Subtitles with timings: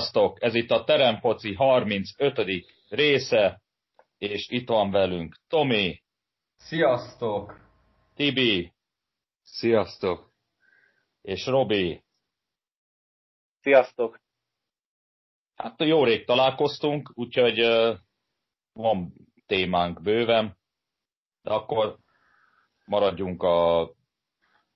[0.00, 0.42] Sziasztok!
[0.42, 2.40] Ez itt a Terempoci 35.
[2.88, 3.62] része,
[4.18, 6.02] és itt van velünk Tomi.
[6.56, 7.60] Sziasztok!
[8.14, 8.72] Tibi.
[9.42, 10.32] Sziasztok!
[11.22, 12.04] És Robi.
[13.60, 14.20] Sziasztok!
[15.54, 17.58] Hát jó rég találkoztunk, úgyhogy
[18.72, 19.12] van
[19.46, 20.58] témánk bőven,
[21.42, 21.98] de akkor
[22.84, 23.90] maradjunk a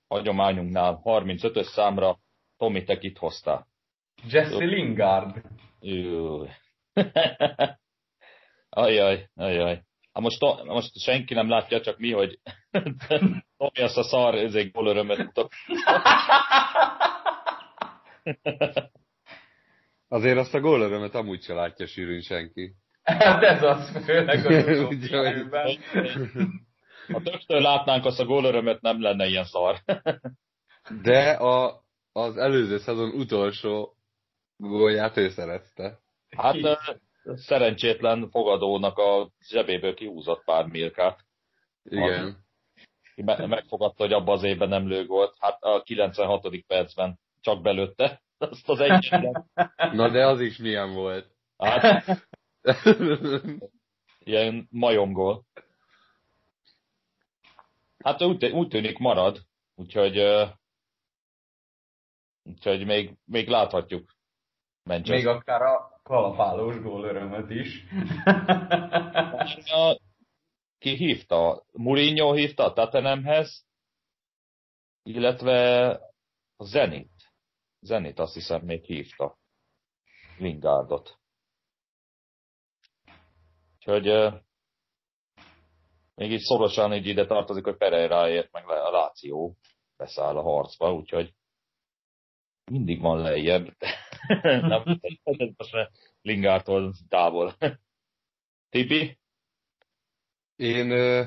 [0.07, 2.19] hagyományunknál 35-ös számra.
[2.57, 3.73] Tomi, te kit hoztál?
[4.23, 5.41] Jesse Lingard.
[8.69, 9.83] ajaj, ajaj.
[10.13, 12.39] Hát most, most senki nem látja, csak mi, hogy
[13.57, 15.53] Tomi azt a szar ezek gólörömet mutat.
[20.07, 22.75] Azért azt a gólörömet amúgy se látja sűrűn senki.
[23.03, 24.65] Hát ez az, főleg az
[27.07, 29.77] Ha többször látnánk azt a gólörömet, nem lenne ilyen szar.
[31.01, 33.94] De a, az előző szezon utolsó
[34.57, 35.99] gólját ő szerezte.
[36.37, 36.55] Hát
[37.23, 41.25] szerencsétlen fogadónak a zsebéből kihúzott pár milkát.
[41.83, 42.43] Igen.
[43.15, 45.35] Me- megfogadta, hogy abban az évben nem lő volt.
[45.39, 46.65] Hát a 96.
[46.67, 49.43] percben csak belőtte azt az egyet.
[49.93, 51.35] Na de az is milyen volt.
[51.57, 52.27] Hát,
[54.19, 55.45] ilyen majomgól.
[58.03, 59.41] Hát úgy, úgy tűnik marad,
[59.75, 60.45] úgyhogy,
[62.43, 64.14] úgyhogy még, még láthatjuk
[64.85, 65.15] Manchester.
[65.15, 67.83] Még akár a kalapálós gól örömöt is.
[70.79, 71.63] Ki hívta?
[71.71, 73.65] Mourinho hívta a Tottenhamhez,
[75.03, 75.89] illetve
[76.55, 77.33] a Zenit.
[77.79, 79.37] Zenit azt hiszem még hívta.
[80.37, 81.19] Lingardot.
[83.75, 84.33] Úgyhogy uh,
[86.15, 89.55] még így szorosan így ide tartozik, hogy Pereiraért meg a Láció
[89.97, 91.33] beszáll a harcba, úgyhogy
[92.71, 93.75] mindig van lejjebb.
[94.41, 94.99] Nem,
[95.57, 97.53] most Lingártól távol.
[98.69, 99.17] Tipi?
[100.55, 101.23] Én ö,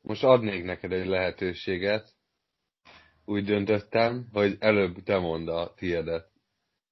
[0.00, 2.14] most adnék neked egy lehetőséget.
[3.24, 6.30] Úgy döntöttem, hogy előbb te mondd a tiedet.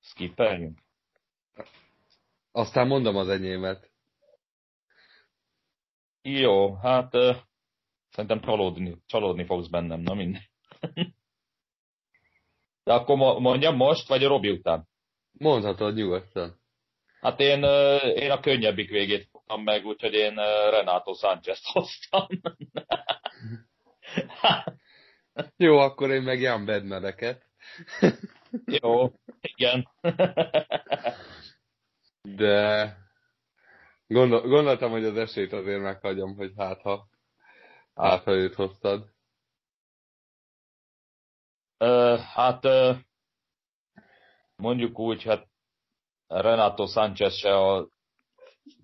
[0.00, 0.78] Skippeljünk?
[2.52, 3.90] Aztán mondom az enyémet.
[6.22, 7.10] Jó, hát
[8.10, 10.50] szerintem csalódni, csalódni fogsz bennem, na mindegy.
[12.90, 14.88] De akkor mondjam most, vagy a Robi után?
[15.32, 16.60] Mondhatod nyugodtan.
[17.20, 17.62] Hát én,
[18.14, 20.34] én a könnyebbik végét fogtam meg, úgyhogy én
[20.70, 22.26] Renato Sánchez hoztam.
[25.56, 27.42] Jó, akkor én meg Jan Bednareket.
[28.82, 29.88] Jó, igen.
[32.36, 32.96] De
[34.06, 37.08] gondol, gondoltam, hogy az esélyt azért meghagyom, hogy hát ha,
[37.94, 39.08] hát ha őt hoztad.
[42.34, 42.66] Hát
[44.56, 45.48] mondjuk úgy, hát
[46.26, 47.88] Renato Sánchez se a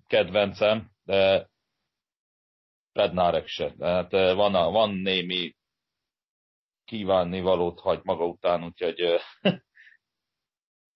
[0.07, 1.49] kedvencem, de
[2.91, 3.73] Pednárek se.
[3.77, 5.55] Tehát van, a, van némi
[6.85, 9.19] kívánni valót hagy maga után, úgyhogy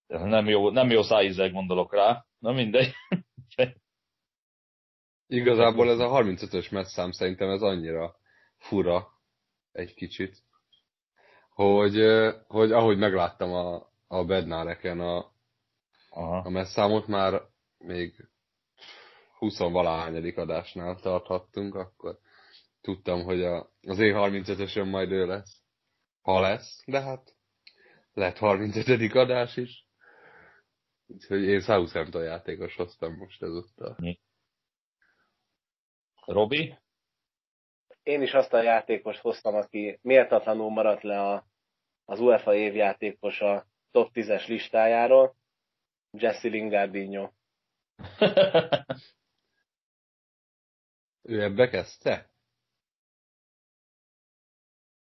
[0.08, 2.26] nem jó, nem jó szájízzel gondolok rá.
[2.40, 2.94] Na mindegy.
[5.28, 8.16] Igazából ez a 35-ös messzám szerintem ez annyira
[8.58, 9.08] fura
[9.72, 10.44] egy kicsit
[11.54, 12.02] hogy,
[12.48, 15.32] hogy ahogy megláttam a, a Bednáreken a,
[16.10, 16.38] Aha.
[16.38, 17.42] a messzámot, már
[17.78, 18.30] még
[19.38, 22.20] 20 valahányadik adásnál tarthattunk, akkor
[22.82, 25.62] tudtam, hogy a, az E35-ösön majd ő lesz.
[26.22, 27.36] Ha lesz, de hát
[28.14, 29.16] lett 35.
[29.16, 29.86] adás is.
[31.08, 33.96] Úgyhogy én Southampton játékos hoztam most ezúttal.
[36.26, 36.78] Robi?
[38.04, 41.46] Én is azt a játékos hoztam, aki méltatlanul maradt le a
[42.06, 45.36] az UEFA évjátékos a top 10-es listájáról,
[46.12, 47.32] Jesse Lingardinho.
[51.22, 52.32] ő ebbe kezdte?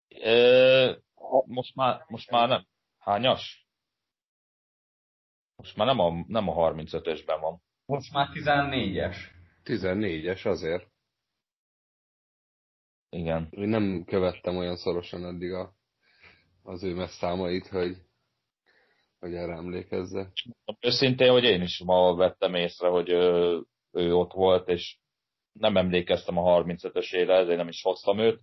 [0.09, 0.99] E,
[1.47, 2.67] most, már, most már nem.
[2.99, 3.69] Hányas?
[5.57, 7.63] Most már nem a, nem a 35-ösben van.
[7.87, 9.17] Most már 14-es.
[9.65, 10.94] 14-es azért.
[13.15, 13.49] Igen.
[13.51, 15.73] Én nem követtem olyan szorosan eddig a
[16.63, 17.97] az ő messzámait, hogy,
[19.19, 20.33] hogy erre emlékezze.
[20.81, 23.63] Őszintén, hogy én is ma vettem észre, hogy ő,
[23.93, 24.99] ő ott volt, és
[25.53, 28.41] nem emlékeztem a 35-ösére, ezért nem is hoztam őt.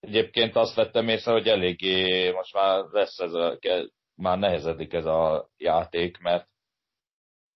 [0.00, 3.58] Egyébként azt vettem észre, hogy eléggé most már lesz ez a,
[4.14, 6.48] már nehezedik ez a játék, mert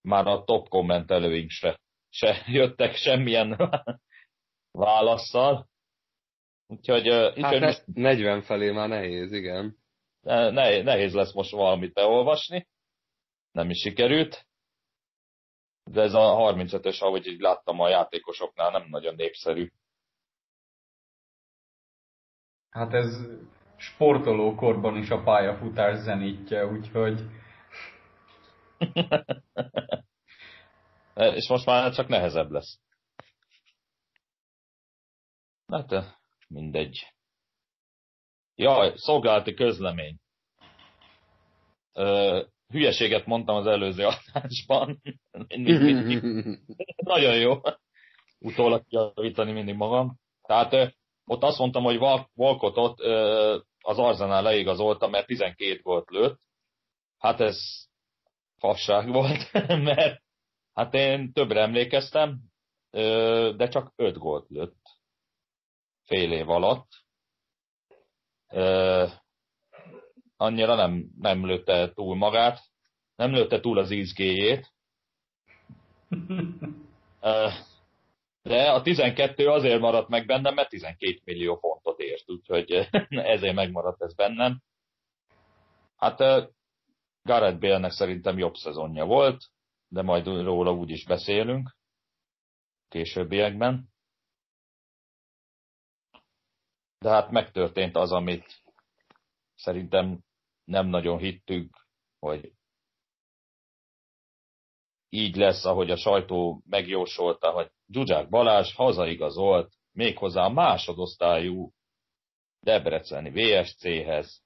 [0.00, 3.56] már a top kommentelőink se, se jöttek semmilyen
[4.72, 5.68] válaszsal.
[6.66, 7.06] Úgyhogy,
[7.42, 7.84] hát most...
[7.94, 9.76] 40 felé már nehéz, igen.
[10.20, 12.66] Ne, nehéz lesz most valamit beolvasni.
[13.52, 14.46] nem is sikerült.
[15.84, 19.70] De ez a 35-ös, ahogy így láttam a játékosoknál, nem nagyon népszerű.
[22.70, 23.26] Hát ez
[23.76, 27.20] sportolókorban is a pályafutás zenítje, úgyhogy...
[31.14, 32.78] És most már csak nehezebb lesz.
[35.70, 36.16] Hát
[36.48, 37.06] mindegy.
[38.54, 40.16] Jaj, szolgálati közlemény.
[41.92, 45.00] Ö, hülyeséget mondtam az előző adásban.
[47.12, 47.60] Nagyon jó.
[48.38, 50.18] Utólag javítani mindig magam.
[50.42, 51.96] Tehát ott azt mondtam, hogy
[52.34, 53.00] Walcottot
[53.80, 56.40] az Arzenál leigazolta, mert 12 volt lőtt.
[57.18, 57.58] Hát ez
[58.58, 59.52] fasság volt,
[59.88, 60.22] mert
[60.74, 62.40] hát én többre emlékeztem,
[63.56, 64.79] de csak 5 gólt lőtt
[66.10, 66.88] fél év alatt.
[70.36, 72.60] Annyira nem, nem lőtte túl magát,
[73.16, 74.72] nem lőtte túl az izgéjét.
[78.42, 82.88] De a 12 azért maradt meg bennem, mert 12 millió fontot ért, úgyhogy
[83.34, 84.62] ezért megmaradt ez bennem.
[85.96, 86.18] Hát
[87.22, 89.44] Gareth Bale-nek szerintem jobb szezonja volt,
[89.88, 91.76] de majd róla úgy is beszélünk
[92.88, 93.88] későbbiekben.
[97.00, 98.62] De hát megtörtént az, amit
[99.54, 100.20] szerintem
[100.64, 101.86] nem nagyon hittük,
[102.18, 102.52] hogy
[105.08, 111.72] így lesz, ahogy a sajtó megjósolta, hogy Zsuzsák Balázs hazaigazolt méghozzá a másodosztályú
[112.60, 114.42] Debreceni VSC-hez.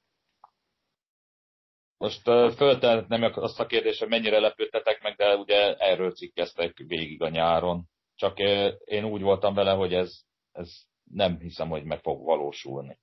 [1.96, 2.22] Most
[2.56, 7.88] föltehetném azt a kérdést, hogy mennyire lepődtetek meg, de ugye erről cikkeztek végig a nyáron.
[8.14, 8.38] Csak
[8.84, 10.20] én úgy voltam vele, hogy ez,
[10.52, 12.98] ez nem hiszem, hogy meg fog valósulni.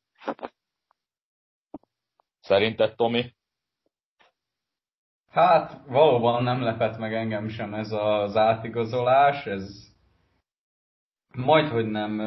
[2.39, 3.33] Szerinted, Tomi?
[5.29, 9.93] Hát valóban nem lepett meg engem sem ez az átigazolás, ez
[11.35, 12.21] majd, hogy nem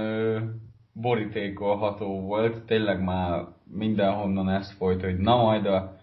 [0.92, 5.96] borítékolható volt, tényleg már mindenhonnan ez folyt, hogy na majd a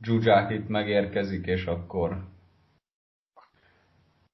[0.00, 2.32] Zsuzsák itt megérkezik, és akkor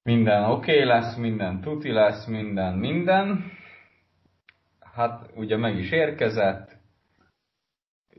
[0.03, 3.59] minden oké okay lesz, minden tuti lesz, minden, minden.
[5.01, 6.77] Hát ugye meg is érkezett,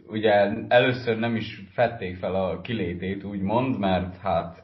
[0.06, 0.32] ugye
[0.68, 4.64] először nem is fették fel a kilétét, úgymond, mert hát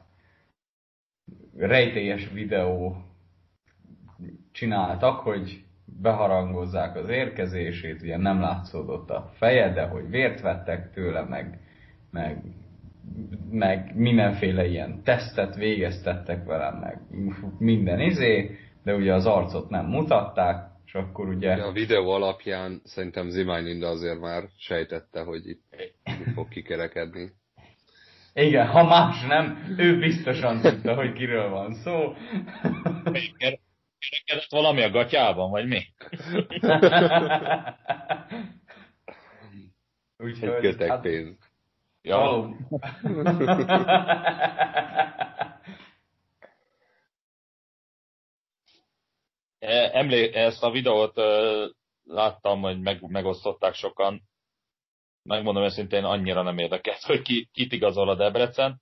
[1.57, 2.95] rejtélyes videó
[4.51, 11.21] csináltak, hogy beharangozzák az érkezését, ugye nem látszódott a feje, de hogy vért vettek tőle,
[11.23, 11.59] meg,
[12.11, 12.43] meg,
[13.49, 17.01] meg mindenféle ilyen tesztet végeztettek vele, meg
[17.59, 21.53] minden izé, de ugye az arcot nem mutatták, akkor ugye...
[21.53, 25.63] A videó alapján szerintem Zimányinda azért már sejtette, hogy itt
[26.33, 27.31] fog kikerekedni.
[28.33, 32.13] Igen, ha más nem, ő biztosan tudta, hogy kiről van szó.
[33.03, 35.81] Kerekedett valami a gatyában, vagy mi?
[40.17, 41.37] Úgyhogy, Egy kötek hát, pénz.
[42.01, 42.49] Ja.
[49.59, 51.21] emlé, ezt a videót
[52.03, 54.21] láttam, hogy meg, megosztották sokan.
[55.23, 58.81] Megmondom őszintén, annyira nem érdekelt, hogy ki, kit igazol a Debrecen.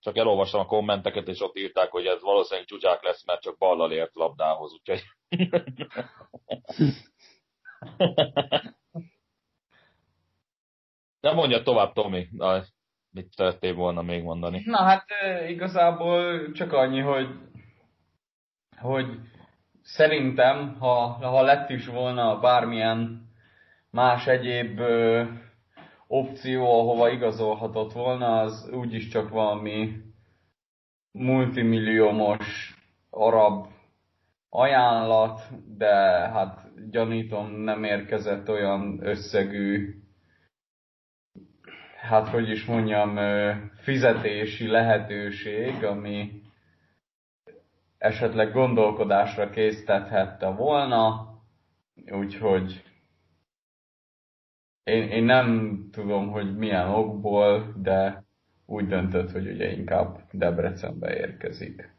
[0.00, 3.92] Csak elolvastam a kommenteket, és ott írták, hogy ez valószínűleg csúcsák lesz, mert csak ballal
[3.92, 5.02] ért labdához, úgyhogy...
[11.20, 12.28] De mondja tovább, Tomi,
[13.10, 14.62] mit szerettél volna még mondani?
[14.64, 15.06] Na hát
[15.48, 17.28] igazából csak annyi, hogy,
[18.76, 19.06] hogy
[19.82, 23.30] szerintem, ha, ha lett is volna bármilyen
[23.90, 24.80] más egyéb
[26.06, 29.92] opció, ahova igazolhatott volna, az úgyis csak valami
[31.12, 32.74] multimilliómos
[33.10, 33.66] arab
[34.48, 35.40] ajánlat,
[35.76, 35.94] de
[36.28, 39.94] hát gyanítom nem érkezett olyan összegű,
[42.00, 43.18] hát hogy is mondjam,
[43.76, 46.41] fizetési lehetőség, ami
[48.02, 51.34] esetleg gondolkodásra késztethette volna,
[52.06, 52.82] úgyhogy
[54.82, 58.24] én, én nem tudom, hogy milyen okból, de
[58.66, 61.96] úgy döntött, hogy ugye inkább Debrecenbe érkezik.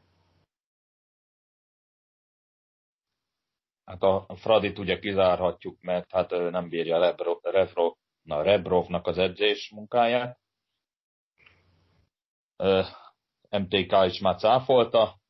[3.85, 9.71] Hát a Fradit ugye kizárhatjuk, mert hát nem bírja Rebro, Rebro, na, Rebrovnak az edzés
[9.75, 10.39] munkáját.
[13.49, 15.21] MTK is már cáfolta,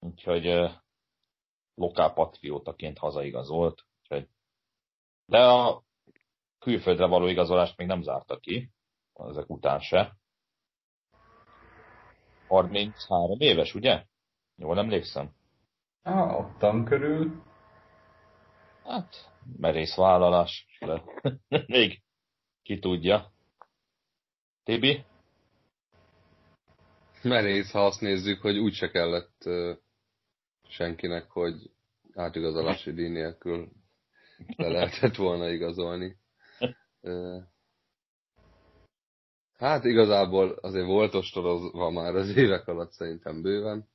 [0.00, 0.70] úgyhogy
[1.74, 3.84] lokálpatriótaként hazaigazolt.
[4.02, 4.28] Úgyhogy,
[5.26, 5.82] de a
[6.58, 8.70] külföldre való igazolást még nem zárta ki,
[9.14, 10.16] ezek után se.
[12.48, 14.04] 33 éves, ugye?
[14.56, 15.34] Jól emlékszem?
[16.02, 17.42] Ah, ottan körül.
[18.84, 20.66] Hát, merész vállalás.
[20.80, 21.02] De
[21.66, 22.02] még
[22.62, 23.32] ki tudja.
[24.62, 25.04] Tibi?
[27.22, 29.76] Merész, ha azt nézzük, hogy úgyse kellett uh,
[30.70, 31.70] senkinek, hogy
[32.14, 33.68] átigazolási díj nélkül
[34.56, 36.16] le lehetett volna igazolni.
[39.56, 43.88] Hát igazából azért volt ostorozva már az évek alatt szerintem bőven,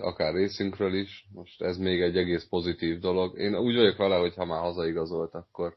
[0.00, 1.26] akár részünkről is.
[1.32, 3.38] Most ez még egy egész pozitív dolog.
[3.38, 5.76] Én úgy vagyok vele, hogy ha már hazaigazolt, akkor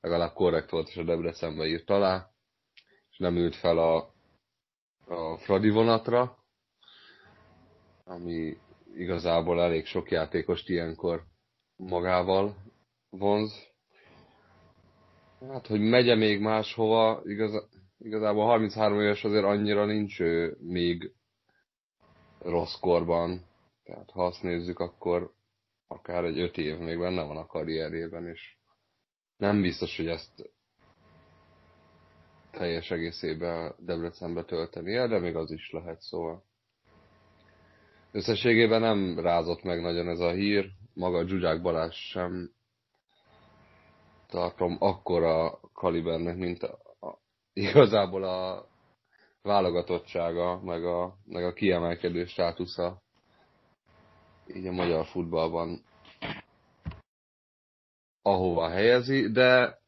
[0.00, 2.30] legalább korrekt volt, és a Debrecenbe írt alá,
[3.10, 4.14] és nem ült fel a,
[5.06, 6.38] a Fradi vonatra,
[8.04, 8.56] ami
[8.96, 11.24] igazából elég sok játékost ilyenkor
[11.76, 12.56] magával
[13.10, 13.72] vonz.
[15.48, 21.12] Hát, hogy megye még máshova, igaz, igazából 33 éves azért annyira nincs ő még
[22.38, 23.44] rossz korban.
[23.84, 25.32] Tehát ha azt nézzük, akkor
[25.86, 28.56] akár egy öt év még benne van a karrierében, és
[29.36, 30.52] nem biztos, hogy ezt
[32.50, 36.44] teljes egészében Debrecenbe töltenie, de még az is lehet, szóval.
[38.14, 42.50] Összességében nem rázott meg nagyon ez a hír, maga Zsuzsák Balázs sem
[44.26, 47.18] tartom akkora kalibernek, mint a, a,
[47.52, 48.68] igazából a
[49.42, 53.02] válogatottsága, meg a, meg a kiemelkedő státusza.
[54.46, 55.84] Így a magyar futballban
[58.22, 59.78] ahova helyezi, de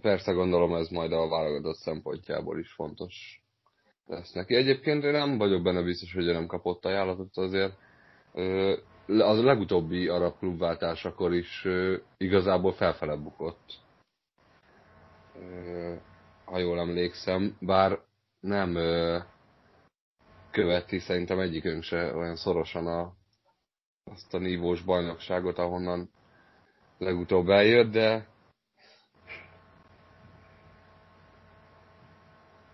[0.00, 3.45] persze gondolom ez majd a válogatott szempontjából is fontos
[4.06, 4.54] lesz neki.
[4.54, 7.72] Egyébként én nem vagyok benne biztos, hogy nem kapott ajánlatot azért.
[9.06, 11.66] Az a legutóbbi arab klubváltásakor is
[12.16, 13.74] igazából felfele bukott.
[16.44, 17.98] Ha jól emlékszem, bár
[18.40, 18.76] nem
[20.50, 23.12] követi szerintem egyikünk se olyan szorosan a
[24.10, 26.10] azt a nívós bajnokságot, ahonnan
[26.98, 28.26] legutóbb eljött, de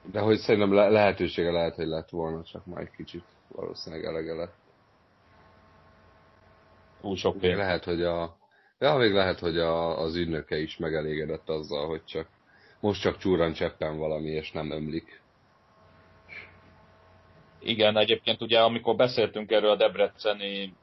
[0.04, 4.35] de hogy szerintem le- lehetősége lehet, hogy lett volna, csak már egy kicsit valószínűleg elege
[4.35, 4.54] lett.
[7.00, 7.56] Túl sok pénz.
[7.56, 8.37] lehet, hogy a
[8.82, 12.28] Ja, még lehet, hogy a, az ügynöke is megelégedett azzal, hogy csak
[12.80, 15.23] most csak csúran cseppen valami, és nem ömlik.
[17.59, 20.75] Igen, egyébként ugye amikor beszéltünk erről a debreceni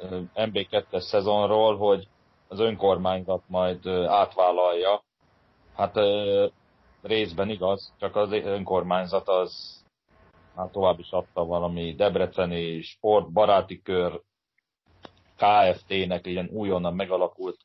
[0.00, 2.08] ö, MB2-es szezonról, hogy
[2.48, 5.02] az önkormányzat majd átvállalja,
[5.76, 5.96] hát
[7.02, 9.80] részben igaz, csak az önkormányzat az
[10.56, 14.22] hát tovább is adta valami debreceni sportbaráti kör
[15.36, 17.56] KFT-nek, ilyen újonnan megalakult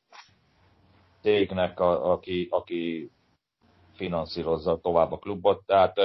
[1.21, 3.11] cégnek, a, aki, aki
[3.95, 5.65] finanszírozza tovább a klubot.
[5.65, 5.95] Tehát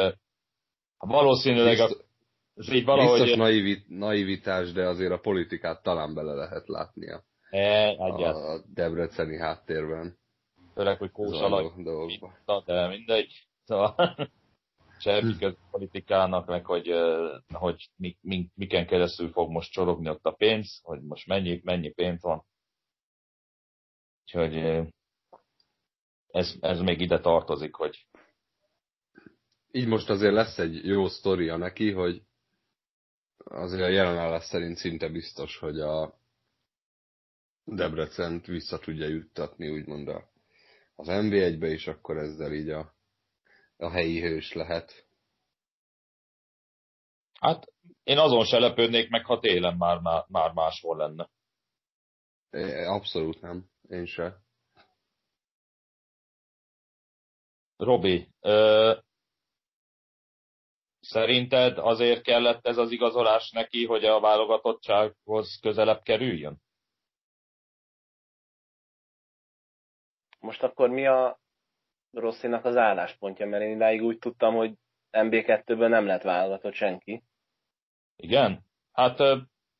[0.98, 1.88] valószínűleg a,
[2.54, 3.20] ez így valahogy...
[3.20, 8.34] Biztos naivit, naivitás, de azért a politikát talán bele lehet látnia E, egyet.
[8.34, 10.18] a Debreceni háttérben.
[10.74, 12.34] Főleg, hogy Kósa Laj zajló dolgokban.
[12.38, 13.46] Vitta, de mindegy.
[13.64, 13.94] Szóval
[14.98, 16.94] semmi köz politikának, meg hogy,
[17.52, 21.90] hogy mi, mi, miken keresztül fog most csorogni ott a pénz, hogy most mennyi, mennyi
[21.90, 22.44] pénz van.
[24.22, 24.56] Úgyhogy
[26.26, 28.06] ez, ez még ide tartozik, hogy
[29.70, 32.22] Így most azért lesz egy jó sztoria neki, hogy
[33.44, 36.20] azért a jelenállás szerint szinte biztos, hogy a
[37.64, 40.31] Debrecent vissza tudja juttatni, úgymond a,
[40.94, 42.94] az NB1-be, és akkor ezzel így a,
[43.76, 45.06] a helyi hős lehet.
[47.40, 47.72] hát
[48.02, 51.30] én azon se lepődnék meg, ha télen már, már, már máshol lenne.
[52.50, 54.40] É, Abszolút nem, én se.
[57.76, 58.98] Robi, ö,
[61.00, 66.62] szerinted azért kellett ez az igazolás neki, hogy a válogatottsághoz közelebb kerüljön?
[70.42, 71.40] Most akkor mi a
[72.10, 73.46] Rosszinak az álláspontja?
[73.46, 74.74] Mert én idáig úgy tudtam, hogy
[75.10, 77.22] MB2-ből nem lett válogatott senki.
[78.16, 78.64] Igen?
[78.92, 79.18] Hát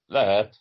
[0.07, 0.57] lehet.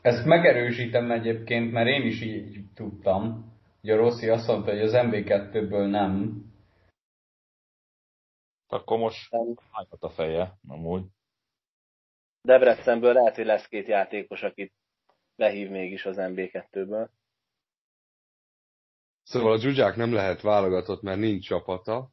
[0.00, 3.54] Ezt megerősítem egyébként, mert én is így tudtam.
[3.82, 6.42] Ugye a Rossi azt mondta, hogy az MB2-ből nem.
[8.66, 9.30] Akkor most
[9.72, 11.04] hányat a feje, amúgy.
[12.42, 14.72] Debrecenből lehet, hogy lesz két játékos, akit
[15.36, 17.08] behív mégis az MB2-ből.
[19.26, 22.10] Szóval a Zsuzsák nem lehet válogatott, mert nincs csapata,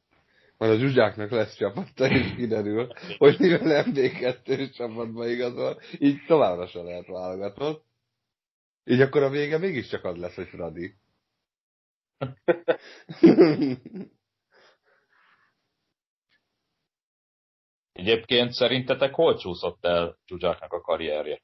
[0.58, 6.82] majd a Zsuzsáknak lesz csapata, és kiderül, hogy mivel MD2-s csapatba igazol, így továbbra se
[6.82, 7.86] lehet válogatott.
[8.84, 10.96] Így akkor a vége mégiscsak az lesz, hogy Fradi.
[17.92, 21.42] Egyébként szerintetek hol csúszott el Zsuzsáknak a karrierje?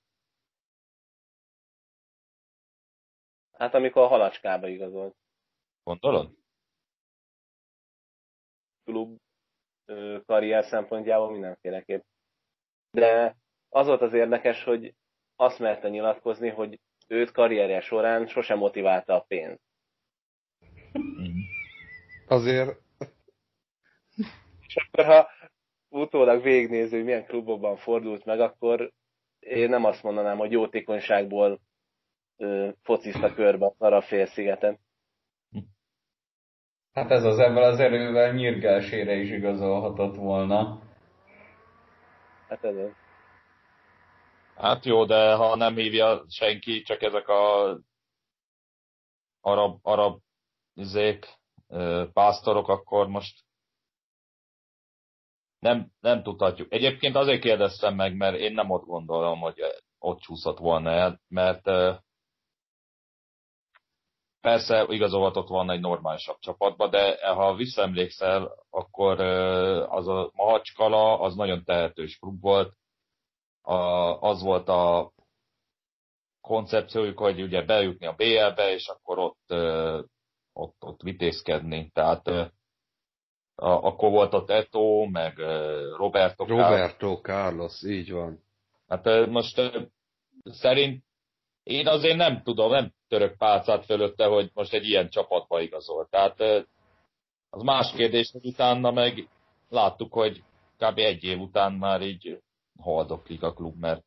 [3.51, 5.15] Hát amikor a halacskába igazolt.
[5.89, 6.31] Gondolod?
[8.83, 9.17] Klub
[10.25, 12.03] karrier szempontjából mindenféleképp.
[12.91, 13.35] De
[13.69, 14.93] az volt az érdekes, hogy
[15.35, 19.59] azt merte nyilatkozni, hogy őt karrierje során sosem motiválta a pénz.
[22.27, 22.81] Azért
[24.67, 25.29] És akkor ha
[25.87, 28.91] utólag végignéző, hogy milyen klubokban fordult meg, akkor
[29.39, 31.59] én nem azt mondanám, hogy jótékonyságból
[32.37, 34.79] ö, focizta körbe a Szarafél-szigeten.
[36.93, 40.81] Hát ez az ebben az erővel nyírgelsére is igazolhatott volna.
[42.47, 42.91] Hát ez az.
[44.55, 47.77] Hát jó, de ha nem hívja senki, csak ezek a
[49.41, 50.21] arab, arab
[50.73, 51.27] izék,
[51.67, 53.43] ö, pásztorok, akkor most
[55.59, 56.73] nem, nem tudhatjuk.
[56.73, 59.59] Egyébként azért kérdeztem meg, mert én nem ott gondolom, hogy
[59.99, 61.67] ott csúszott volna el, mert
[64.41, 69.19] persze igazolhatott volna egy normálisabb csapatba, de ha visszaemlékszel, akkor
[69.89, 72.73] az a Mahacskala az nagyon tehetős klub volt,
[73.61, 73.75] a,
[74.21, 75.11] az volt a
[76.41, 79.53] koncepciójuk, hogy ugye bejutni a BL-be, és akkor ott,
[80.53, 81.89] ott, ott vitézkedni.
[81.93, 82.51] Tehát a,
[83.87, 86.45] akkor volt ott Eto, meg ö, Roberto.
[86.45, 86.67] Carlos.
[86.69, 88.43] Roberto Carlos, így van.
[88.87, 89.61] Hát most
[90.43, 91.03] szerint
[91.69, 96.07] én azért nem tudom, nem török pálcát fölötte, hogy most egy ilyen csapatba igazol.
[96.09, 96.39] Tehát
[97.49, 99.27] az más kérdés, hogy utána meg
[99.69, 100.43] láttuk, hogy
[100.77, 100.97] kb.
[100.97, 102.41] egy év után már így
[102.79, 104.03] haldoklik a klub, mert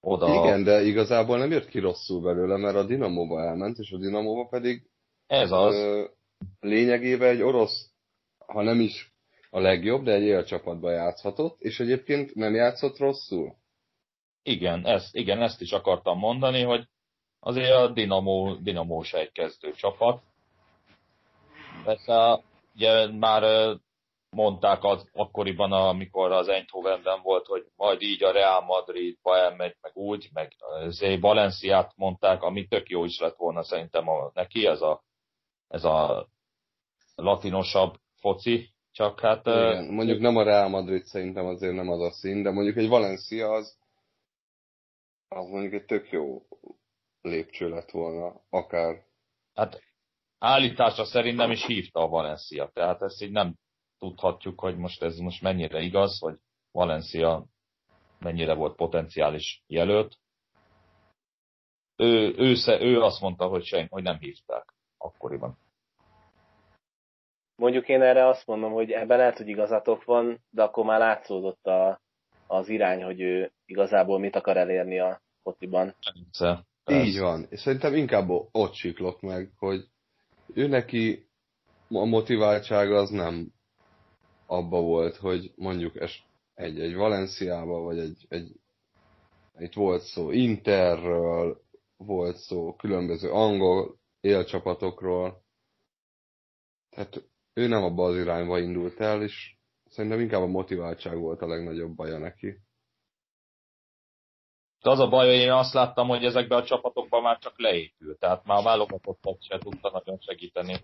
[0.00, 0.34] oda...
[0.34, 4.46] Igen, de igazából nem jött ki rosszul belőle, mert a Dinamóba elment, és a Dinamóba
[4.48, 4.90] pedig
[5.26, 5.74] Ez az.
[5.74, 6.04] ö,
[6.60, 7.90] lényegében egy orosz,
[8.46, 9.12] ha nem is
[9.50, 13.62] a legjobb, de egy olyan csapatban játszhatott, és egyébként nem játszott rosszul.
[14.46, 16.84] Igen, ezt, igen, ezt is akartam mondani, hogy
[17.40, 20.22] azért a Dinamo, Dinamo se egy kezdő csapat.
[21.84, 22.40] Persze
[22.74, 23.76] ugye már
[24.30, 29.92] mondták az, akkoriban, amikor az Eindhovenben volt, hogy majd így a Real Madridba elmegy, meg
[29.94, 34.80] úgy, meg azért Valenciát mondták, ami tök jó is lett volna szerintem a, neki, ez
[34.80, 35.02] a,
[35.68, 36.28] ez a
[37.14, 39.46] latinosabb foci, csak hát...
[39.46, 42.88] Igen, mondjuk nem a Real Madrid szerintem azért nem az a szín, de mondjuk egy
[42.88, 43.82] Valencia az,
[45.34, 46.42] az mondjuk egy tök jó
[47.20, 49.04] lépcső lett volna, akár.
[49.54, 49.82] Hát
[50.38, 53.54] állításra szerint nem is hívta a Valencia, tehát ezt így nem
[53.98, 56.38] tudhatjuk, hogy most ez most mennyire igaz, hogy
[56.72, 57.44] Valencia
[58.18, 60.16] mennyire volt potenciális jelölt.
[61.96, 65.58] Ő, ő, ő azt mondta, hogy, sen, hogy nem hívták akkoriban.
[67.56, 71.66] Mondjuk én erre azt mondom, hogy ebben lehet, hogy igazatok van, de akkor már látszódott
[71.66, 72.00] a,
[72.46, 75.94] az irány, hogy ő igazából mit akar elérni a fociban.
[76.34, 76.66] Persze,
[77.06, 77.46] Így van.
[77.50, 79.88] És szerintem inkább ott siklott meg, hogy
[80.54, 81.28] ő neki
[81.88, 83.52] a motiváltsága az nem
[84.46, 88.52] abba volt, hogy mondjuk es- egy, egy Valenciába, vagy egy, egy
[89.58, 91.62] itt volt szó Interről,
[91.96, 95.42] volt szó különböző angol élcsapatokról.
[96.90, 99.56] Tehát ő nem abba az irányba indult el, és
[99.90, 102.60] szerintem inkább a motiváltság volt a legnagyobb baja neki.
[104.84, 108.18] De az a baj, hogy én azt láttam, hogy ezekben a csapatokban már csak leépül.
[108.18, 110.76] Tehát már a válogatottat se tudta nagyon segíteni,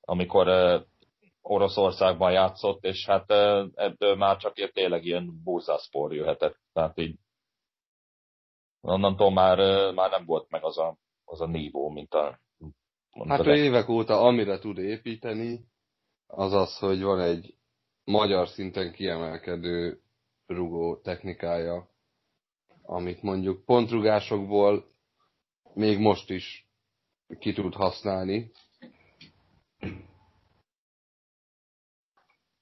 [0.00, 0.82] amikor eh,
[1.42, 6.56] Oroszországban játszott, és hát eh, ebből már csak ilyen, tényleg ilyen búzászpor jöhetett.
[6.72, 7.16] Tehát így
[8.80, 12.38] onnantól már, eh, már nem volt meg az a, az a nívó, mint a
[13.28, 15.64] Hát ő évek óta amire tud építeni,
[16.26, 17.54] az az, hogy van egy
[18.04, 20.00] magyar szinten kiemelkedő
[20.46, 21.92] rugó technikája,
[22.86, 24.86] amit mondjuk pontrugásokból
[25.74, 26.68] még most is
[27.38, 28.50] ki tud használni.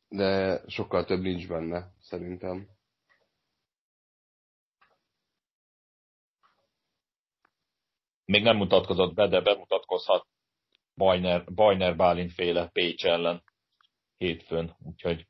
[0.08, 2.68] De sokkal több nincs benne, szerintem.
[8.32, 10.26] még nem mutatkozott be, de bemutatkozhat
[10.94, 13.42] Bajner, Bajner Bálint féle Pécs ellen
[14.16, 15.26] hétfőn, úgyhogy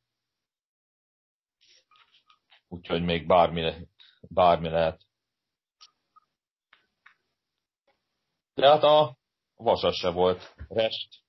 [2.68, 3.88] úgyhogy még bármi,
[4.28, 5.02] bármi lehet.
[8.54, 9.16] De hát a
[9.54, 11.22] Vasas se volt rest,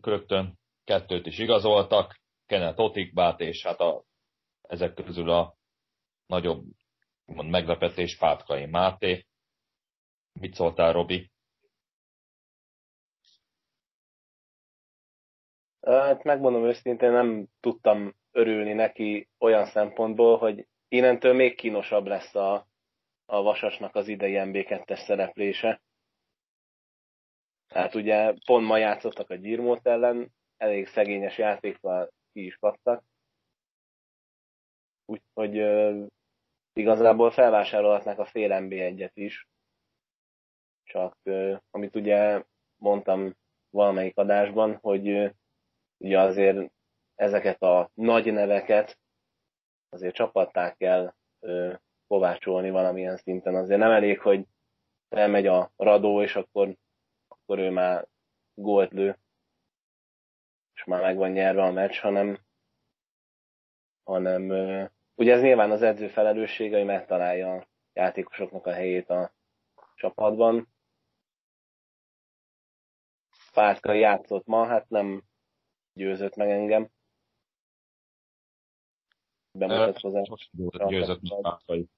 [0.00, 4.04] rögtön kettőt is igazoltak, Kenneth Otikbát, és hát a,
[4.62, 5.56] ezek közül a
[6.26, 6.64] nagyobb
[7.24, 9.26] mond, meglepetés Pátkai Máté.
[10.32, 11.30] Mit szóltál, Robi?
[15.80, 22.66] Hát megmondom őszintén, nem tudtam örülni neki olyan szempontból, hogy innentől még kínosabb lesz a,
[23.26, 25.80] a Vasasnak az idei MB2-es szereplése.
[27.66, 33.04] Tehát ugye pont ma játszottak a Gyirmót ellen, elég szegényes játékkal ki is kaptak.
[35.04, 36.06] Úgyhogy uh,
[36.72, 39.48] igazából felvásárolhatnák a fél MB1-et is.
[40.84, 41.16] Csak
[41.70, 42.42] amit ugye
[42.76, 43.36] mondtam
[43.70, 45.30] valamelyik adásban, hogy uh,
[45.96, 46.72] ugye azért
[47.14, 48.98] ezeket a nagy neveket
[49.88, 51.74] azért csapattá kell uh,
[52.06, 53.54] kovácsolni valamilyen szinten.
[53.54, 54.46] Azért nem elég, hogy
[55.08, 56.76] elmegy a radó, és akkor,
[57.28, 58.06] akkor ő már
[58.54, 59.18] gólt lő
[60.78, 62.38] és már meg van nyerve a meccs, hanem,
[64.02, 64.42] hanem
[65.14, 69.32] ugye ez nyilván az edző felelőssége, hogy megtalálja a játékosoknak a helyét a
[69.94, 70.68] csapatban.
[73.52, 75.22] Pártka játszott ma, hát nem
[75.92, 76.88] győzött meg engem.
[79.58, 80.28] Bemutatkozás.
[80.88, 81.88] Győzött Pártkai.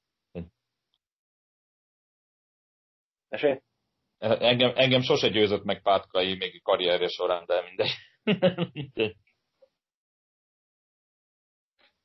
[4.19, 7.91] Engem, engem sose győzött meg Pátkai még karrierje során, de mindegy.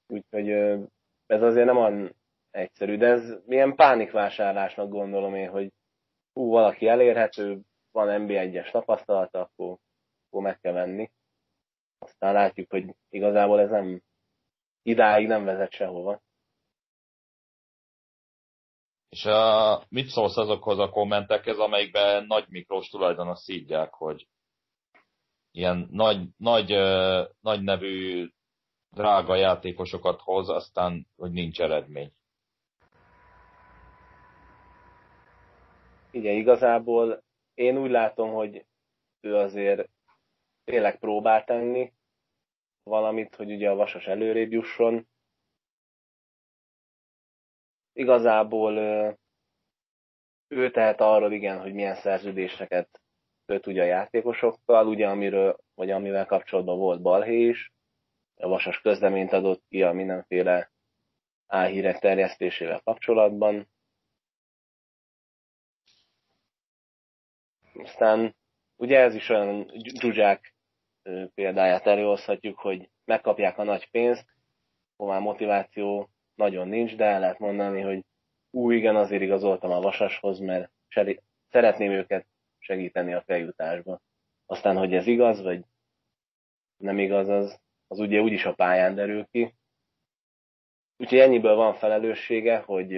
[0.08, 0.50] Úgyhogy
[1.26, 2.16] ez azért nem olyan
[2.52, 5.72] egyszerű, de ez milyen pánikvásárlásnak gondolom én, hogy
[6.34, 9.78] hú, valaki elérhető, van NB1-es tapasztalata, akkor,
[10.28, 11.12] akkor meg kell venni.
[11.98, 14.02] Aztán látjuk, hogy igazából ez nem
[14.86, 16.22] idáig nem vezet sehova.
[19.10, 24.28] És a, mit szólsz azokhoz a kommentekhez, amelyikben Nagy Miklós tulajdonos szídják, hogy
[25.52, 26.70] ilyen nagy, nagy,
[27.42, 28.30] nagy nevű
[28.90, 32.12] drága játékosokat hoz, aztán, hogy nincs eredmény.
[36.12, 38.66] Igen, igazából én úgy látom, hogy
[39.22, 39.90] ő azért
[40.64, 41.94] tényleg próbál tenni
[42.86, 45.08] valamit, hogy ugye a Vasas előrébb jusson.
[47.94, 48.78] Igazából
[50.48, 53.02] ő tehet arról igen, hogy milyen szerződéseket
[53.46, 57.74] köt ugye a játékosokkal, ugye amiről, vagy amivel kapcsolatban volt balhé is.
[58.36, 60.72] A Vasas közleményt adott ki a mindenféle
[61.48, 63.68] álhírek terjesztésével kapcsolatban.
[67.74, 68.36] Aztán
[68.76, 70.55] ugye ez is olyan dzsuzsák
[71.34, 74.26] példáját előhozhatjuk, hogy megkapják a nagy pénzt,
[74.96, 78.06] hová motiváció nagyon nincs, de el lehet mondani, hogy
[78.50, 80.72] ú, igen, azért igazoltam a Vasashoz, mert
[81.50, 82.28] szeretném őket
[82.60, 84.02] segíteni a feljutásba.
[84.46, 85.64] Aztán, hogy ez igaz, vagy
[86.78, 89.54] nem igaz, az, az ugye úgyis a pályán derül ki.
[90.98, 92.98] Úgyhogy ennyiből van felelőssége, hogy,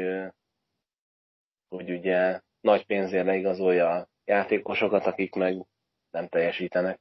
[1.67, 5.65] hogy ugye nagy pénzért leigazolja a játékosokat, akik meg
[6.11, 6.99] nem teljesítenek.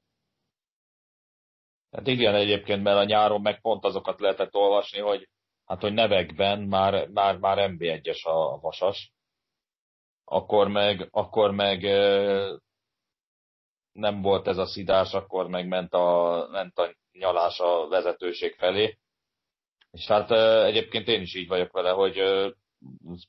[1.90, 5.29] Hát igen, egyébként, mert a nyáron meg pont azokat lehetett olvasni, hogy
[5.66, 9.12] hát, hogy nevekben már, már, már MB1-es a Vasas,
[10.25, 11.83] akkor meg, akkor meg
[13.92, 18.99] nem volt ez a szidás, akkor meg ment a, ment a nyalás a vezetőség felé.
[19.90, 20.31] És hát
[20.64, 22.22] egyébként én is így vagyok vele, hogy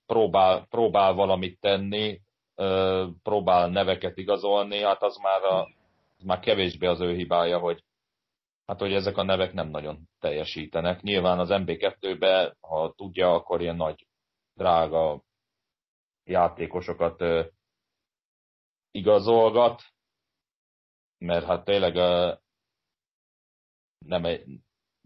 [0.06, 2.22] próbál, próbál valamit tenni,
[3.24, 5.60] próbál neveket igazolni, hát az már, a,
[6.18, 7.84] az már kevésbé az ő hibája, hogy
[8.68, 11.02] hát hogy ezek a nevek nem nagyon teljesítenek.
[11.02, 14.08] Nyilván az MB2-be, ha tudja, akkor ilyen nagy,
[14.54, 15.24] drága
[16.24, 17.24] játékosokat
[18.92, 19.82] igazolgat,
[21.18, 21.96] mert hát tényleg
[24.06, 24.46] nem egy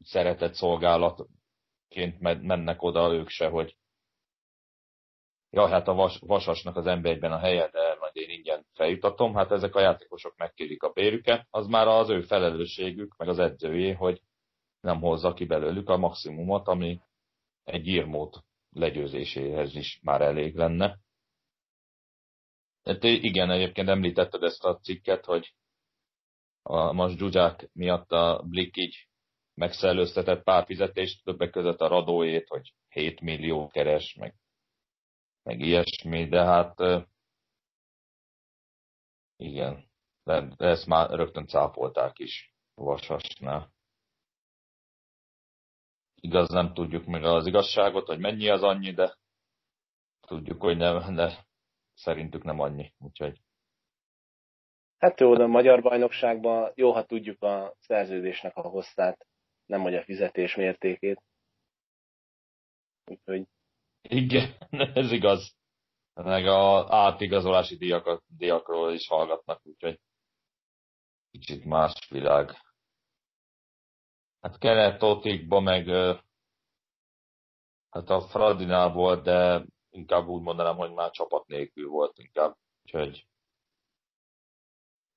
[0.04, 3.78] szeretett szolgálatként mennek oda ők se, hogy
[5.52, 9.52] ja, hát a vas, vasasnak az emberben a helye, de majd én ingyen feljutatom, hát
[9.52, 14.22] ezek a játékosok megkérik a bérüket, az már az ő felelősségük, meg az edzőjé, hogy
[14.80, 17.02] nem hozza ki belőlük a maximumot, ami
[17.64, 21.00] egy írmót legyőzéséhez is már elég lenne.
[22.84, 25.54] Hát igen, egyébként említetted ezt a cikket, hogy
[26.62, 29.08] a most Zsuzsák miatt a Blik így
[29.54, 34.36] megszellőztetett pár fizetést, többek között a radóét, hogy 7 millió keres, meg,
[35.44, 36.80] meg ilyesmi, de hát
[39.36, 39.90] igen,
[40.24, 43.72] de, ezt már rögtön cáfolták is Vasasnál.
[46.16, 49.18] Igaz, nem tudjuk meg az igazságot, hogy mennyi az annyi, de
[50.28, 51.46] tudjuk, hogy nem, de
[51.94, 53.42] szerintük nem annyi, úgyhogy
[55.02, 59.28] Hát jó, de a magyar bajnokságban jó, ha tudjuk a szerződésnek a hosszát,
[59.66, 61.22] nem hogy a fizetés mértékét.
[63.06, 63.48] Úgyhogy...
[64.02, 64.56] Igen,
[64.94, 65.56] ez igaz.
[66.14, 70.00] Meg a átigazolási diakat, diakról is hallgatnak, úgyhogy
[71.32, 72.50] kicsit más világ.
[74.42, 75.88] Hát Keletotikba meg
[77.90, 82.56] hát a Fradinál volt, de inkább úgy mondanám, hogy már csapat nélkül volt inkább.
[82.84, 83.26] Úgyhogy...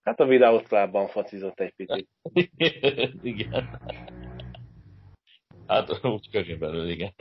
[0.03, 2.09] Hát a videószlábban focizott egy picit.
[3.33, 3.81] igen.
[5.67, 7.15] Hát úgy körülbelül, igen.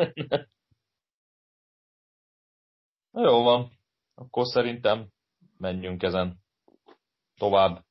[3.14, 3.72] Na jó van,
[4.14, 5.10] akkor szerintem
[5.58, 6.38] menjünk ezen
[7.36, 7.86] tovább.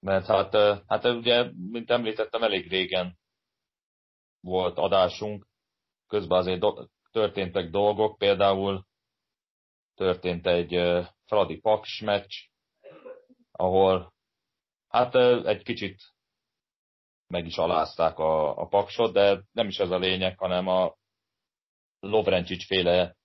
[0.00, 0.54] Mert hát,
[0.86, 3.18] hát ugye, mint említettem, elég régen
[4.40, 5.46] volt adásunk,
[6.06, 8.86] közben azért do- történtek dolgok, például
[9.94, 12.34] történt egy Fradi Paks meccs,
[13.50, 14.12] ahol
[14.88, 15.14] hát
[15.46, 16.02] egy kicsit
[17.26, 20.96] meg is alázták a, a Paksot, de nem is ez a lényeg, hanem a
[22.00, 23.18] Lovrencsics féle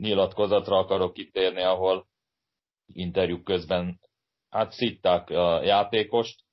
[0.00, 2.06] nyilatkozatra akarok kitérni, ahol
[2.86, 4.00] interjú közben
[4.48, 6.44] hát szitták a játékost,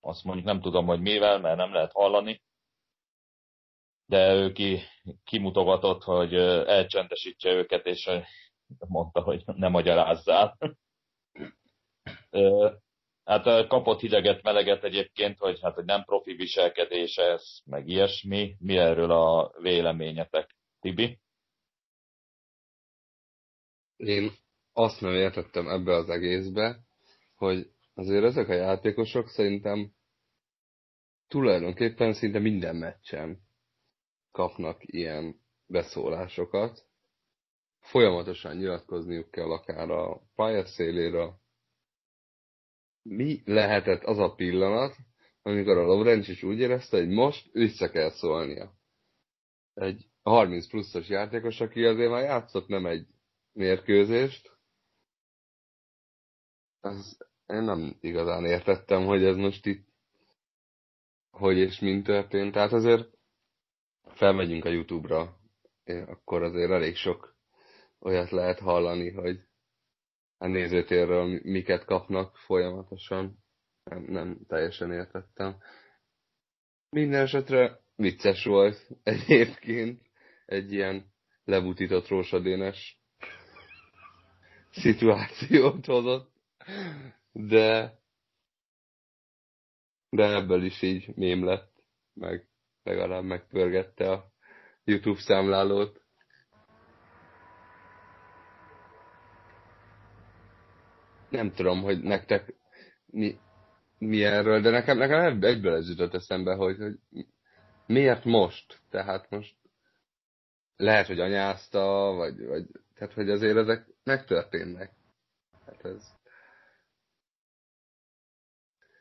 [0.00, 2.42] azt mondjuk nem tudom, hogy mivel, mert nem lehet hallani,
[4.06, 4.80] de ő ki,
[5.24, 8.10] kimutogatott, hogy elcsendesítse őket, és
[8.78, 10.56] mondta, hogy nem magyarázzál.
[13.24, 18.56] Hát kapott hideget, meleget egyébként, hogy hát hogy nem profi viselkedés ez, meg ilyesmi.
[18.58, 21.18] Mi erről a véleményetek, Tibi?
[24.04, 24.32] Én
[24.72, 26.80] azt nem értettem ebbe az egészbe,
[27.34, 29.92] hogy azért ezek a játékosok szerintem
[31.28, 33.40] tulajdonképpen szinte minden meccsen
[34.30, 36.84] kapnak ilyen beszólásokat.
[37.80, 41.34] Folyamatosan nyilatkozniuk kell akár a pályaszéléről.
[43.02, 44.96] Mi lehetett az a pillanat,
[45.42, 48.72] amikor a Lovrencsics úgy érezte, hogy most vissza kell szólnia.
[49.74, 53.06] Egy 30 pluszos játékos, aki azért már játszott nem egy
[53.52, 54.58] mérkőzést,
[56.80, 59.90] az, én nem igazán értettem, hogy ez most itt
[61.30, 62.52] hogy és mint történt.
[62.52, 63.08] Tehát azért
[64.04, 65.38] felmegyünk a Youtube-ra,
[65.84, 67.36] akkor azért elég sok
[67.98, 69.40] olyat lehet hallani, hogy
[70.38, 73.38] a nézőtérről miket kapnak folyamatosan.
[73.84, 75.56] Nem, nem teljesen értettem.
[76.90, 80.02] Minden esetre vicces volt egyébként
[80.46, 81.12] egy ilyen
[81.44, 82.99] lebutított rósadénes
[84.70, 86.30] szituációt hozott,
[87.32, 87.98] de
[90.10, 91.72] de ebből is így mém lett,
[92.14, 92.48] meg
[92.82, 94.32] legalább megpörgette a
[94.84, 96.00] YouTube számlálót.
[101.28, 102.54] Nem tudom, hogy nektek
[103.06, 103.38] mi,
[103.98, 107.26] mi erről, de nekem, nekem egyből ez jutott eszembe, hogy, hogy
[107.86, 108.80] miért most?
[108.90, 109.54] Tehát most
[110.76, 112.66] lehet, hogy anyázta, vagy, vagy
[113.00, 114.92] tehát, hogy azért ezek megtörténnek.
[115.66, 116.14] Hát ez...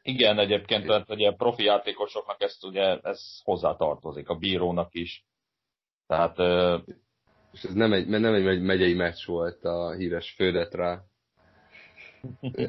[0.01, 5.25] Igen, egyébként, tehát hogy a profi játékosoknak ezt ugye ez hozzátartozik, a bírónak is.
[6.07, 6.37] Tehát...
[7.51, 11.03] És ez nem egy, nem egy megyei meccs volt a híres fődet rá.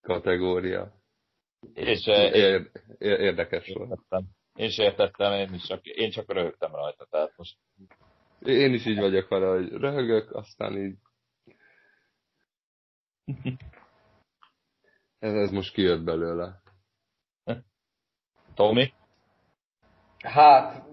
[0.00, 0.92] kategória.
[1.74, 2.06] És,
[2.98, 4.00] érdekes volt.
[4.58, 7.56] Én is értettem, én, is csak, én csak röhögtem rajta, tehát most...
[8.40, 10.96] Én is így vagyok vele, hogy röhögök, aztán így...
[15.18, 16.62] ez, ez most kijött belőle.
[18.54, 18.92] Tomi?
[20.18, 20.84] Hát,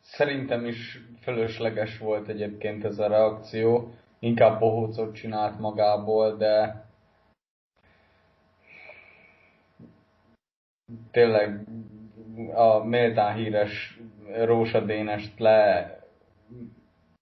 [0.00, 3.94] szerintem is fölösleges volt egyébként ez a reakció.
[4.18, 6.84] Inkább bohócot csinált magából, de
[11.10, 11.64] tényleg
[12.54, 14.00] a méltán híres
[14.44, 15.90] Rósa Dénest le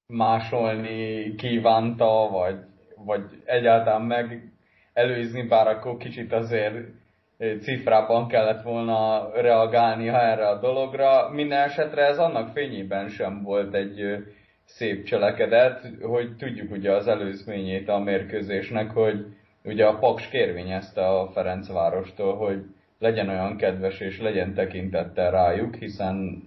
[0.07, 2.57] másolni kívánta, vagy,
[3.05, 4.53] vagy egyáltalán meg
[4.93, 6.77] előzni, bár akkor kicsit azért
[7.61, 11.29] cifrában kellett volna reagálnia erre a dologra.
[11.29, 14.25] Minden esetre ez annak fényében sem volt egy
[14.65, 19.27] szép cselekedet, hogy tudjuk ugye az előzményét a mérkőzésnek, hogy
[19.65, 22.65] ugye a Paks kérvényezte a Ferencvárostól, hogy
[23.01, 26.43] legyen olyan kedves és legyen tekintettel rájuk, hiszen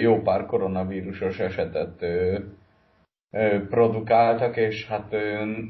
[0.00, 2.04] jó pár koronavírusos esetet
[3.68, 5.10] produkáltak, és hát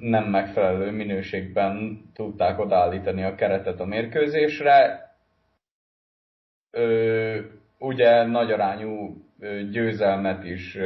[0.01, 5.09] nem megfelelő minőségben tudták odállítani a keretet a mérkőzésre.
[7.79, 9.23] Ugye nagyarányú
[9.71, 10.79] győzelmet is,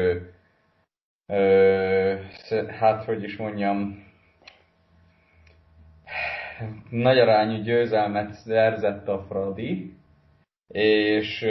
[2.68, 4.06] hát hogy is mondjam,
[6.90, 9.94] nagyarányú győzelmet szerzett a Fradi,
[10.68, 11.46] és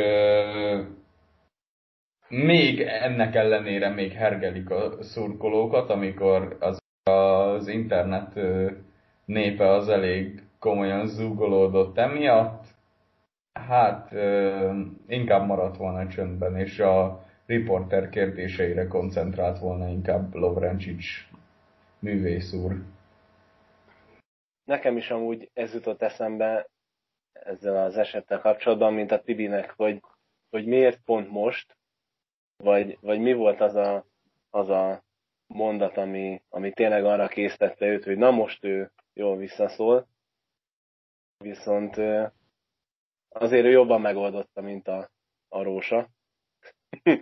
[2.29, 8.39] még ennek ellenére még hergelik a szurkolókat, amikor az, az internet
[9.25, 12.65] népe az elég komolyan zúgolódott emiatt.
[13.53, 14.11] Hát
[15.07, 21.29] inkább maradt volna csöndben, és a riporter kérdéseire koncentrált volna inkább Lovrencsics
[21.99, 22.75] művész úr.
[24.67, 26.67] Nekem is amúgy ez jutott eszembe
[27.31, 30.01] ezzel az esettel kapcsolatban, mint a Tibinek, hogy,
[30.49, 31.77] hogy miért pont most,
[32.63, 34.05] vagy, vagy mi volt az a,
[34.49, 35.03] az a
[35.47, 40.07] mondat, ami, ami tényleg arra késztette őt, hogy na most ő jól visszaszól.
[41.37, 41.95] Viszont
[43.29, 45.09] azért ő jobban megoldotta, mint a,
[45.47, 46.09] a rósa.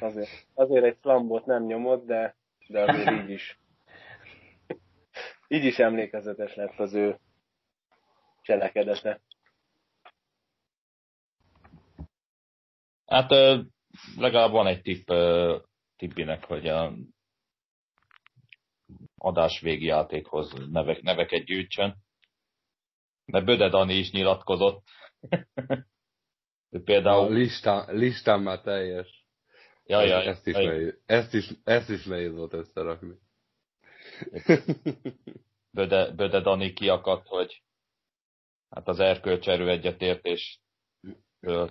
[0.00, 2.36] azért, azért egy slambot nem nyomott, de,
[2.68, 3.58] de azért így is
[5.48, 7.18] így is emlékezetes lett az ő
[8.42, 9.20] cselekedete.
[13.06, 13.30] Hát
[14.16, 15.10] legalább van egy tipp
[15.96, 16.92] Tippinek, hogy a
[19.18, 21.96] adás végi játékhoz nevek, neveket gyűjtsön.
[23.24, 24.84] Mert Böde Dani is nyilatkozott.
[26.84, 27.26] például...
[27.26, 29.24] A listán, listán már teljes.
[29.84, 33.14] Ja, ja, ezt, is nehéz, ezt, is, ezt is nehéz volt összerakni.
[35.76, 37.62] Böde, Böde Dani kiakadt, hogy
[38.70, 40.60] hát az erkölcserő egyetértés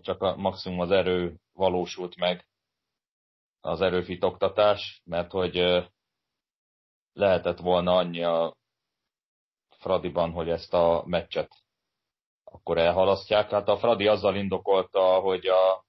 [0.01, 2.47] csak a maximum az erő valósult meg,
[3.59, 5.85] az erőfitoktatás, mert hogy
[7.13, 8.55] lehetett volna annyi a
[9.77, 11.63] Fradiban, hogy ezt a meccset
[12.43, 13.49] akkor elhalasztják.
[13.49, 15.85] Hát a Fradi azzal indokolta, hogy a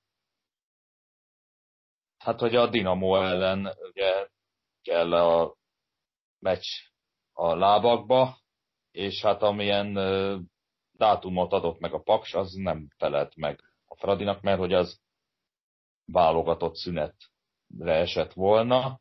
[2.19, 4.29] hát, hogy a Dinamo ellen ugye
[4.83, 5.57] kell a
[6.39, 6.67] meccs
[7.33, 8.39] a lábakba,
[8.91, 9.93] és hát amilyen
[10.93, 15.01] dátumot adott meg a Paks, az nem felelt meg a Fradinak, mert hogy az
[16.05, 19.01] válogatott szünetre esett volna.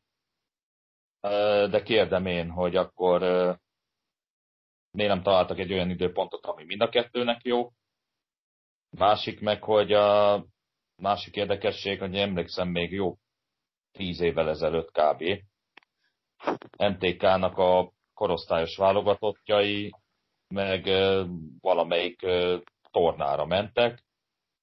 [1.70, 3.22] De kérdem én, hogy akkor
[4.92, 7.72] miért nem találtak egy olyan időpontot, ami mind a kettőnek jó.
[8.90, 10.46] Másik meg, hogy a
[10.96, 13.18] másik érdekesség, hogy emlékszem még jó
[13.92, 15.24] tíz évvel ezelőtt kb.
[16.78, 19.92] MTK-nak a korosztályos válogatottjai,
[20.48, 20.86] meg
[21.60, 22.26] valamelyik
[22.92, 24.04] tornára mentek,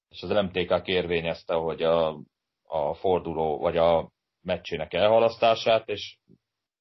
[0.09, 2.19] és az MTK kérvényezte, hogy a,
[2.63, 6.17] a forduló, vagy a meccsének elhalasztását, és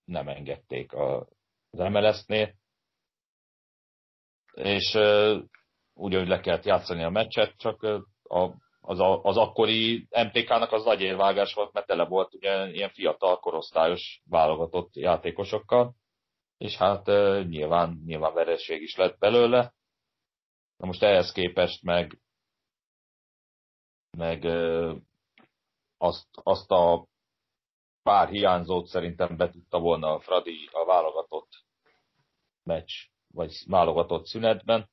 [0.04, 2.54] nem engedték az MLS-nél.
[4.52, 4.94] És
[5.94, 7.82] ugyanúgy le kellett játszani a meccset, csak
[8.22, 12.90] a, az, a, az akkori MTK-nak az nagy érvágás volt, mert tele volt ugye ilyen
[12.90, 15.94] fiatal korosztályos válogatott játékosokkal,
[16.58, 17.06] és hát
[17.48, 19.74] nyilván, nyilván vereség is lett belőle.
[20.76, 22.20] Na most ehhez képest meg,
[24.16, 24.44] meg
[25.98, 27.06] azt, azt a
[28.02, 31.64] pár hiányzót szerintem be tudta volna a Fradi a válogatott
[32.62, 32.92] meccs,
[33.34, 34.90] vagy válogatott szünetben.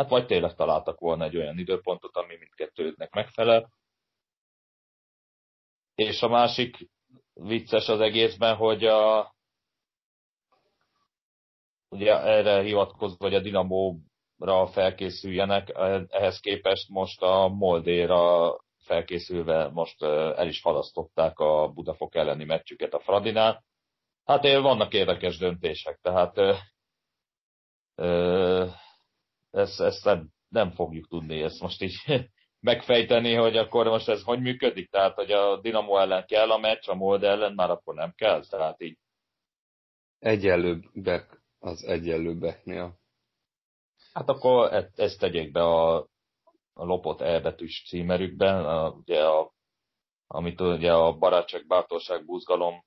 [0.00, 3.70] Hát vagy tényleg találtak volna egy olyan időpontot, ami mindkettőnek megfelel.
[5.94, 6.88] És a másik
[7.34, 9.34] vicces az egészben, hogy a,
[11.88, 15.68] ugye erre hivatkozva, hogy a Dinamóra felkészüljenek,
[16.08, 23.00] ehhez képest most a Moldéra felkészülve most el is halasztották a Budafok elleni meccsüket a
[23.00, 23.64] Fradinál.
[24.24, 26.36] Hát vannak érdekes döntések, tehát
[29.50, 31.96] ezt, ezt nem, nem fogjuk tudni ezt most így
[32.60, 36.88] megfejteni, hogy akkor most ez hogy működik, tehát hogy a Dinamo ellen kell a meccs,
[36.88, 38.98] a Molde ellen már akkor nem kell, tehát így.
[40.18, 42.98] Egyenlőbbek az egyenlőbbeknél.
[44.12, 46.08] Hát akkor e-, ezt tegyék be a
[46.80, 49.52] a lopott elbetűs címerükben, a, ugye a,
[50.26, 52.84] amit ugye a barátság, bátorság, buzgalom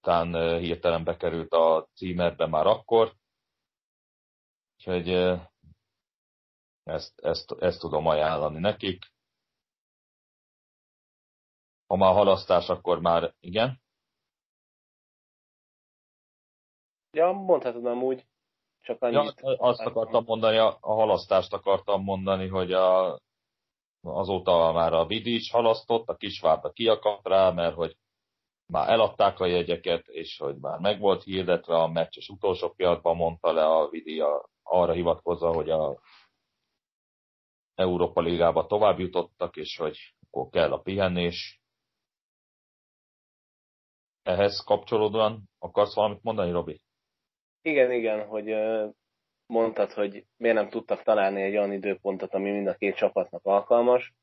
[0.00, 3.12] után hirtelen bekerült a címerbe már akkor.
[4.76, 5.38] Úgyhogy
[6.88, 9.04] ezt, ezt, ezt tudom ajánlani nekik.
[11.86, 13.80] Ha már halasztás, akkor már igen.
[17.10, 18.26] Ja, mondhatod amúgy.
[18.80, 19.40] Csak annyit.
[19.40, 23.18] Ja, azt akartam mondani, a, a halasztást akartam mondani, hogy a,
[24.00, 27.96] azóta már a Vidi is halasztott, a Kisvárda kiakadt rá, mert hogy
[28.72, 33.16] már eladták a jegyeket, és hogy már meg volt hirdetve a meccs, és utolsó pillanatban
[33.16, 35.98] mondta le a Vidi a, arra hivatkozva, hogy a
[37.78, 39.98] Európa Ligába tovább jutottak, és hogy
[40.30, 41.60] akkor kell a pihenés.
[44.22, 46.80] Ehhez kapcsolódóan akarsz valamit mondani, Robi?
[47.62, 48.54] Igen, igen, hogy
[49.46, 54.14] mondtad, hogy miért nem tudtak találni egy olyan időpontot, ami mind a két csapatnak alkalmas.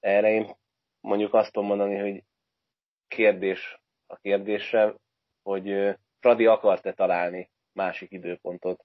[0.00, 0.56] Erre én
[1.00, 2.24] mondjuk azt tudom mondani, hogy
[3.08, 4.94] kérdés a kérdésre,
[5.42, 8.84] hogy Fradi akart-e találni másik időpontot.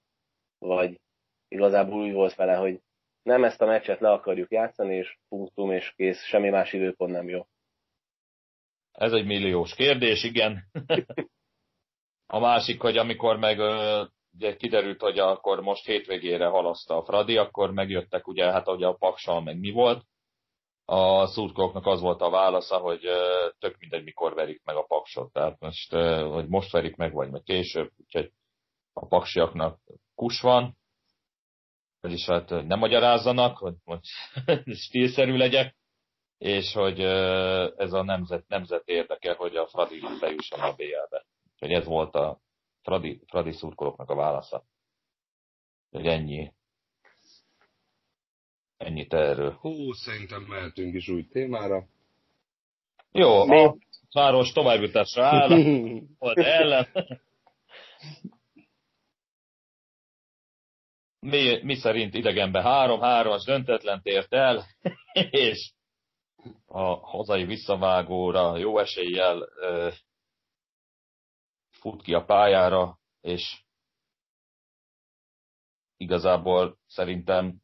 [1.48, 2.80] igazából úgy volt vele, hogy
[3.24, 7.28] nem ezt a meccset le akarjuk játszani, és punktum, és kész, semmi más időpont nem
[7.28, 7.46] jó.
[8.92, 10.64] Ez egy milliós kérdés, igen.
[12.36, 13.58] a másik, hogy amikor meg
[14.34, 18.94] ugye kiderült, hogy akkor most hétvégére halaszta a Fradi, akkor megjöttek ugye, hát ugye a
[18.94, 20.04] paksal meg mi volt.
[20.84, 23.00] A szurkolóknak az volt a válasza, hogy
[23.58, 25.32] tök mindegy, mikor verik meg a paksot.
[25.32, 25.92] Tehát most,
[26.30, 28.32] hogy most verik meg, vagy meg később, úgyhogy
[28.92, 29.78] a paksiaknak
[30.14, 30.76] kus van,
[32.04, 34.00] vagyis hát nem magyarázzanak, hogy, hogy
[34.84, 35.76] stílszerű legyek,
[36.38, 37.00] és hogy
[37.76, 41.26] ez a nemzet, nemzet érdeke, hogy a Fradi bejusson a BL-be.
[41.52, 42.40] Úgyhogy ez volt a
[42.82, 44.64] Fradi, Fradi szurkolóknak a válasza.
[45.90, 46.52] Hogy ennyi.
[48.76, 49.52] Ennyit erről.
[49.52, 51.86] Hú, szerintem mehetünk is új témára.
[53.12, 53.64] Jó, Mi?
[53.64, 53.76] a
[54.12, 55.48] város továbbjutásra áll,
[56.18, 56.88] volt ellen.
[61.24, 64.64] Mi, mi szerint idegenbe három-hármas döntetlen ért el,
[65.30, 65.72] és
[66.66, 69.48] a hazai visszavágóra jó eséllyel
[71.70, 73.64] fut ki a pályára, és
[75.96, 77.56] igazából szerintem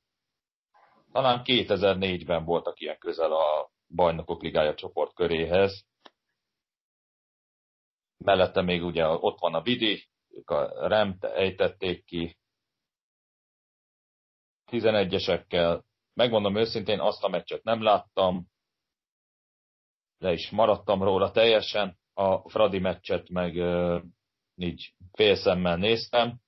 [1.12, 5.84] talán 2004-ben voltak ilyen közel a bajnokok ligája csoport köréhez.
[8.16, 12.38] Mellette még ugye ott van a Vidi, ők a Remt ejtették ki
[14.70, 15.82] 11-esekkel.
[16.14, 18.46] Megmondom őszintén, azt a meccset nem láttam,
[20.18, 23.54] le is maradtam róla teljesen a Fradi meccset meg
[24.54, 26.40] így félszemmel néztem.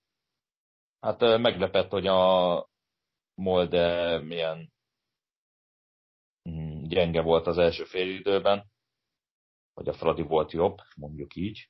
[1.00, 2.70] Hát meglepett, hogy a
[3.34, 4.72] Molde milyen
[6.48, 8.70] mm, gyenge volt az első fél időben,
[9.74, 11.68] hogy a Fradi volt jobb, mondjuk így.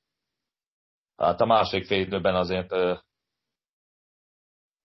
[1.16, 2.72] Hát a másik fél időben azért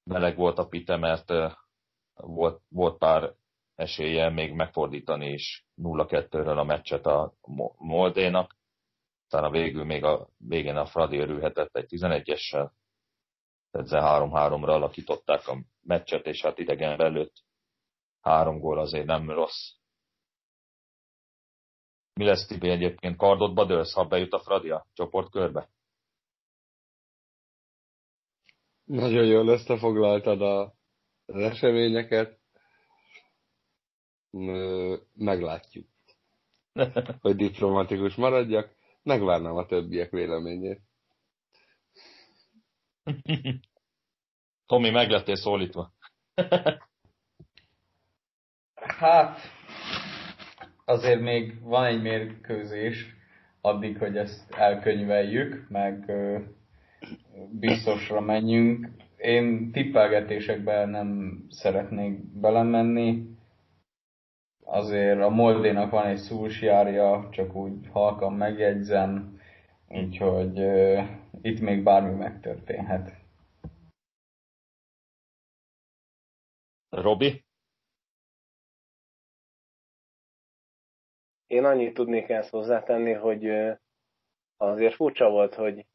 [0.07, 1.33] meleg volt a pite, mert
[2.13, 3.33] volt, volt pár
[3.75, 7.33] esélye még megfordítani is 0-2-ről a meccset a
[7.77, 8.55] Moldénak
[9.29, 12.71] a végül még a végén a Fradi örülhetett egy 11-essel,
[13.71, 17.43] tehát 3-3-ra alakították a meccset, és hát idegen előtt
[18.21, 19.75] három gól azért nem rossz.
[22.13, 23.17] Mi lesz Tibi egyébként?
[23.17, 25.69] Kardodba dőlsz, ha bejut a Fradi a csoportkörbe?
[28.87, 30.61] Nagyon jól összefoglaltad a,
[31.25, 32.39] az eseményeket.
[35.13, 35.87] Meglátjuk,
[37.21, 38.75] hogy diplomatikus maradjak.
[39.03, 40.81] Megvárnám a többiek véleményét.
[44.65, 45.93] Tomi, meg lettél szólítva.
[48.99, 49.39] hát,
[50.85, 53.15] azért még van egy mérkőzés,
[53.61, 56.11] addig, hogy ezt elkönyveljük, meg
[57.51, 58.89] biztosra menjünk.
[59.17, 63.37] Én tippelgetésekben nem szeretnék belemenni,
[64.63, 69.39] azért a Moldénak van egy szúsjárja, csak úgy halkan megjegyzem,
[69.87, 71.05] úgyhogy uh,
[71.41, 73.11] itt még bármi megtörténhet.
[76.89, 77.45] Robi?
[81.47, 83.49] Én annyit tudnék ezt hozzátenni, hogy
[84.57, 85.85] azért furcsa volt, hogy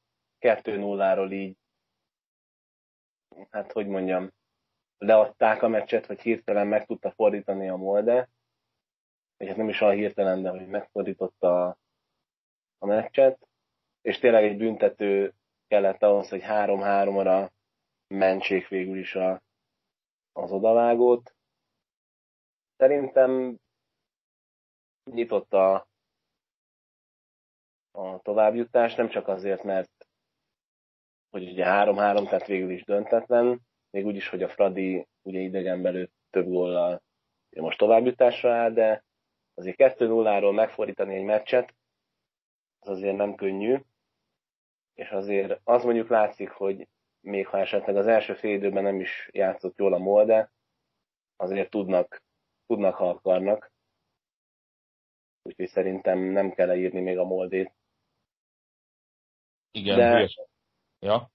[0.42, 1.56] 2-0-ról így,
[3.50, 4.30] hát hogy mondjam,
[4.98, 8.28] leadták a meccset, hogy hirtelen meg tudta fordítani a Molde,
[9.36, 11.78] vagy hát nem is olyan hirtelen, de hogy megfordította a,
[12.78, 13.48] a meccset,
[14.00, 15.34] és tényleg egy büntető
[15.66, 17.50] kellett ahhoz, hogy 3-3-ra
[18.06, 19.42] mentsék végül is a,
[20.32, 21.34] az odavágót.
[22.76, 23.58] Szerintem
[25.10, 25.88] nyitott a,
[27.90, 30.06] a továbbjutás, nem csak azért, mert
[31.32, 33.60] hogy ugye 3-3, tehát végül is döntetlen,
[33.90, 37.02] még úgy is, hogy a Fradi ugye idegen belül több góllal
[37.56, 39.04] most továbbjutásra áll, de
[39.54, 41.74] azért 2-0-ról megfordítani egy meccset,
[42.78, 43.78] az azért nem könnyű,
[44.94, 46.88] és azért az mondjuk látszik, hogy
[47.20, 50.52] még ha esetleg az első fél időben nem is játszott jól a Molde,
[51.36, 52.22] azért tudnak,
[52.66, 53.72] tudnak ha akarnak.
[55.42, 57.72] Úgyhogy szerintem nem kell leírni még a Moldét.
[59.70, 60.30] Igen, de,
[61.02, 61.30] ja.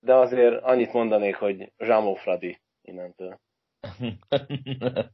[0.00, 3.40] de azért annyit mondanék, hogy Zsámó Fradi innentől.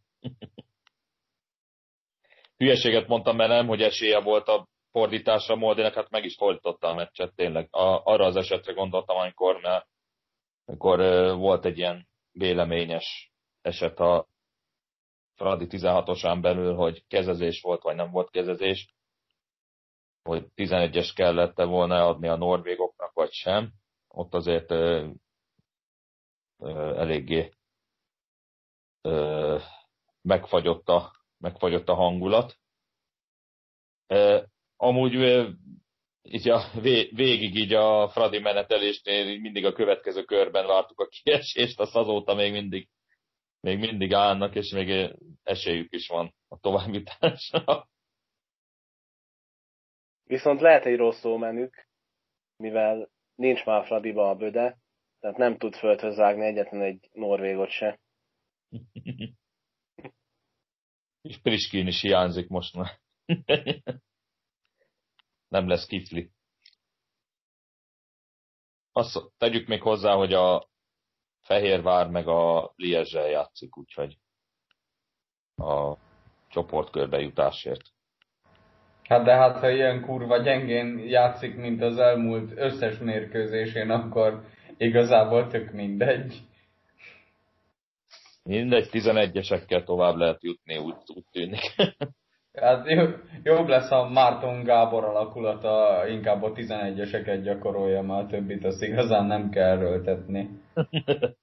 [2.61, 6.95] hülyeséget mondtam, mert nem, hogy esélye volt a fordításra Moldinek, hát meg is fordította a
[6.95, 7.69] meccset tényleg.
[7.71, 9.87] A, arra az esetre gondoltam, amikor, mert,
[10.65, 10.99] amikor
[11.37, 13.33] volt egy ilyen véleményes
[13.63, 14.27] eset a
[15.35, 18.95] Fradi 16-osán belül, hogy kezezés volt, vagy nem volt kezezés,
[20.23, 22.90] hogy 11-es kellett -e volna adni a norvégoknak,
[23.21, 23.73] vagy sem.
[24.09, 25.11] Ott azért ö,
[26.59, 27.53] ö, eléggé
[29.03, 29.59] ö,
[30.23, 32.57] megfagyott, a, megfagyott a hangulat.
[34.07, 34.43] Ö,
[34.77, 35.51] amúgy ö,
[36.23, 36.61] így a,
[37.13, 42.53] végig így a Fradi menetelésnél mindig a következő körben vártuk a kiesést, azt azóta még
[42.53, 42.89] mindig,
[43.61, 47.89] még mindig állnak, és még esélyük is van a továbbjutásra.
[50.25, 51.90] Viszont lehet egy rossz menük,
[52.61, 54.79] mivel nincs már Fradiba a böde,
[55.19, 58.01] tehát nem tud földhöz vágni egyetlen egy norvégot se.
[61.29, 63.01] És Priskin is hiányzik most már.
[65.55, 66.31] nem lesz kifli.
[68.93, 70.69] Azt tegyük még hozzá, hogy a
[71.41, 74.19] Fehérvár meg a Liezsel játszik, úgyhogy
[75.55, 75.97] a
[76.49, 77.93] csoportkörbe jutásért.
[79.11, 84.43] Hát de hát, ha ilyen kurva gyengén játszik, mint az elmúlt összes mérkőzésén, akkor
[84.77, 86.41] igazából tök mindegy.
[88.43, 91.61] Mindegy, 11-esekkel tovább lehet jutni, úgy, úgy tűnik.
[92.53, 92.87] Hát
[93.43, 99.51] jobb lesz, ha Márton Gábor alakulata inkább a 11-eseket gyakorolja, már többit azt igazán nem
[99.51, 100.51] kell erőltetni.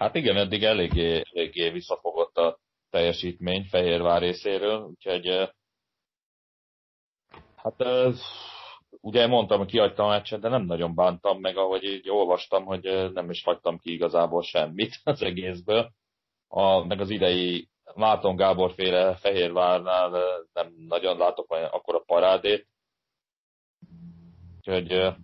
[0.00, 2.58] hát igen, eddig eléggé, eléggé visszafogott a
[2.90, 5.50] teljesítmény Fehérvár részéről, úgyhogy
[7.62, 7.84] hát
[9.00, 13.10] ugye mondtam, hogy kihagytam a meccset, de nem nagyon bántam meg, ahogy így olvastam, hogy
[13.12, 15.90] nem is hagytam ki igazából semmit az egészből.
[16.48, 20.10] A, meg az idei Márton Gábor féle Fehérvárnál
[20.52, 22.66] nem nagyon látok akkor a parádét.
[24.56, 25.14] Úgyhogy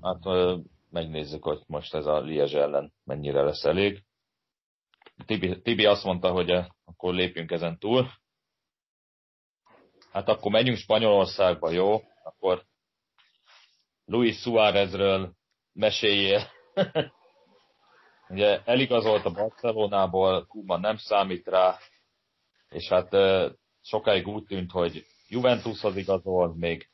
[0.00, 0.24] hát
[0.90, 4.04] megnézzük, hogy most ez a Liezs ellen mennyire lesz elég.
[5.26, 6.50] Tibi, Tibi azt mondta, hogy
[6.84, 8.08] akkor lépjünk ezen túl.
[10.14, 12.02] Hát akkor menjünk Spanyolországba, jó?
[12.22, 12.64] Akkor
[14.04, 15.34] Luis Suárezről
[15.72, 16.50] meséljél.
[18.28, 21.78] Ugye eligazolt a Barcelonából, Kuma nem számít rá,
[22.68, 23.16] és hát
[23.80, 26.90] sokáig úgy tűnt, hogy Juventushoz igazol, még,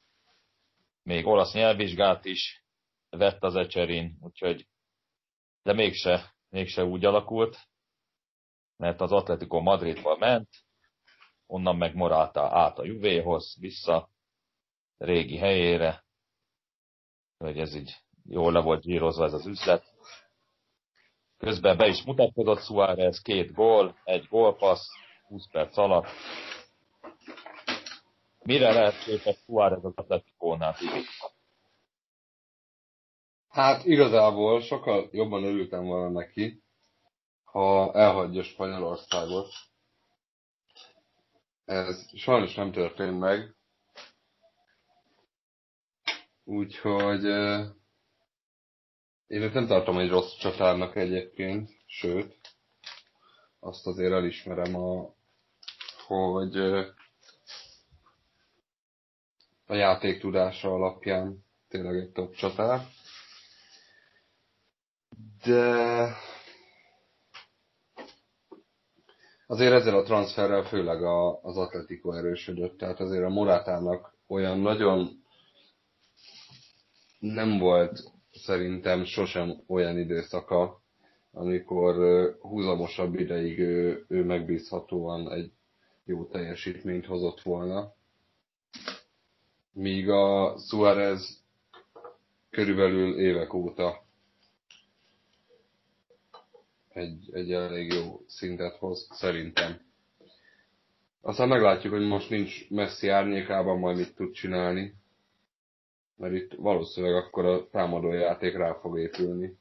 [1.02, 2.64] még olasz nyelvvizsgát is
[3.10, 4.66] vett az Ecserin, úgyhogy
[5.62, 7.58] de mégse, mégse úgy alakult,
[8.76, 10.48] mert az Atletico Madridba ment,
[11.50, 14.08] onnan meg Morata át a Juvéhoz, vissza
[14.98, 16.04] régi helyére,
[17.38, 19.84] hogy ez így jól le volt gyírozva ez az üzlet.
[21.38, 24.86] Közben be is mutatkozott Suárez, két gól, egy gólpassz,
[25.28, 26.06] 20 perc alatt.
[28.42, 30.76] Mire lehet képes Suárez az Atletikónál?
[33.48, 36.62] Hát igazából sokkal jobban örültem volna neki,
[37.44, 39.69] ha elhagyja Spanyolországot.
[41.70, 43.54] Ez sajnos nem történt meg.
[46.44, 47.24] Úgyhogy
[49.26, 52.38] én őt nem tartom egy rossz csatárnak egyébként, sőt,
[53.60, 55.14] azt azért elismerem, a,
[56.06, 56.56] hogy
[59.66, 62.86] a játék tudása alapján tényleg egy top csatár.
[65.44, 66.14] De
[69.50, 75.22] azért ezzel a transferrel főleg a, az Atletico erősödött, tehát azért a Morátának olyan nagyon
[77.18, 80.80] nem volt szerintem sosem olyan időszaka,
[81.32, 81.94] amikor
[82.40, 85.52] húzamosabb ideig ő, ő megbízhatóan egy
[86.04, 87.92] jó teljesítményt hozott volna.
[89.72, 91.42] Míg a Suarez
[92.50, 94.04] körülbelül évek óta
[96.92, 99.80] egy, egy elég jó szintet hoz, szerintem.
[101.20, 104.98] Aztán meglátjuk, hogy most nincs Messi árnyékában, majd mit tud csinálni
[106.20, 109.58] mert itt valószínűleg akkor a támadó játék rá fog épülni.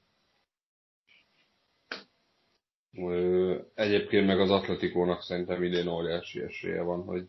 [3.73, 7.27] Egyébként meg az Atletikónak szerintem idén óriási esélye van, hogy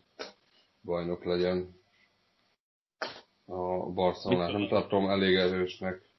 [0.81, 1.79] bajnok legyen.
[3.45, 6.09] A Barcelona nem tartom elég erősnek.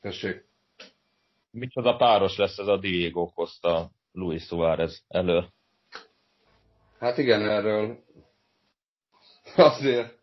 [0.00, 0.45] Tessék.
[1.58, 5.44] Micsoda páros lesz ez a Diego Costa Luis Suárez elő?
[6.98, 8.04] Hát igen, erről
[9.56, 10.18] azért,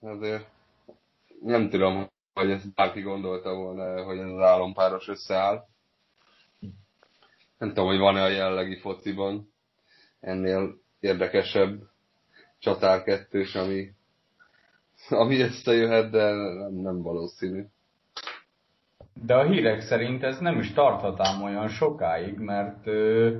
[0.00, 0.48] azért
[1.40, 5.66] nem tudom, hogy ezt bárki gondolta volna, hogy ez az álompáros összeáll.
[7.58, 9.52] Nem tudom, hogy van-e a jellegi fociban
[10.20, 11.82] ennél érdekesebb
[12.58, 13.90] csatárkettős, ami,
[15.08, 17.64] ami összejöhet, de nem, nem valószínű.
[19.22, 23.36] De a hírek szerint ez nem is tarthat ám olyan sokáig, mert ö,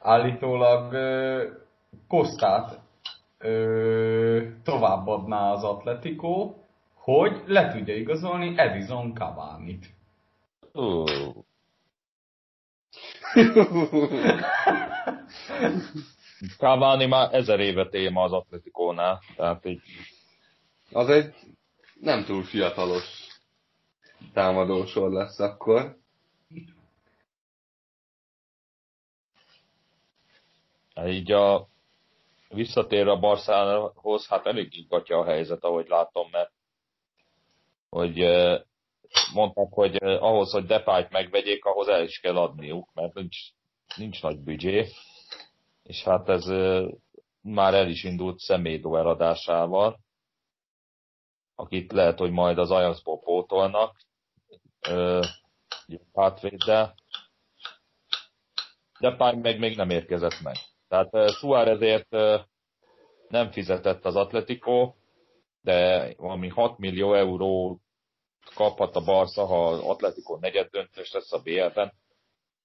[0.00, 1.44] állítólag ö,
[2.08, 2.80] Kosztát
[3.38, 6.54] ö, továbbadná az Atletico,
[6.94, 9.86] hogy le tudja igazolni Edison Cavani-t.
[10.72, 11.34] Uh.
[16.58, 19.80] Cavani már ezer éve téma az Atletikónál, tehát így
[20.92, 21.34] Az egy
[22.00, 23.23] nem túl fiatalos
[24.32, 25.96] támadósor lesz akkor.
[31.06, 31.68] így a
[32.48, 36.52] visszatér a Barszához, hát elég ingatja a helyzet, ahogy látom, mert
[37.88, 38.18] hogy
[39.34, 43.36] mondták, hogy ahhoz, hogy Depayt megvegyék, ahhoz el is kell adniuk, mert nincs,
[43.96, 44.88] nincs nagy büdzsé,
[45.82, 46.44] és hát ez
[47.40, 49.98] már el is indult szemédó eladásával,
[51.54, 53.96] akit lehet, hogy majd az Ajaxból pótolnak,
[56.14, 56.94] hátvéddel.
[59.00, 60.56] Depay meg még nem érkezett meg.
[60.88, 62.10] Tehát Suárezért
[63.28, 64.94] nem fizetett az Atletico,
[65.60, 67.80] de valami 6 millió euró
[68.54, 71.92] kaphat a Barca, ha az Atletico negyed döntős lesz a BL-ben.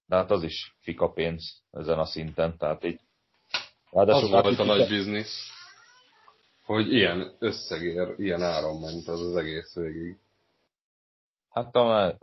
[0.06, 3.00] De hát az is fika pénz ezen a szinten, tehát így.
[3.90, 5.50] Az volt a nagy biznisz,
[6.66, 10.18] hogy ilyen összegér, ilyen áron ment az az egész végig.
[11.64, 12.18] Hát a,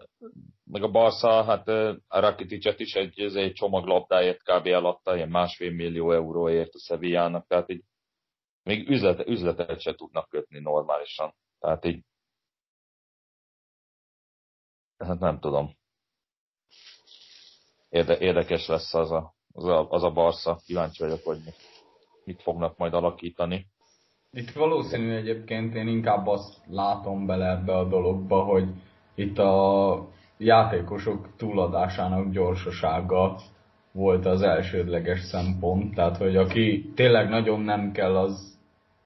[0.65, 1.69] meg a Barca, hát
[2.09, 4.67] a Rakiticet is egy, egy csomaglabdáért kb.
[4.67, 7.85] eladta, ilyen másfél millió euróért a Sevillának, tehát így
[8.63, 11.35] még üzlet, üzletet se tudnak kötni normálisan.
[11.59, 12.05] Tehát így
[14.99, 15.77] hát nem tudom.
[17.89, 20.61] Érde, érdekes lesz az a, az a, az a Barca.
[20.67, 21.39] Kíváncsi vagyok, hogy
[22.25, 23.67] mit fognak majd alakítani.
[24.31, 28.69] Itt valószínű egyébként én inkább azt látom bele ebbe a dologba, hogy
[29.17, 30.09] itt a
[30.39, 33.37] játékosok túladásának gyorsasága
[33.93, 38.59] volt az elsődleges szempont, tehát hogy aki tényleg nagyon nem kell, az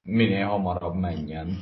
[0.02, 1.58] minél hamarabb menjen.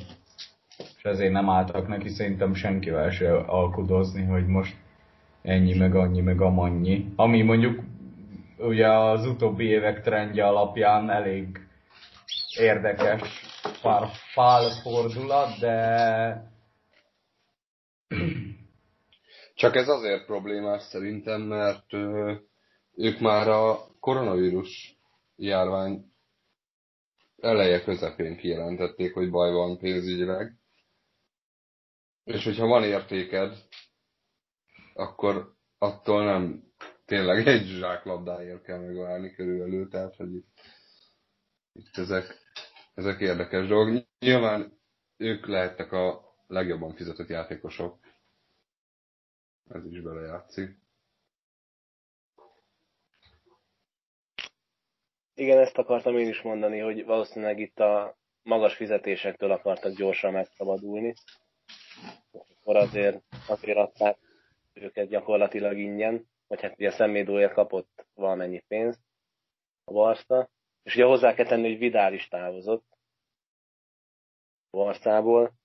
[0.96, 4.76] És ezért nem álltak neki szerintem senkivel se alkudozni, hogy most
[5.42, 7.12] ennyi, meg annyi, meg amannyi.
[7.16, 7.80] Ami mondjuk
[8.58, 11.46] ugye az utóbbi évek trendje alapján elég
[12.58, 13.42] érdekes
[14.34, 16.47] pár fordulat, de
[19.54, 21.92] csak ez azért problémás szerintem, mert
[22.94, 24.98] ők már a koronavírus
[25.36, 26.12] járvány
[27.40, 30.52] eleje közepén kijelentették, hogy baj van pénzügyileg.
[32.24, 33.56] És hogyha van értéked,
[34.94, 36.62] akkor attól nem
[37.04, 40.60] tényleg egy zsáklabdáért kell megválni körülbelül, tehát hogy itt,
[41.72, 42.36] itt ezek,
[42.94, 44.04] ezek érdekes dolgok.
[44.18, 44.78] Nyilván
[45.16, 47.98] ők lehettek a legjobban fizetett játékosok,
[49.68, 50.78] ez is belejátszik.
[55.34, 61.14] Igen, ezt akartam én is mondani, hogy valószínűleg itt a magas fizetésektől akartak gyorsan megszabadulni.
[62.30, 64.18] Akkor azért, azért adták
[64.72, 69.00] őket gyakorlatilag ingyen, vagy hát ugye szemédóért kapott valamennyi pénzt
[69.84, 70.50] a Barca.
[70.82, 72.86] És ugye hozzá kell tenni, hogy Vidál is távozott
[74.70, 75.57] Barcából.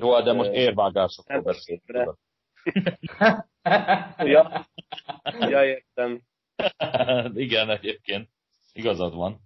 [0.00, 2.18] Jó, de most érvágásokról beszélünk
[4.18, 4.66] ja.
[5.24, 6.22] ja, értem.
[7.44, 8.28] Igen, egyébként.
[8.72, 9.40] Igazad van.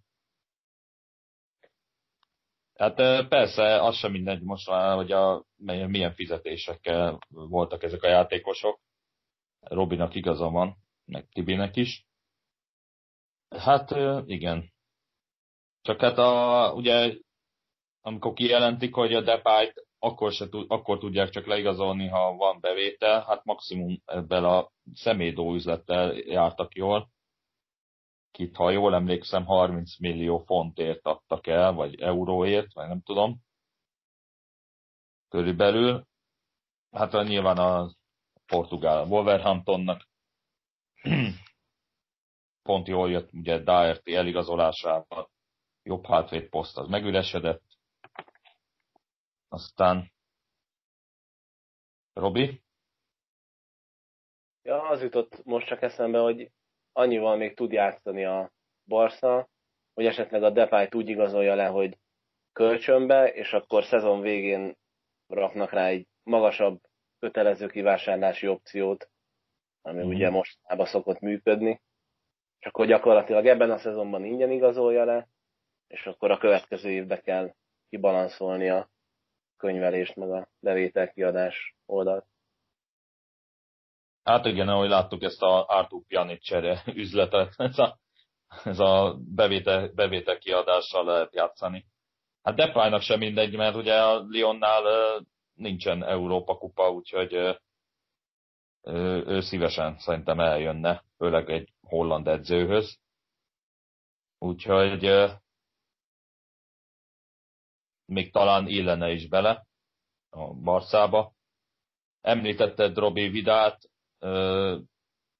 [2.75, 2.95] Hát
[3.29, 8.81] persze, az sem mindegy most már, hogy a, milyen fizetésekkel voltak ezek a játékosok.
[9.61, 12.07] Robinak igaza van, meg Tibinek is.
[13.49, 13.91] Hát
[14.27, 14.73] igen.
[15.83, 17.15] Csak hát a, ugye,
[18.01, 23.45] amikor kijelentik, hogy a Depayt akkor, se akkor tudják csak leigazolni, ha van bevétel, hát
[23.45, 27.11] maximum ebben a szemédó üzlettel jártak jól.
[28.31, 33.41] Kit, ha jól emlékszem, 30 millió fontért adtak el, vagy euróért, vagy nem tudom.
[35.29, 36.07] Körülbelül.
[36.91, 37.91] Hát nyilván a
[38.47, 40.09] portugál Wolverhamptonnak
[42.69, 45.31] pont jól jött, ugye Daerti eligazolásával
[45.83, 47.72] jobb hátvéd poszt az megüresedett,
[49.53, 50.13] aztán
[52.13, 52.63] Robi?
[54.63, 56.51] Ja, az jutott most csak eszembe, hogy
[56.93, 58.53] annyival még tud játszani a
[58.85, 59.49] Barca,
[59.95, 61.99] hogy esetleg a Depay úgy igazolja le, hogy
[62.53, 64.77] kölcsönbe, és akkor szezon végén
[65.27, 66.81] raknak rá egy magasabb
[67.19, 69.11] kötelező kivásárlási opciót,
[69.83, 70.09] ami mm.
[70.09, 71.81] ugye mostában szokott működni.
[72.59, 75.29] És akkor gyakorlatilag ebben a szezonban ingyen igazolja le,
[75.87, 77.55] és akkor a következő évbe kell
[77.89, 78.91] kibalanszolni a
[79.63, 82.27] könyvelést, meg a bevételkiadás oldalt.
[84.23, 87.99] Hát igen, ahogy láttuk ezt a Artur Pjanic csere üzletet, ez a,
[88.65, 91.87] ez a bevétel, bevétel kiadással lehet játszani.
[92.43, 94.85] Hát Depaynak sem mindegy, mert ugye a Lyonnál
[95.55, 102.99] nincsen Európa kupa, úgyhogy ő, ő szívesen szerintem eljönne, főleg egy holland edzőhöz.
[104.39, 105.05] Úgyhogy
[108.13, 109.67] még talán illene is bele
[110.31, 111.33] a Barszába.
[112.21, 113.91] Említetted Robi Vidát,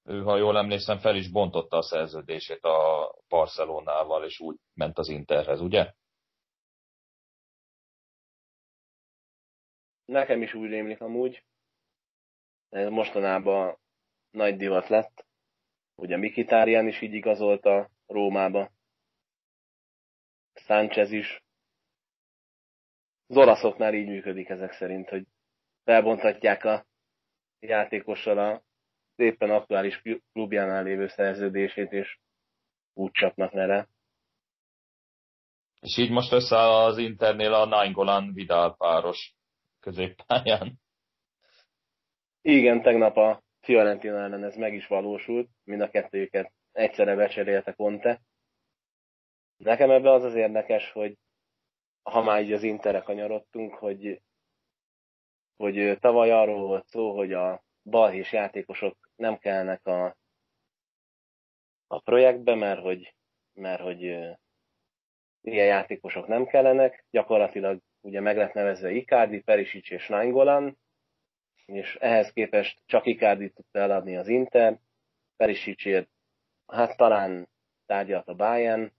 [0.05, 5.09] ő, ha jól emlékszem, fel is bontotta a szerződését a Barcelonával, és úgy ment az
[5.09, 5.93] Interhez, ugye?
[10.05, 11.45] Nekem is úgy rémlik amúgy.
[12.69, 13.79] Ez mostanában
[14.31, 15.27] nagy divat lett.
[15.95, 18.71] Ugye Mikitárián is így igazolta Rómába.
[20.55, 21.42] Sánchez is.
[23.33, 25.27] Az olaszoknál így működik ezek szerint, hogy
[25.85, 26.87] felbontatják a
[27.61, 28.63] játékossal a
[29.17, 30.03] éppen aktuális
[30.33, 32.19] klubjánál lévő szerződését, és
[32.95, 33.89] úgy csapnak vele.
[35.81, 39.35] És így most összeáll az Internél a Nainggolan Vidal páros
[39.81, 40.81] középpályán.
[42.43, 48.21] Igen, tegnap a Fiorentina ellen ez meg is valósult, mind a kettőjüket egyszerre becserélte Conte.
[49.57, 51.17] Nekem ebbe az az érdekes, hogy
[52.03, 54.23] ha már így az Interre kanyarodtunk, hogy,
[55.57, 60.17] hogy tavaly arról volt szó, hogy a balhés játékosok nem kellnek a,
[61.87, 63.15] a projektbe, mert hogy,
[63.53, 64.01] mert hogy
[65.41, 67.05] ilyen játékosok nem kellenek.
[67.11, 70.79] Gyakorlatilag ugye meg lett nevezve Icardi, Perisic és Nainggolan,
[71.67, 74.79] és ehhez képest csak Icardi tudta eladni az Inter,
[75.37, 76.09] Perisicért
[76.67, 77.49] hát talán
[77.87, 78.93] tárgyalt a Bayern,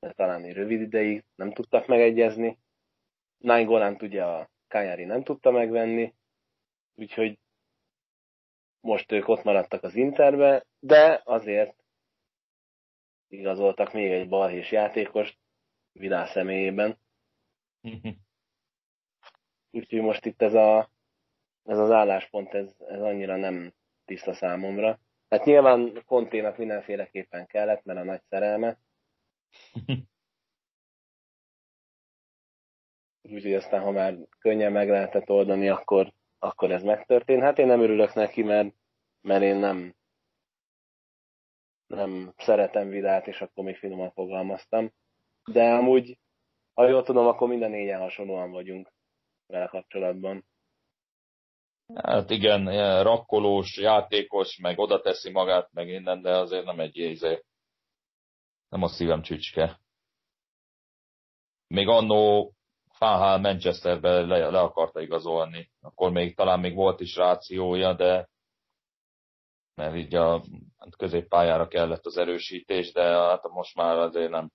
[0.00, 2.58] de talán egy rövid ideig nem tudtak megegyezni.
[3.38, 6.14] Nainggolan ugye a Kányári nem tudta megvenni,
[6.94, 7.38] úgyhogy
[8.80, 11.74] most ők ott maradtak az Interbe, de azért
[13.28, 15.38] igazoltak még egy balhés játékost
[15.92, 16.98] Vidal személyében.
[19.70, 20.90] Úgyhogy most itt ez, a,
[21.64, 23.72] ez az álláspont, ez, ez annyira nem
[24.04, 24.98] tiszta számomra.
[25.28, 28.78] Hát nyilván Konténak mindenféleképpen kellett, mert a nagy szerelme.
[33.22, 37.42] Úgyhogy aztán, ha már könnyen meg lehetett oldani, akkor akkor ez megtörtént.
[37.42, 38.74] Hát én nem örülök neki, mert,
[39.20, 39.94] mert én nem,
[41.86, 44.92] nem szeretem vidát, és akkor még finoman fogalmaztam.
[45.52, 46.18] De amúgy,
[46.74, 48.92] ha jól tudom, akkor minden négyen hasonlóan vagyunk
[49.46, 50.44] vele kapcsolatban.
[51.94, 52.64] Hát igen,
[53.02, 57.42] rakkolós, játékos, meg oda teszi magát, meg innen, de azért nem egy ézé.
[58.70, 59.80] Nem a szívem csücske.
[61.66, 62.52] Még annó
[62.98, 65.70] HH Manchesterbe le, le akarta igazolni.
[65.80, 68.28] Akkor még talán még volt is rációja, de
[69.74, 70.44] mert így a
[70.96, 74.50] középpályára kellett az erősítés, de hát most már azért nem,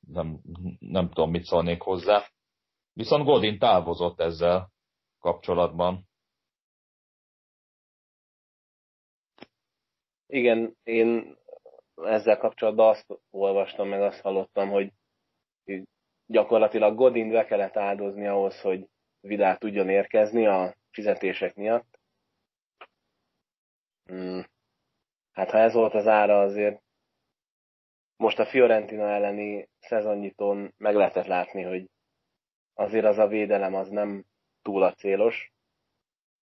[0.00, 0.40] nem,
[0.78, 2.28] nem tudom, mit szólnék hozzá.
[2.92, 4.70] Viszont Godin távozott ezzel
[5.18, 6.08] kapcsolatban.
[10.26, 11.36] Igen, én
[12.04, 14.92] ezzel kapcsolatban azt olvastam, meg azt hallottam, hogy
[16.26, 18.88] gyakorlatilag Godin be kellett áldozni ahhoz, hogy
[19.20, 21.98] Vidal tudjon érkezni a fizetések miatt.
[24.04, 24.46] Hmm.
[25.32, 26.82] Hát ha ez volt az ára, azért
[28.16, 31.90] most a Fiorentina elleni szezonnyitón meg lehetett látni, hogy
[32.74, 34.24] azért az a védelem az nem
[34.62, 35.52] túl a célos.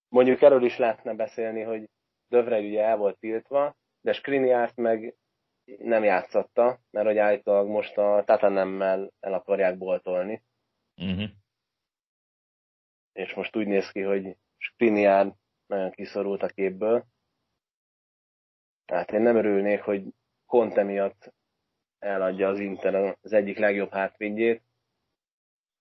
[0.08, 1.88] Mondjuk erről is lehetne beszélni, hogy
[2.28, 5.14] Dövre ugye el volt tiltva, de Skriniárt meg
[5.64, 10.42] nem játszotta, mert hogy állítólag most a Tatanemmel el akarják boltolni.
[10.96, 11.28] Uh-huh.
[13.12, 15.34] És most úgy néz ki, hogy Skriniar
[15.66, 17.06] nagyon kiszorult a képből.
[18.84, 20.04] Tehát én nem örülnék, hogy
[20.46, 21.32] Conte miatt
[21.98, 24.62] eladja az Inter az egyik legjobb hátvédjét,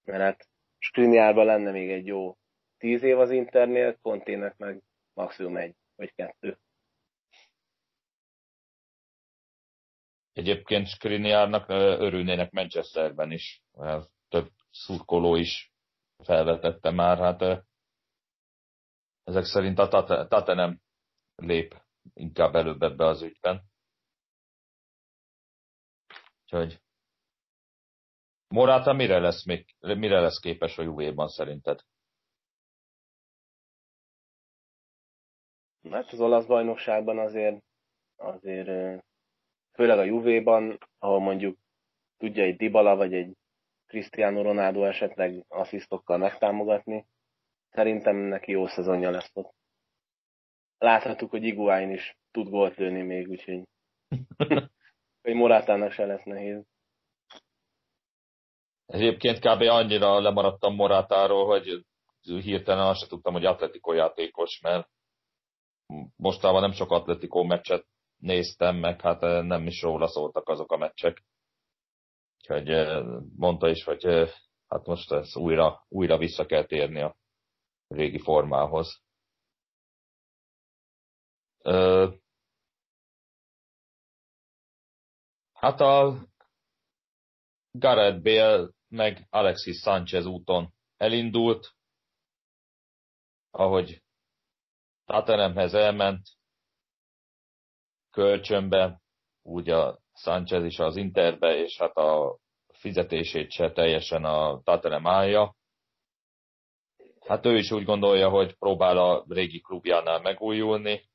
[0.04, 2.38] mert hát Skriniárban lenne még egy jó
[2.78, 4.82] tíz év az Internél, Contének meg
[5.14, 6.58] maximum egy vagy kettő.
[10.34, 15.74] Egyébként Skriniárnak örülnének Manchesterben is, mert több szurkoló is
[16.24, 17.66] felvetette már, hát
[19.24, 19.88] ezek szerint a
[20.28, 20.80] Tate nem
[21.36, 21.82] lép
[22.14, 23.64] inkább előbb ebbe az ügyben.
[26.44, 26.82] Úgyhogy
[28.48, 31.80] Morata mire lesz, még, mire lesz képes a Juvéban szerinted?
[35.90, 37.64] Hát az olasz bajnokságban azért,
[38.16, 39.04] azért
[39.74, 41.58] főleg a Juvéban, ahol mondjuk
[42.18, 43.38] tudja egy Dybala vagy egy
[43.86, 47.06] Cristiano Ronaldo esetleg asszisztokkal megtámogatni,
[47.70, 49.54] szerintem neki jó szezonja lesz ott.
[50.78, 53.64] Láthattuk, hogy Iguain is tud gólt lőni még, úgyhogy
[55.24, 56.66] hogy Morátának se lesz nehéz.
[58.86, 59.62] Egyébként kb.
[59.62, 61.86] annyira lemaradtam Morátáról, hogy
[62.22, 64.90] hirtelen azt sem tudtam, hogy atletikó játékos, mert
[66.16, 67.86] mostában nem sok Atletico meccset
[68.24, 71.24] néztem, meg hát nem is róla szóltak azok a meccsek.
[72.38, 72.70] Úgyhogy
[73.36, 74.04] mondta is, hogy
[74.68, 77.16] hát most ez újra, újra vissza kell térni a
[77.88, 79.02] régi formához.
[85.54, 86.28] Hát a
[87.72, 91.72] Gareth Bale meg Alexis Sanchez úton elindult,
[93.52, 94.04] ahogy
[95.06, 96.30] Tatanemhez elment,
[98.14, 99.02] kölcsönbe,
[99.42, 102.38] úgy a Sanchez is az Interbe, és hát a
[102.74, 105.56] fizetését se teljesen a Tatanem állja.
[107.28, 111.10] Hát ő is úgy gondolja, hogy próbál a régi klubjánál megújulni.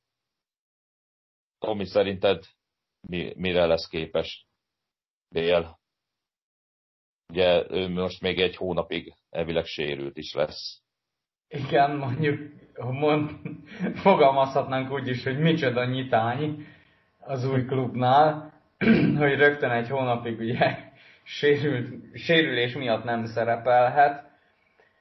[1.58, 2.44] Tomi, szerinted
[3.00, 4.46] mi, mire lesz képes
[5.28, 5.78] Bél?
[7.28, 10.82] Ugye ő most még egy hónapig elvileg sérült is lesz.
[11.48, 12.38] Igen, mondjuk
[12.76, 13.30] mond,
[13.94, 16.66] fogalmazhatnánk úgy is, hogy micsoda nyitány
[17.28, 18.52] az új klubnál,
[19.18, 20.76] hogy rögtön egy hónapig ugye
[21.38, 24.26] sérült, sérülés miatt nem szerepelhet.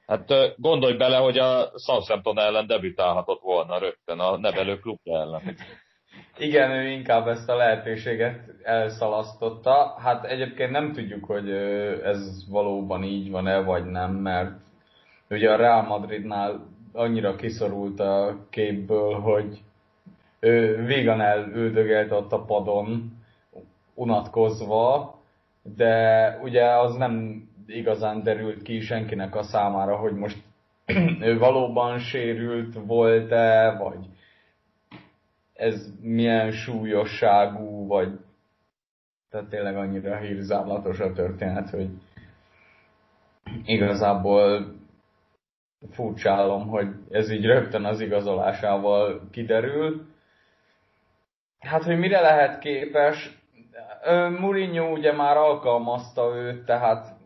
[0.06, 5.42] Hát gondolj bele, hogy a Southampton ellen debütálhatott volna rögtön a nevelő klub ellen.
[6.38, 9.96] Igen, ő inkább ezt a lehetőséget elszalasztotta.
[9.98, 11.50] Hát egyébként nem tudjuk, hogy
[12.02, 14.50] ez valóban így van-e, vagy nem, mert
[15.30, 19.58] ugye a Real Madridnál annyira kiszorult a képből, hogy
[20.40, 23.12] ő végan elüldögélt ott a padon,
[23.94, 25.14] unatkozva,
[25.62, 30.42] de ugye az nem igazán derült ki senkinek a számára, hogy most
[31.20, 34.06] ő valóban sérült volt-e, vagy
[35.54, 38.18] ez milyen súlyosságú, vagy
[39.30, 41.88] tehát tényleg annyira hírzámlatos a történet, hogy
[43.64, 44.74] igazából
[45.90, 50.06] furcsálom, hogy ez így rögtön az igazolásával kiderül.
[51.58, 53.36] Hát, hogy mire lehet képes,
[54.38, 57.16] Mourinho ugye már alkalmazta őt, tehát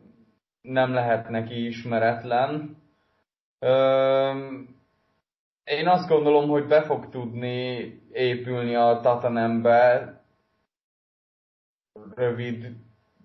[0.63, 2.77] nem lehet neki ismeretlen.
[5.65, 10.15] Én azt gondolom, hogy be fog tudni épülni a Tatanembe
[12.15, 12.73] rövid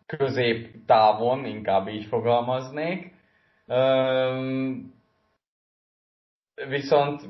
[0.06, 3.14] középtávon, inkább így fogalmaznék.
[6.68, 7.22] Viszont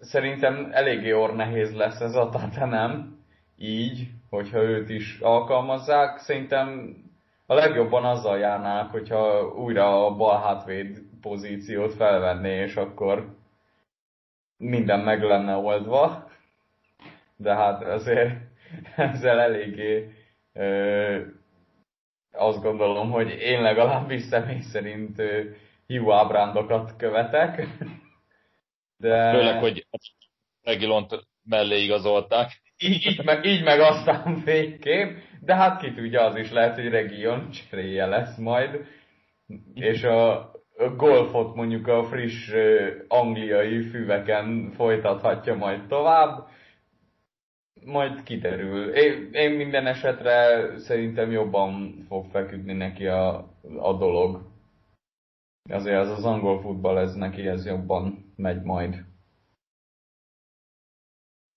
[0.00, 3.18] szerintem eléggé orr nehéz lesz ez a Tatanem,
[3.56, 6.18] így, hogyha őt is alkalmazzák.
[6.18, 6.96] Szerintem
[7.46, 13.34] a legjobban azzal járnák, hogyha újra a bal hátvéd pozíciót felvenné, és akkor
[14.56, 16.30] minden meg lenne oldva.
[17.36, 18.30] De hát azért
[18.96, 20.10] ezzel eléggé
[20.52, 21.20] ö,
[22.32, 25.42] azt gondolom, hogy én legalábbis személy szerint ö,
[25.86, 27.62] hiú ábrándokat követek.
[28.96, 29.30] De...
[29.30, 29.86] Főleg, hogy
[30.62, 32.62] Regilont mellé igazolták.
[32.78, 36.88] Így, így, meg, így meg aztán végképp, de hát ki tudja, az is lehet, hogy
[36.88, 38.86] Region cseréje lesz majd,
[39.74, 40.50] és a,
[40.96, 42.52] golfot mondjuk a friss
[43.08, 46.46] angliai füveken folytathatja majd tovább,
[47.84, 48.94] majd kiderül.
[48.94, 53.36] Én, én minden esetre szerintem jobban fog feküdni neki a,
[53.78, 54.54] a dolog.
[55.68, 58.94] Azért az az angol futball, ez neki ez jobban megy majd.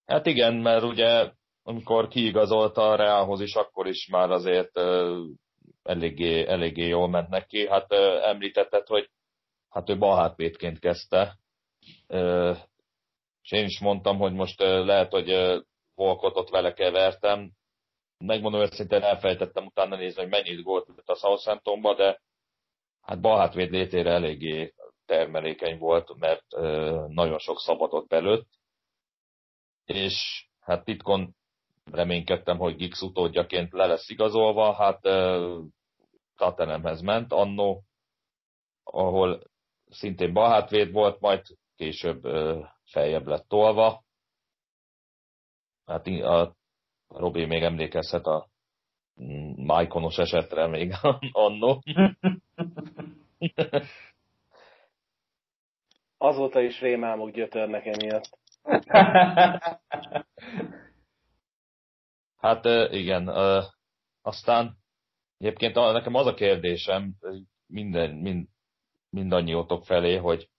[0.05, 1.31] Hát igen, mert ugye
[1.63, 4.77] amikor kiigazolta a Realhoz is, akkor is már azért
[5.83, 7.67] eléggé, eléggé jól ment neki.
[7.67, 7.91] Hát
[8.21, 9.09] említetted, hogy
[9.69, 11.37] hát ő balhátvédként kezdte,
[13.41, 15.59] és én is mondtam, hogy most lehet, hogy
[15.95, 17.51] Volkotot vele kevertem.
[18.17, 22.21] Megmondom őszintén, elfelejtettem utána nézni, hogy mennyit gólt a Southamptonba, de
[23.09, 24.73] hát balhátvéd létére eléggé
[25.05, 26.45] termelékeny volt, mert
[27.07, 28.47] nagyon sok szabadot belőtt
[29.89, 31.35] és hát titkon
[31.91, 35.01] reménykedtem, hogy Gix utódjaként le lesz igazolva, hát
[36.35, 37.83] Tatanemhez ment annó,
[38.83, 39.43] ahol
[39.85, 41.45] szintén balhátvéd volt, majd
[41.75, 42.21] később
[42.85, 44.03] feljebb lett tolva.
[45.85, 46.55] Hát a
[47.07, 48.47] Robi még emlékezhet a
[49.55, 50.93] Májkonos esetre még
[51.31, 51.81] annó.
[56.17, 58.37] Azóta is rémálmok gyötörnek emiatt.
[62.43, 63.27] hát igen,
[64.21, 64.77] aztán
[65.37, 67.15] egyébként nekem az a kérdésem
[67.65, 68.47] minden, mind,
[69.09, 70.49] mindannyiótok felé, hogy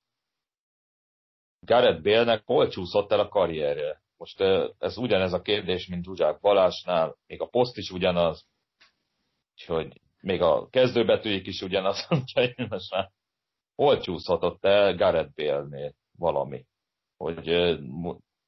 [1.60, 4.02] Gareth Bale-nek hol csúszott el a karrierje?
[4.16, 4.40] Most
[4.78, 8.46] ez ugyanez a kérdés, mint Zsuzsák Balásnál, még a poszt is ugyanaz,
[9.52, 13.10] úgyhogy még a kezdőbetűjük is ugyanaz, úgyhogy most már
[13.74, 16.66] hol csúszhatott el Gareth Bale-nél valami?
[17.20, 17.78] hogy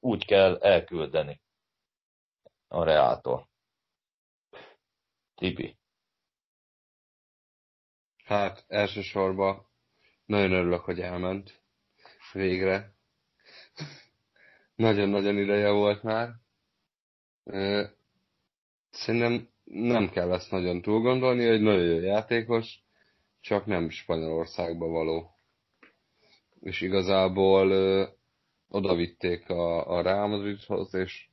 [0.01, 1.41] úgy kell elküldeni
[2.69, 3.49] a Reától.
[5.35, 5.79] Tipi.
[8.25, 9.67] Hát elsősorban
[10.25, 11.63] nagyon örülök, hogy elment.
[12.33, 12.95] Végre.
[14.75, 16.35] Nagyon-nagyon ideje volt már.
[18.91, 22.83] Szerintem nem kell ezt nagyon túl gondolni, hogy nagyon jó játékos,
[23.41, 25.31] csak nem Spanyolországba való.
[26.61, 28.07] És igazából ö,
[28.69, 31.29] oda vitték a, a Real Madridhoz, és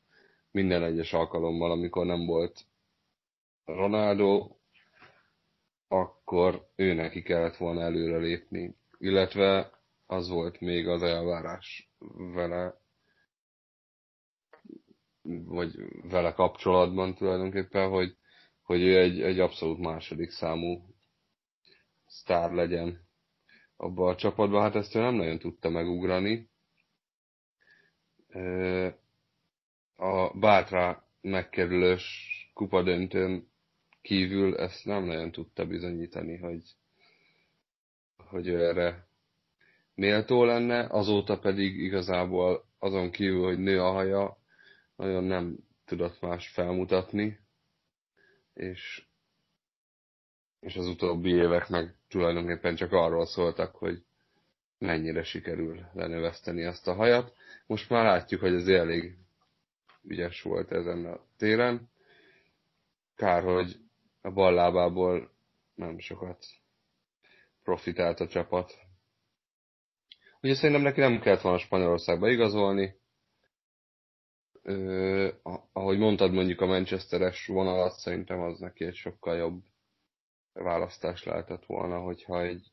[0.52, 2.62] minden egyes alkalommal, amikor nem volt
[3.66, 4.50] Ronaldo,
[5.88, 8.76] akkor ő neki kellett volna előre lépni.
[8.98, 9.72] Illetve
[10.06, 11.92] az volt még az elvárás
[12.34, 12.78] vele,
[15.46, 15.72] vagy
[16.10, 18.18] vele kapcsolatban tulajdonképpen, hogy,
[18.70, 20.82] hogy ő egy, egy abszolút második számú
[22.06, 23.08] sztár legyen
[23.76, 24.62] abba a csapatban.
[24.62, 26.50] Hát ezt ő nem nagyon tudta megugrani.
[29.96, 32.06] A Bátra megkerülős
[32.54, 33.52] kupadöntőn
[34.02, 36.64] kívül ezt nem nagyon tudta bizonyítani, hogy,
[38.18, 39.08] hogy ő erre
[39.96, 44.38] méltó lenne, azóta pedig igazából azon kívül, hogy nő a haja,
[44.96, 47.48] nagyon nem tudott más felmutatni,
[48.60, 49.04] és,
[50.60, 54.04] és az utóbbi évek meg tulajdonképpen csak arról szóltak, hogy
[54.78, 57.36] mennyire sikerül lenöveszteni azt a hajat.
[57.66, 59.18] Most már látjuk, hogy ez elég
[60.04, 61.90] ügyes volt ezen a téren.
[63.16, 63.76] Kár, hogy
[64.22, 65.32] a bal lábából
[65.76, 66.46] nem sokat
[67.64, 68.74] profitált a csapat.
[70.42, 72.99] Ugye szerintem neki nem kellett volna Spanyolországba igazolni.
[74.64, 75.30] Ö,
[75.74, 79.64] ahogy mondtad, mondjuk a Manchesteres vonalat szerintem az neki egy sokkal jobb
[80.54, 82.72] választás lehetett volna, hogyha egy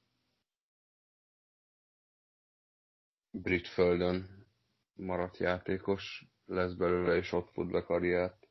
[3.30, 4.46] brit földön
[4.94, 8.48] maradt játékos lesz belőle, és ott fut be karriert.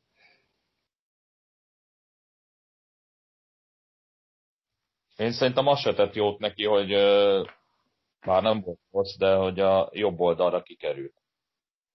[5.16, 6.90] Én szerintem azt se tett jót neki, hogy
[8.26, 11.25] már nem volt rossz, de hogy a jobb oldalra kikerült.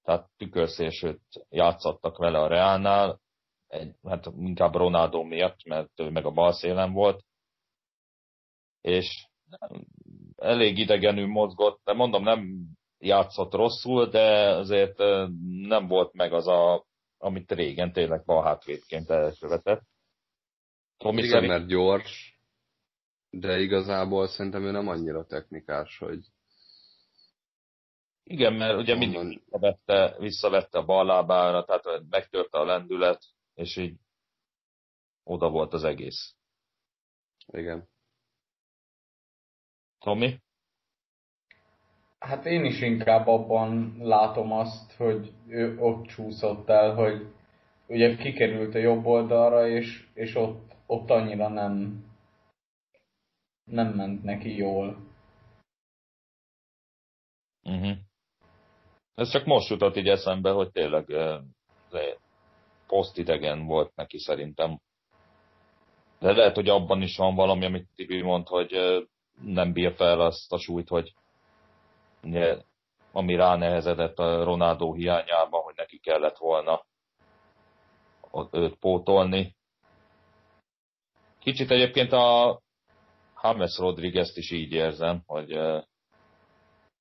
[0.02, 3.20] Tehát tükörszélsőt játszottak vele a Reálnál,
[3.66, 7.24] egy, hát inkább Ronaldo miatt, mert ő meg a bal szélen volt,
[8.80, 9.26] és
[10.36, 14.98] elég idegenül mozgott, de mondom, nem játszott rosszul, de azért
[15.68, 16.86] nem volt meg az a,
[17.18, 19.82] amit régen tényleg bal hátvédként elkövetett.
[20.96, 21.52] Tomi Igen, szerint...
[21.52, 22.38] mert gyors,
[23.30, 26.24] de igazából szerintem ő nem annyira technikás, hogy...
[28.30, 33.22] Igen, mert ugye mindig visszavette, visszavette a bal lábára, tehát megtörte a lendület,
[33.54, 33.96] és így
[35.24, 36.34] oda volt az egész.
[37.46, 37.88] Igen.
[39.98, 40.40] Tomi?
[42.18, 47.32] Hát én is inkább abban látom azt, hogy ő ott csúszott el, hogy
[47.86, 52.04] ugye kikerült a jobb oldalra, és, és ott, ott annyira nem,
[53.64, 55.08] nem ment neki jól.
[57.62, 58.08] Uh-huh.
[59.14, 61.06] Ez csak most jutott így eszembe, hogy tényleg
[62.86, 64.80] posztidegen volt neki szerintem.
[66.18, 69.06] De lehet, hogy abban is van valami, amit Tibi mond, hogy
[69.42, 71.14] nem bír fel azt a súlyt, hogy
[73.12, 76.84] ami ránehezedett a Ronaldo hiányában, hogy neki kellett volna
[78.50, 79.56] őt pótolni.
[81.38, 82.60] Kicsit egyébként a
[83.42, 85.50] James Rodriguez-t is így érzem, hogy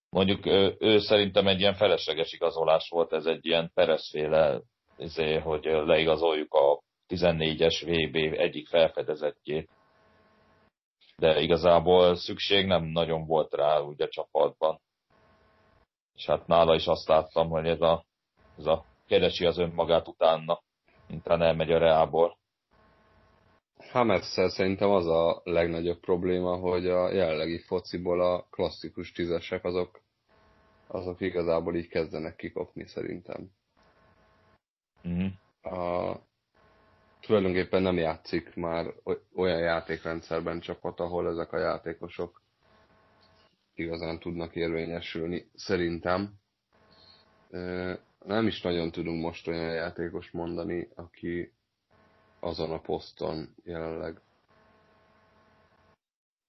[0.09, 4.61] mondjuk ő, ő szerintem egy ilyen felesleges igazolás volt, ez egy ilyen pereszféle,
[4.97, 9.69] ezért, hogy leigazoljuk a 14-es VB egyik felfedezettjét.
[11.17, 14.81] De igazából szükség nem nagyon volt rá ugye a csapatban.
[16.15, 18.05] És hát nála is azt láttam, hogy ez a,
[18.57, 20.61] ez a keresi az önmagát utána,
[21.07, 22.37] mint elmegy a Reából.
[23.91, 30.01] Hametszel szerintem az a legnagyobb probléma, hogy a jelenlegi fociból a klasszikus tízesek azok,
[30.87, 33.51] azok igazából így kezdenek kikopni szerintem.
[35.03, 35.77] Uh-huh.
[35.77, 36.15] A,
[37.19, 38.93] tulajdonképpen nem játszik már
[39.35, 42.41] olyan játékrendszerben csapat, ahol ezek a játékosok
[43.73, 46.33] igazán tudnak érvényesülni, szerintem.
[48.25, 51.53] Nem is nagyon tudunk most olyan játékos mondani, aki
[52.39, 54.21] azon a poszton jelenleg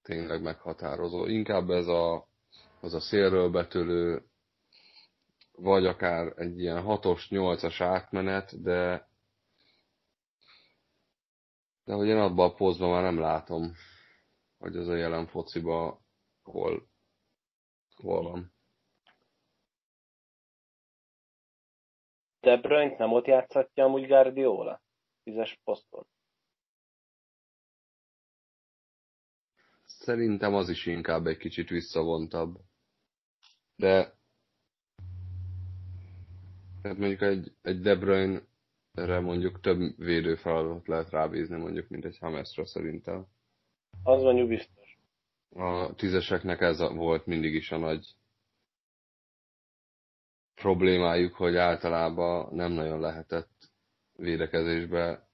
[0.01, 1.25] tényleg meghatározó.
[1.25, 2.27] Inkább ez a,
[2.81, 4.25] az a szélről betölő,
[5.51, 9.09] vagy akár egy ilyen 6-os, 8-as átmenet, de
[11.83, 13.71] de hogy én abban a pozban már nem látom,
[14.57, 16.01] hogy az a jelen fociba
[16.43, 16.87] hol,
[17.95, 18.53] hol van.
[22.39, 24.81] De Bruyne nem ott játszhatja amúgy Guardiola?
[25.23, 26.05] Tízes poszton.
[29.85, 32.59] Szerintem az is inkább egy kicsit visszavontabb.
[33.75, 34.19] De
[36.81, 42.65] tehát mondjuk egy, egy De Bruyne-re mondjuk több védőfeladatot lehet rábízni mondjuk, mint egy Hamesra
[42.65, 43.25] szerintem.
[44.03, 44.99] Az mondjuk biztos.
[45.49, 48.15] A tízeseknek ez volt mindig is a nagy
[50.55, 53.50] problémájuk, hogy általában nem nagyon lehetett
[54.21, 55.29] védekezésbe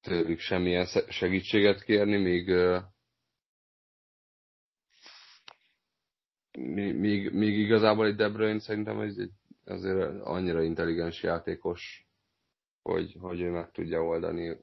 [0.00, 2.50] tőlük semmilyen segítséget kérni, míg
[6.58, 9.30] míg, míg igazából egy De Bruyne szerintem ez egy
[9.64, 12.06] azért annyira intelligens játékos,
[12.82, 14.56] hogy, hogy ő meg tudja oldani.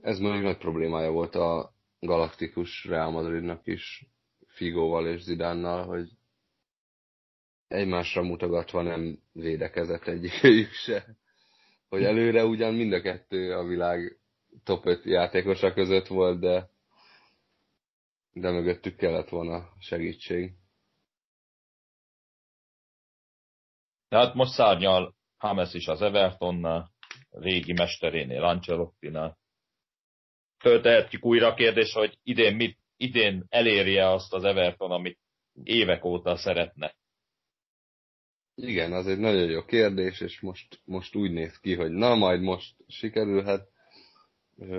[0.00, 4.06] Ez mondjuk nagy problémája volt a galaktikus Real Madridnak is,
[4.46, 6.17] Figóval és Zidánnal, hogy
[7.68, 11.04] egymásra mutogatva nem védekezett egyikőjük se.
[11.88, 14.18] Hogy előre ugyan mind a kettő a világ
[14.64, 16.70] top 5 játékosa között volt, de
[18.40, 20.52] de mögöttük kellett volna segítség.
[24.08, 26.90] Tehát most szárnyal Hames is az Evertonnál,
[27.30, 29.38] régi mesterénél, Ancelottinál.
[30.58, 35.18] Föltehetjük újra a kérdés, hogy idén, mit, idén elérje azt az Everton, amit
[35.62, 36.94] évek óta szeretne.
[38.60, 42.40] Igen, az egy nagyon jó kérdés, és most, most úgy néz ki, hogy na majd
[42.40, 43.68] most sikerülhet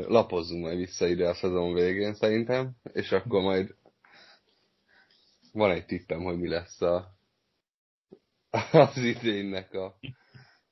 [0.07, 3.75] lapozzunk majd vissza ide a szezon végén szerintem, és akkor majd
[5.51, 7.17] van egy tippem, hogy mi lesz a,
[8.71, 9.99] az idénnek a,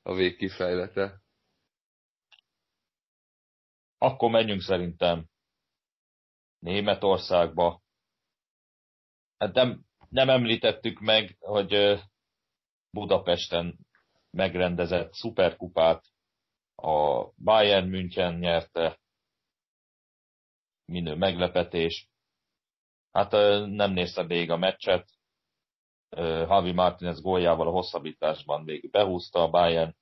[0.02, 1.22] a végkifejlete.
[3.98, 5.26] Akkor menjünk szerintem
[6.58, 7.82] Németországba.
[9.38, 12.00] Hát nem, nem említettük meg, hogy
[12.90, 13.78] Budapesten
[14.30, 16.04] megrendezett szuperkupát
[16.74, 18.98] a Bayern München nyerte,
[20.84, 22.08] minő meglepetés.
[23.12, 23.30] Hát
[23.66, 25.08] nem néztem végig a meccset.
[26.10, 29.96] Javi Martinez góljával a hosszabbításban még behúzta a Bayern.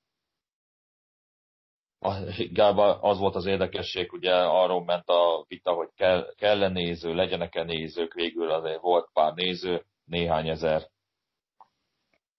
[1.98, 8.14] Az volt az érdekesség, ugye arról ment a vita, hogy kell, kell-e néző, legyenek-e nézők,
[8.14, 10.90] végül azért volt pár néző, néhány ezer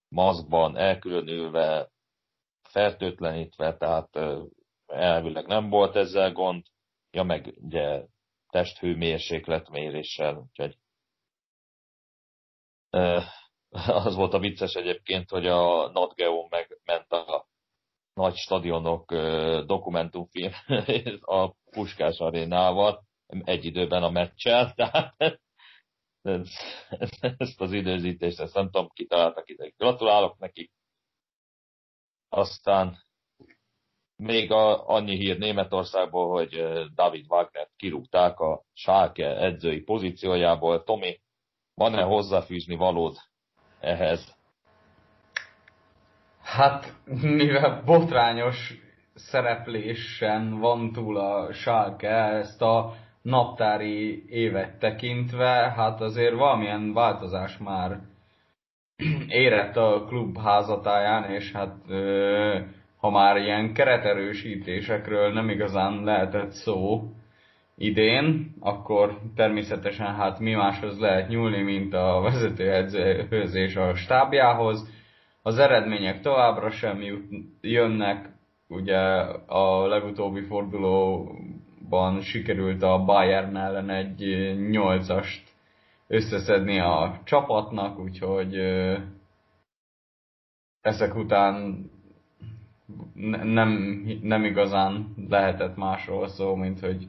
[0.10, 1.90] maszkban, elkülönülve,
[2.70, 4.20] fertőtlenítve, tehát
[4.86, 6.66] elvileg nem volt ezzel gond.
[7.12, 8.06] Ja, meg ugye
[8.50, 10.78] testhőmérsékletméréssel, úgyhogy
[14.06, 17.48] az volt a vicces egyébként, hogy a NatGeo megment a
[18.14, 19.14] nagy stadionok
[19.66, 20.52] dokumentumfilm
[21.22, 25.42] a Puskás arénával egy időben a meccsel, tehát
[27.38, 29.72] ezt az időzítést, ezt nem tudom, kitaláltak ide.
[29.78, 30.72] Gratulálok nekik.
[32.30, 32.98] Aztán
[34.16, 36.64] még a, annyi hír Németországból, hogy
[36.94, 40.84] David Wagner kirúgták a Schalke edzői pozíciójából.
[40.84, 41.20] Tomi,
[41.74, 43.16] van-e hozzáfűzni valód
[43.80, 44.36] ehhez?
[46.42, 48.74] Hát, mivel botrányos
[49.14, 52.96] szereplésen van túl a Schalke, ezt a
[53.28, 58.00] naptári évet tekintve, hát azért valamilyen változás már
[59.28, 61.76] érett a klub házatáján, és hát
[62.98, 67.12] ha már ilyen kereterősítésekről nem igazán lehetett szó
[67.76, 74.90] idén, akkor természetesen hát mi máshoz lehet nyúlni, mint a vezetőedzőhöz és a stábjához.
[75.42, 77.04] Az eredmények továbbra sem
[77.62, 78.30] jönnek,
[78.68, 78.98] ugye
[79.46, 80.42] a legutóbbi
[81.90, 84.22] fordulóban sikerült a Bayern ellen egy
[84.72, 85.38] 8-ast
[86.08, 88.56] összeszedni a csapatnak, úgyhogy
[90.82, 91.86] ezek után
[93.44, 93.70] nem,
[94.22, 97.08] nem igazán lehetett másról szó, mint hogy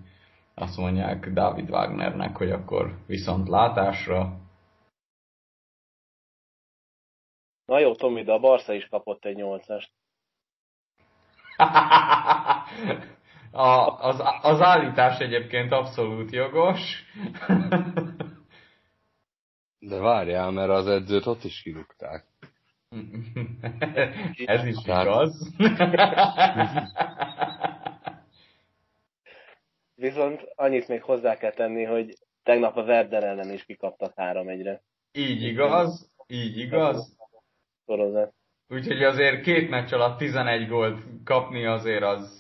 [0.54, 4.40] azt mondják David Wagnernek, hogy akkor viszont látásra.
[7.64, 9.92] Na jó, Tomi, de a Barca is kapott egy nyolcast.
[13.50, 17.04] a, az, az állítás egyébként abszolút jogos.
[19.78, 22.24] De várjál, mert az edzőt ott is kirúgták.
[24.44, 25.54] Ez is igaz.
[29.94, 34.82] Viszont annyit még hozzá kell tenni, hogy tegnap a Werder ellen is kikaptak 3-1-re.
[35.12, 37.16] Így igaz, így igaz.
[37.86, 38.34] Sorozat.
[38.68, 42.37] Úgyhogy azért két meccs alatt 11 gólt kapni azért az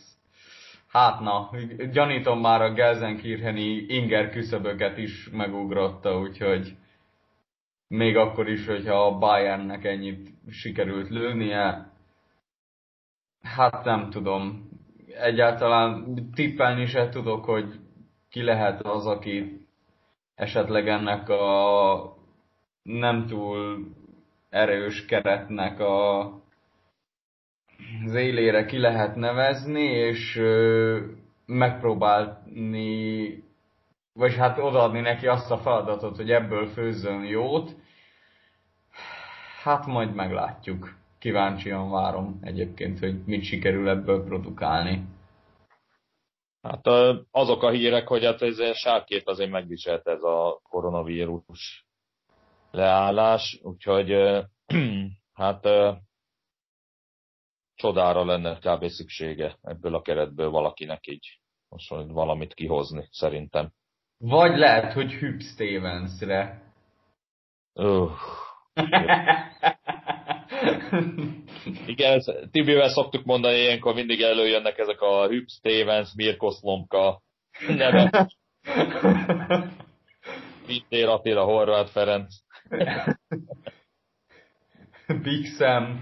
[0.88, 1.50] Hát na,
[1.92, 6.76] gyanítom már a Gelsenkircheni inger küszöböket is megugrotta, úgyhogy
[7.88, 11.92] még akkor is, hogyha a Bayernnek ennyit sikerült lőnie.
[13.42, 14.68] Hát nem tudom.
[15.20, 17.80] Egyáltalán tippelni se tudok, hogy
[18.30, 19.66] ki lehet az, aki
[20.34, 22.16] esetleg ennek a
[22.82, 23.88] nem túl
[24.48, 26.32] erős keretnek a
[28.06, 30.40] az élére ki lehet nevezni, és
[31.46, 33.42] megpróbálni,
[34.12, 37.76] vagy hát odaadni neki azt a feladatot, hogy ebből főzzön jót.
[39.62, 40.96] Hát majd meglátjuk.
[41.18, 45.04] Kíváncsian várom egyébként, hogy mit sikerül ebből produkálni.
[46.62, 46.86] Hát
[47.30, 51.86] azok a hírek, hogy hát ez sárkép azért megviselt ez a koronavírus
[52.70, 54.10] leállás, úgyhogy
[55.32, 55.68] hát
[57.78, 58.86] csodára lenne kb.
[58.86, 61.38] szüksége ebből a keretből valakinek így
[61.68, 63.72] most valamit kihozni, szerintem.
[64.18, 66.62] Vagy lehet, hogy Hüb Stevensre.
[67.72, 68.10] Uh,
[71.86, 77.22] Igen, Tibivel szoktuk mondani, ilyenkor mindig előjönnek ezek a Hüb Stevens, Mirko Slomka
[77.68, 78.26] nevek.
[80.66, 82.34] Pittér Attila, Horváth Ferenc.
[85.22, 86.00] Big Sam.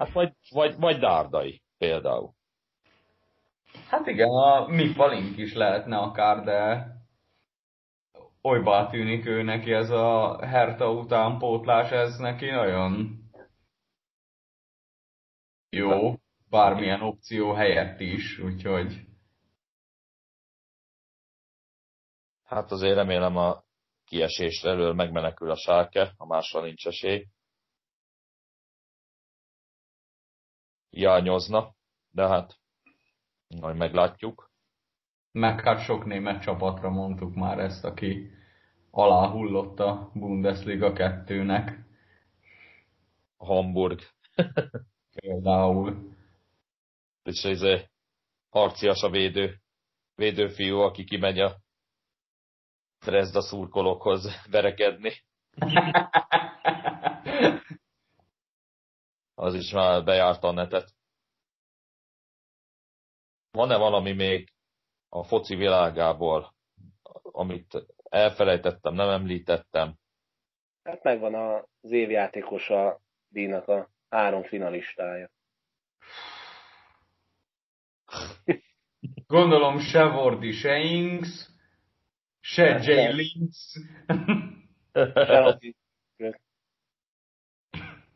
[0.00, 2.34] Hát vagy, vagy, vagy Dárdai például.
[3.88, 6.86] Hát igen, a mi Palink is lehetne akár, de
[8.40, 13.18] olybá tűnik ő neki ez a Herta utánpótlás, ez neki nagyon
[15.70, 16.14] jó,
[16.50, 19.06] bármilyen opció helyett is, úgyhogy...
[22.42, 23.62] Hát azért remélem a
[24.04, 27.26] kiesés elől megmenekül a sárke, a másra nincs esély.
[30.90, 31.74] Hiányozna,
[32.10, 32.58] de hát
[33.60, 34.50] majd meglátjuk.
[35.32, 38.30] Meg hát sok német csapatra mondtuk már ezt, aki
[38.90, 41.76] aláhullott a Bundesliga 2-nek.
[43.36, 44.00] Hamburg.
[45.20, 46.14] Például.
[47.22, 47.90] És ez egy
[48.48, 49.60] harcias a védő,
[50.14, 51.56] védőfiú, aki kimegy a
[53.04, 55.12] Dresda szurkolókhoz verekedni.
[59.40, 60.94] Az is már bejárta a netet.
[63.50, 64.52] Van-e valami még
[65.08, 66.54] a foci világából,
[67.22, 69.94] amit elfelejtettem, nem említettem?
[70.82, 71.34] Hát megvan
[71.80, 75.30] az évjátékosa díjnak a három finalistája.
[79.26, 81.48] Gondolom se Vordi, se Ings,
[82.40, 83.78] se Jay Links.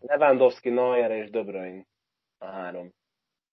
[0.06, 1.86] Lewandowski, Neuer és De Bruyne
[2.38, 2.92] a három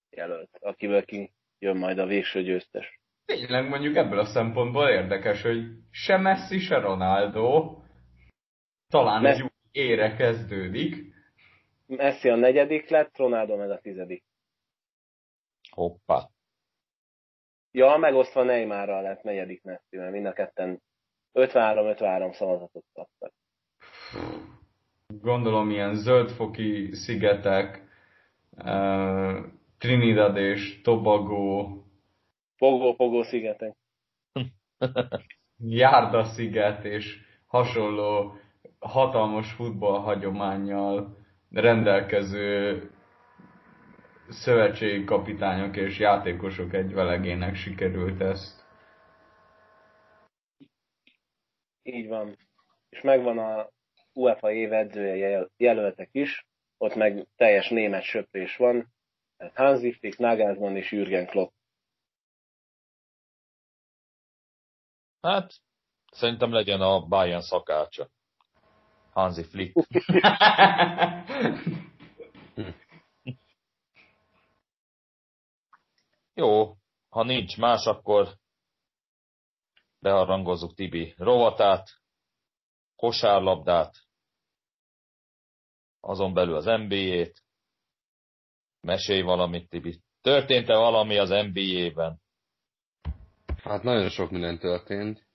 [0.09, 2.99] jelölt, akiből ki jön majd a végső győztes.
[3.25, 7.77] Tényleg mondjuk ebből a szempontból érdekes, hogy se Messi, se Ronaldo
[8.87, 9.41] talán Messi.
[9.41, 10.95] egy új ére kezdődik.
[11.85, 14.23] Messi a negyedik lett, Ronaldo meg a tizedik.
[15.69, 16.29] Hoppá.
[17.71, 20.81] Ja, megosztva Neymarral lett negyedik Messi, mert mind a ketten
[21.33, 23.33] 53-53 szavazatot kaptak.
[25.19, 27.87] Gondolom ilyen zöldfoki szigetek,
[29.77, 31.67] Trinidad és Tobago.
[32.57, 33.75] Pogó-pogó szigetek.
[35.57, 38.35] Járda sziget és hasonló
[38.79, 41.17] hatalmas futballhagyományjal
[41.49, 42.89] rendelkező
[44.29, 48.65] szövetségi kapitányok és játékosok egyvelegének sikerült ezt.
[51.83, 52.35] Így van.
[52.89, 53.69] És megvan a
[54.13, 56.45] UEFA év edzője jelöltek is,
[56.77, 58.93] ott meg teljes német söprés van,
[59.53, 61.53] Hansi Flick, Nagelsmann és Jürgen Klopp.
[65.21, 65.53] Hát,
[66.11, 68.09] szerintem legyen a Bayern szakácsa.
[69.11, 69.75] Hansi Flick.
[76.33, 76.75] Jó,
[77.09, 78.29] ha nincs más, akkor
[79.99, 82.00] beharangozzuk Tibi rovatát,
[83.01, 83.95] kosárlabdát,
[85.99, 87.43] azon belül az NBA-t.
[88.81, 90.01] Mesélj valamit, Tibi.
[90.21, 92.21] Történt-e valami az NBA-ben?
[93.57, 95.27] Hát nagyon sok minden történt.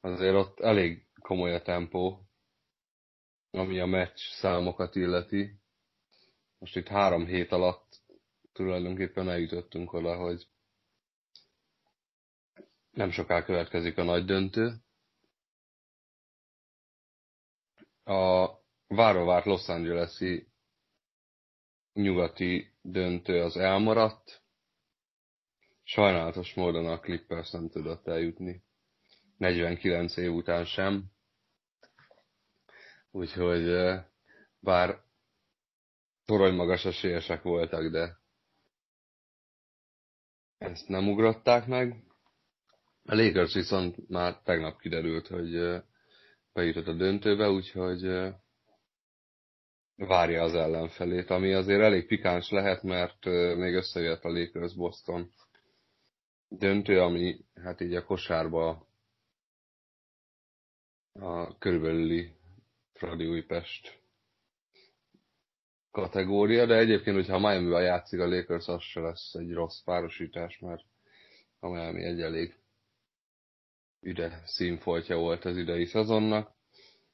[0.00, 2.20] Azért ott elég komoly a tempó,
[3.50, 5.60] ami a meccs számokat illeti.
[6.58, 8.02] Most itt három hét alatt
[8.52, 10.48] tulajdonképpen eljutottunk oda, hogy
[12.90, 14.82] nem soká következik a nagy döntő.
[18.08, 18.48] A
[18.86, 20.48] várovárt Los Angeles-i
[21.92, 24.42] nyugati döntő az elmaradt.
[25.82, 28.62] Sajnálatos módon a Clippers nem tudott eljutni.
[29.36, 31.04] 49 év után sem.
[33.10, 33.94] Úgyhogy
[34.58, 35.02] bár
[36.24, 38.18] torony magas esélyesek voltak, de
[40.58, 42.04] ezt nem ugrották meg.
[43.04, 45.82] A Lakers viszont már tegnap kiderült, hogy
[46.58, 48.02] bejutott a döntőbe, úgyhogy
[49.96, 53.24] várja az ellenfelét, ami azért elég pikáns lehet, mert
[53.56, 55.30] még összejött a Lakers Boston
[56.48, 58.86] döntő, ami hát így a kosárba
[61.12, 62.32] a körülbelüli
[62.92, 64.00] Fradi Újpest
[65.90, 70.58] kategória, de egyébként, hogyha a miami játszik a Lakers, az se lesz egy rossz párosítás,
[70.58, 70.84] mert
[71.60, 72.57] a Miami egy elég
[74.00, 76.56] üde színfoltja volt az idei szezonnak.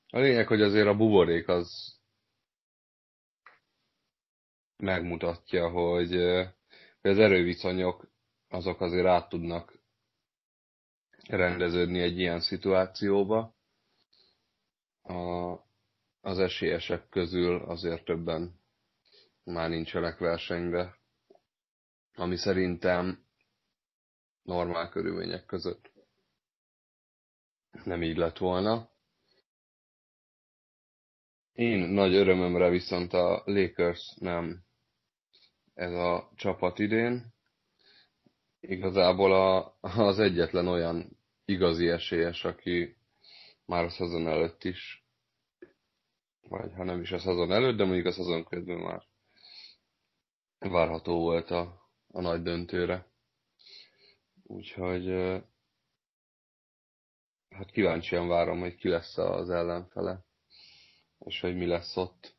[0.09, 1.98] A lényeg, hogy azért a buborék az
[4.77, 6.16] megmutatja, hogy
[7.01, 8.06] az erőviszonyok
[8.48, 9.78] azok azért át tudnak
[11.28, 13.55] rendeződni egy ilyen szituációba.
[15.02, 15.52] A,
[16.20, 18.61] az esélyesek közül azért többen
[19.44, 20.98] már nincsenek versenybe,
[22.15, 23.27] ami szerintem
[24.43, 25.94] normál körülmények között
[27.85, 28.89] nem így lett volna.
[31.53, 34.65] Én nagy örömömre viszont a Lakers nem
[35.75, 37.33] ez a csapat idén.
[38.61, 42.97] Igazából a, az egyetlen olyan igazi esélyes, aki
[43.65, 45.07] már a szezon előtt is,
[46.49, 49.03] vagy ha nem is a szezon előtt, de mondjuk a szezon közben már
[50.59, 53.07] várható volt a, a nagy döntőre.
[54.43, 55.07] Úgyhogy
[57.55, 60.24] hát kíváncsian várom, hogy ki lesz az ellenfele,
[61.18, 62.36] és hogy mi lesz ott.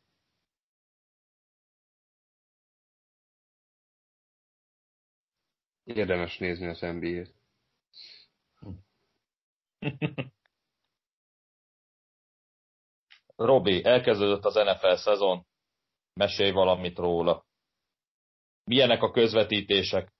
[5.83, 7.33] Érdemes nézni az NBA-t.
[13.35, 15.45] Robi, elkezdődött az NFL szezon.
[16.13, 17.45] Mesélj valamit róla.
[18.63, 20.13] Milyenek a közvetítések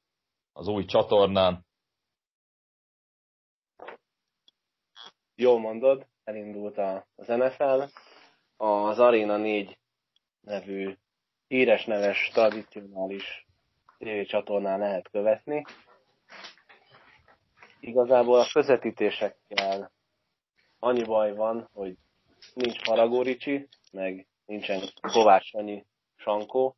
[0.53, 1.64] az új csatornán?
[5.35, 6.77] Jól mondod, elindult
[7.15, 7.81] az NFL.
[8.57, 9.77] Az Arena 4
[10.41, 10.97] nevű
[11.47, 13.47] híres neves, tradicionális
[14.25, 15.65] csatornán lehet követni.
[17.79, 19.91] Igazából a közvetítésekkel
[20.79, 21.97] annyi baj van, hogy
[22.53, 22.81] nincs
[23.23, 25.85] Ricsi, meg nincsen Kovács Sanyi
[26.15, 26.75] Sankó,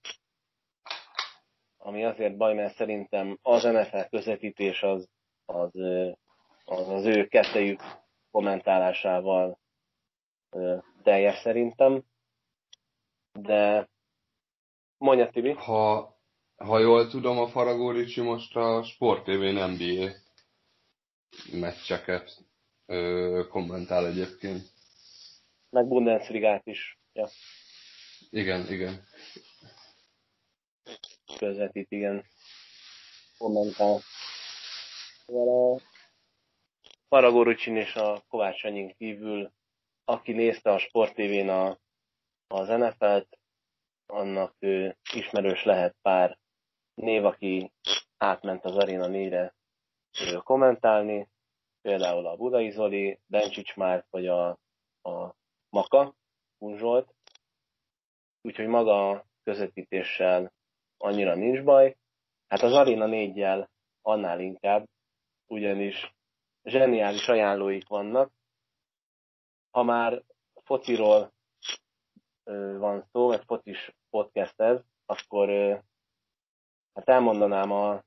[1.77, 5.09] ami azért baj, mert szerintem az NFL közvetítés az
[5.45, 5.71] az,
[6.65, 7.81] az, az ő kettejük
[8.37, 9.59] kommentálásával
[11.03, 12.03] teljes szerintem.
[13.31, 13.89] De
[14.97, 15.51] mondja Tibi.
[15.51, 16.15] Ha,
[16.55, 20.11] ha jól tudom, a Faragó Ricsi most a Sport TV NBA
[21.51, 22.31] meccseket
[22.85, 24.63] ö, kommentál egyébként.
[25.69, 26.99] Meg Bundesligát is.
[27.13, 27.27] Ja.
[28.29, 29.03] Igen, igen.
[31.37, 32.25] Közvetít, igen.
[33.37, 33.99] Kommentál.
[35.25, 35.81] Szóval
[37.09, 39.51] Ricsin és a Kovács Anyin kívül,
[40.05, 41.77] aki nézte a Sport TV-n a,
[42.47, 43.39] az NFL-t,
[44.05, 46.37] annak ő, ismerős lehet pár
[46.93, 47.71] név, aki
[48.17, 49.53] átment az Arena 4-re
[50.43, 51.29] kommentálni,
[51.81, 54.47] például a Budai Zoli, Bencsics Márk, vagy a,
[55.01, 55.35] a
[55.69, 56.15] Maka,
[56.59, 57.15] Zsolt.
[58.41, 60.53] Úgyhogy maga a közvetítéssel
[60.97, 61.97] annyira nincs baj.
[62.47, 63.67] Hát az Arena 4-jel
[64.01, 64.87] annál inkább,
[65.47, 66.15] ugyanis
[66.67, 68.31] zseniális ajánlóik vannak.
[69.71, 70.23] Ha már
[70.63, 71.33] fociról
[72.77, 75.49] van szó, vagy focis podcast ez, akkor
[76.93, 78.03] hát elmondanám a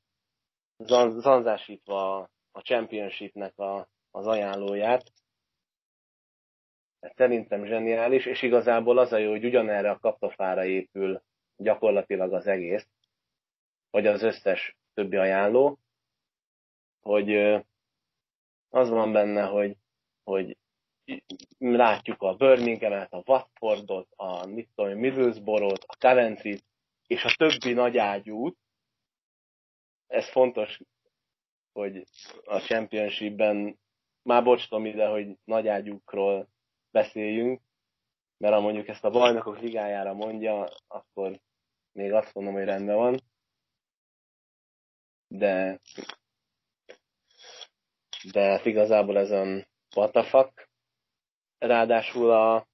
[1.20, 2.16] zanzásítva
[2.52, 5.12] a championshipnek a, az ajánlóját.
[6.98, 11.22] Ez szerintem zseniális, és igazából az a jó, hogy ugyanerre a kaptafára épül
[11.56, 12.88] gyakorlatilag az egész,
[13.90, 15.78] vagy az összes többi ajánló,
[17.00, 17.60] hogy
[18.70, 19.76] az van benne, hogy,
[20.22, 20.56] hogy
[21.58, 26.64] látjuk a Birmingham-et, a Watfordot, a mit tudom, Middlesbrough-t, a Coventry-t,
[27.06, 28.56] és a többi nagyágyút.
[30.06, 30.80] Ez fontos,
[31.72, 32.04] hogy
[32.44, 33.78] a Championshipben,
[34.22, 36.48] már bocs ide, hogy nagyágyúkról
[36.90, 37.60] beszéljünk,
[38.36, 41.40] mert ha mondjuk ezt a bajnokok ligájára mondja, akkor
[41.92, 43.20] még azt mondom, hogy rendben van.
[45.28, 45.80] De
[48.32, 49.66] de hát igazából ez a
[49.96, 50.68] what the fuck.
[51.58, 52.68] Ráadásul a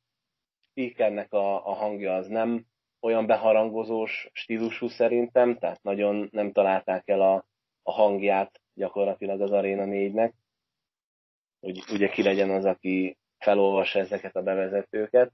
[0.61, 2.67] speakernek a, a hangja az nem
[3.01, 7.47] olyan beharangozós stílusú szerintem, tehát nagyon nem találták el a,
[7.83, 10.33] a hangját gyakorlatilag az Arena 4-nek,
[11.61, 15.33] hogy ugye ki legyen az, aki felolvassa ezeket a bevezetőket.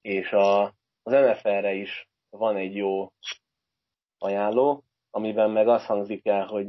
[0.00, 0.62] és a,
[1.02, 3.12] az NFL-re is van egy jó
[4.18, 6.68] ajánló, amiben meg azt hangzik el, hogy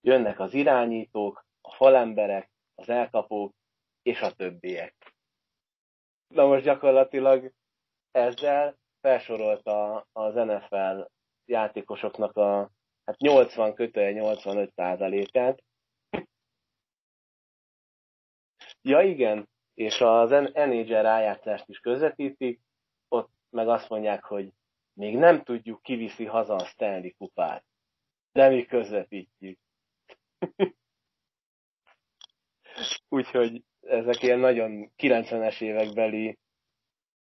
[0.00, 3.54] jönnek az irányítók, a falemberek, az elkapók
[4.02, 5.14] és a többiek.
[6.34, 7.52] Na most gyakorlatilag
[8.10, 11.10] ezzel felsorolta az NFL
[11.44, 12.70] játékosoknak a
[13.04, 15.62] hát 80 kötője 85 százalékát.
[18.82, 22.60] Ja igen, és az NHL rájátszást is közvetítik,
[23.08, 24.52] ott meg azt mondják, hogy
[24.92, 27.64] még nem tudjuk, kiviszi haza a Stanley kupát,
[28.32, 29.58] de mi közvetítjük.
[33.08, 36.38] Úgyhogy ezek ilyen nagyon 90-es évekbeli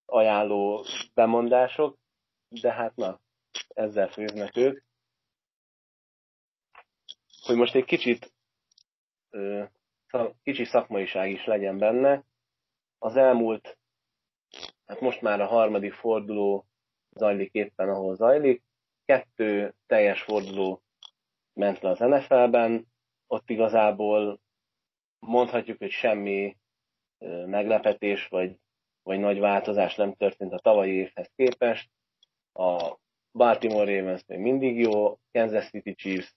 [0.05, 1.97] ajánló bemondások,
[2.47, 3.19] de hát na,
[3.67, 4.83] ezzel főznek ők.
[7.41, 8.33] Hogy most egy kicsit
[10.43, 12.23] kicsi szakmaiság is legyen benne,
[12.97, 13.77] az elmúlt,
[14.85, 16.65] hát most már a harmadik forduló
[17.09, 18.63] zajlik éppen, ahol zajlik,
[19.05, 20.81] kettő teljes forduló
[21.59, 22.85] ment le az NFL-ben,
[23.27, 24.39] ott igazából
[25.19, 26.57] mondhatjuk, hogy semmi
[27.45, 28.55] meglepetés vagy,
[29.03, 31.89] vagy nagy változás nem történt a tavalyi évhez képest.
[32.53, 32.97] A
[33.31, 36.35] Baltimore Ravens még mindig jó, Kansas City Chiefs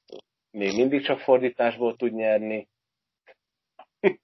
[0.51, 2.69] még mindig csak fordításból tud nyerni,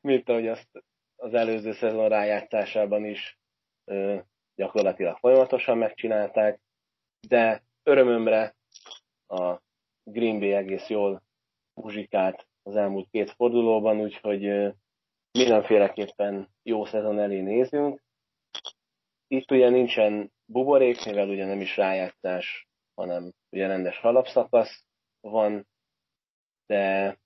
[0.00, 0.84] mint ahogy azt
[1.16, 3.38] az előző szezon rájátszásában is
[4.54, 6.60] gyakorlatilag folyamatosan megcsinálták,
[7.28, 8.56] de örömömre
[9.26, 9.66] a
[10.12, 11.22] Green Bay egész jól
[11.74, 14.74] muzsikált az elmúlt két fordulóban, úgyhogy
[15.32, 18.02] mindenféleképpen jó szezon elé nézünk.
[19.26, 24.84] Itt ugye nincsen buborék, mivel ugye nem is rájátszás, hanem ugye rendes alapszakasz
[25.20, 25.66] van,
[26.66, 27.18] de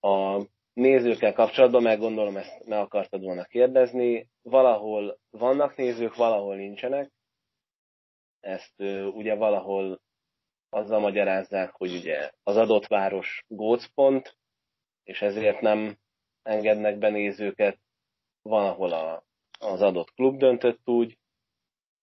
[0.00, 7.12] a nézőkkel kapcsolatban, meg gondolom ezt meg akartad volna kérdezni, valahol vannak nézők, valahol nincsenek.
[8.40, 8.80] Ezt
[9.14, 10.00] ugye valahol
[10.72, 14.36] azzal magyarázzák, hogy ugye az adott város gócpont,
[15.04, 15.98] és ezért nem
[16.42, 17.78] engednek be nézőket.
[18.42, 19.24] Van, ahol a,
[19.58, 21.18] az adott klub döntött úgy,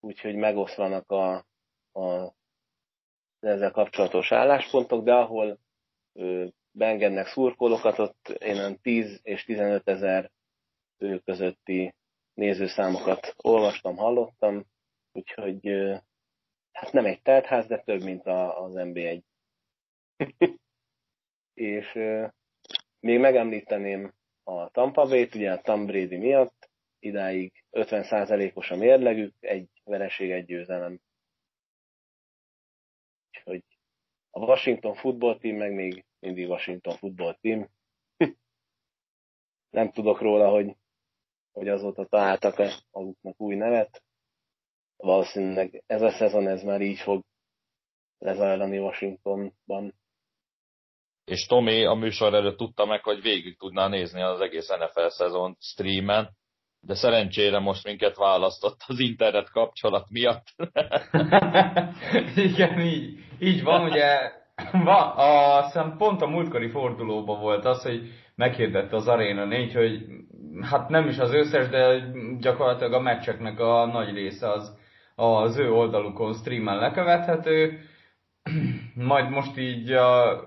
[0.00, 1.34] úgyhogy megoszlanak a,
[1.92, 2.34] a
[3.40, 5.58] ezzel kapcsolatos álláspontok, de ahol
[6.12, 10.30] ö, beengednek szurkolókat, ott én 10 és 15 ezer
[11.24, 11.94] közötti
[12.34, 14.64] nézőszámokat olvastam, hallottam,
[15.12, 15.66] úgyhogy
[16.80, 19.22] hát nem egy teltház, de több, mint a, az NB1.
[21.54, 21.92] és
[23.00, 24.12] még megemlíteném
[24.42, 30.44] a Tampa Bay-t, ugye a Tom Brady miatt, idáig 50%-os a mérlegük, egy vereség, egy
[30.44, 31.00] győzelem.
[33.28, 33.64] Úgyhogy
[34.30, 37.68] a Washington Football Team meg még mindig Washington Football Team.
[39.76, 40.76] Nem tudok róla, hogy,
[41.52, 44.02] hogy azóta találtak-e maguknak új nevet.
[45.00, 47.22] Valószínűleg ez a szezon ez már így fog
[48.18, 49.94] lezajlani Washingtonban.
[51.24, 55.56] És Tomi a műsor előtt tudta meg, hogy végig tudná nézni az egész NFL szezon
[55.60, 56.30] streamen,
[56.80, 60.46] de szerencsére most minket választott az internet kapcsolat miatt.
[62.50, 64.38] Igen, így, így van, ugye
[64.84, 70.06] Va, a, szem pont a múltkori fordulóban volt az, hogy meghirdette az Arena 4, hogy
[70.70, 72.10] hát nem is az összes, de
[72.40, 74.78] gyakorlatilag a meccseknek a nagy része az
[75.20, 77.78] az ő oldalukon streamen lekövethető.
[78.94, 80.40] Majd most így a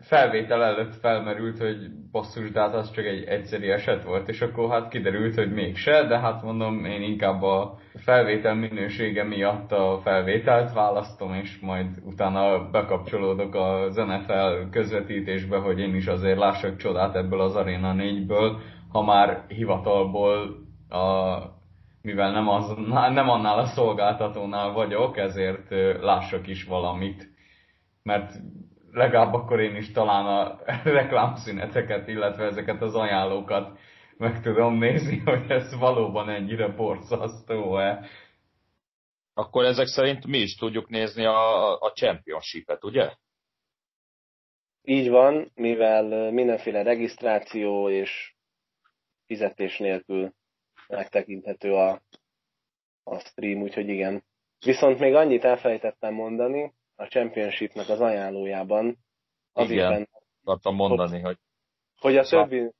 [0.00, 1.76] felvétel előtt felmerült, hogy
[2.12, 6.06] basszus, de hát az csak egy egyszeri eset volt, és akkor hát kiderült, hogy mégse,
[6.06, 12.70] de hát mondom, én inkább a felvétel minősége miatt a felvételt választom, és majd utána
[12.70, 18.56] bekapcsolódok az NFL közvetítésbe, hogy én is azért lássak csodát ebből az Arena 4-ből,
[18.92, 21.38] ha már hivatalból a
[22.06, 22.74] mivel nem, az,
[23.14, 25.70] nem annál a szolgáltatónál vagyok, ezért
[26.00, 27.28] lássak is valamit.
[28.02, 28.32] Mert
[28.90, 30.58] legalább akkor én is talán a
[30.98, 33.78] reklámszüneteket, illetve ezeket az ajánlókat
[34.16, 38.06] meg tudom nézni, hogy ez valóban ennyire borzasztó-e.
[39.34, 43.10] Akkor ezek szerint mi is tudjuk nézni a, a championship-et, ugye?
[44.82, 48.34] Így van, mivel mindenféle regisztráció és
[49.26, 50.34] fizetés nélkül
[50.88, 52.02] megtekinthető a,
[53.02, 54.24] a stream, úgyhogy igen.
[54.64, 58.98] Viszont még annyit elfelejtettem mondani, a Championshipnek az ajánlójában.
[59.52, 60.08] Azért Igen,
[60.42, 61.38] akartam mondani, hogy...
[62.00, 62.72] Hogy a többi,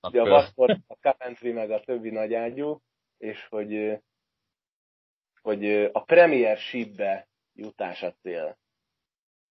[0.00, 2.80] ugye a Watford, a Coventry meg a többi nagyágyú,
[3.18, 3.98] és hogy,
[5.42, 8.58] hogy a Premiershipbe jutás a cél.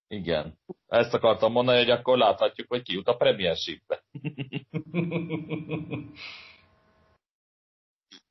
[0.07, 0.59] Igen.
[0.87, 4.03] Ezt akartam mondani, hogy akkor láthatjuk, hogy ki jut a Premiershipbe.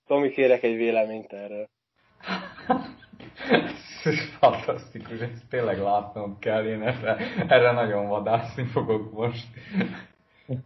[0.06, 1.68] Tomi, kérek egy véleményt erről.
[4.04, 7.16] ez fantasztikus, ezt tényleg látnom kell, én erre,
[7.48, 9.46] erre nagyon vadászni fogok most.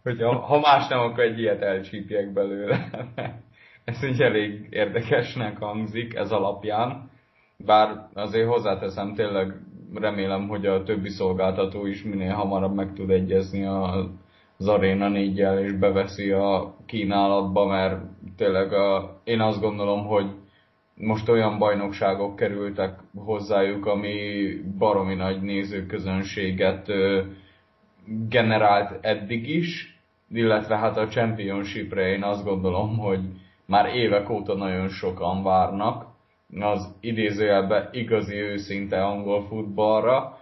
[0.03, 2.89] Hogy ha, ha más nem, akkor egy ilyet elcsípjek belőle.
[3.85, 7.09] Ez így elég érdekesnek hangzik ez alapján.
[7.57, 9.53] Bár azért hozzáteszem, tényleg
[9.93, 15.71] remélem, hogy a többi szolgáltató is minél hamarabb meg tud egyezni az Arena 4 és
[15.71, 18.01] beveszi a kínálatba, mert
[18.37, 20.25] tényleg a, én azt gondolom, hogy
[20.95, 24.47] most olyan bajnokságok kerültek hozzájuk, ami
[24.77, 26.91] baromi nagy nézőközönséget
[28.29, 29.99] generált eddig is,
[30.29, 33.19] illetve hát a Championshipre én azt gondolom, hogy
[33.65, 36.05] már évek óta nagyon sokan várnak.
[36.59, 40.37] Az idézőjelben igazi őszinte angol futballra,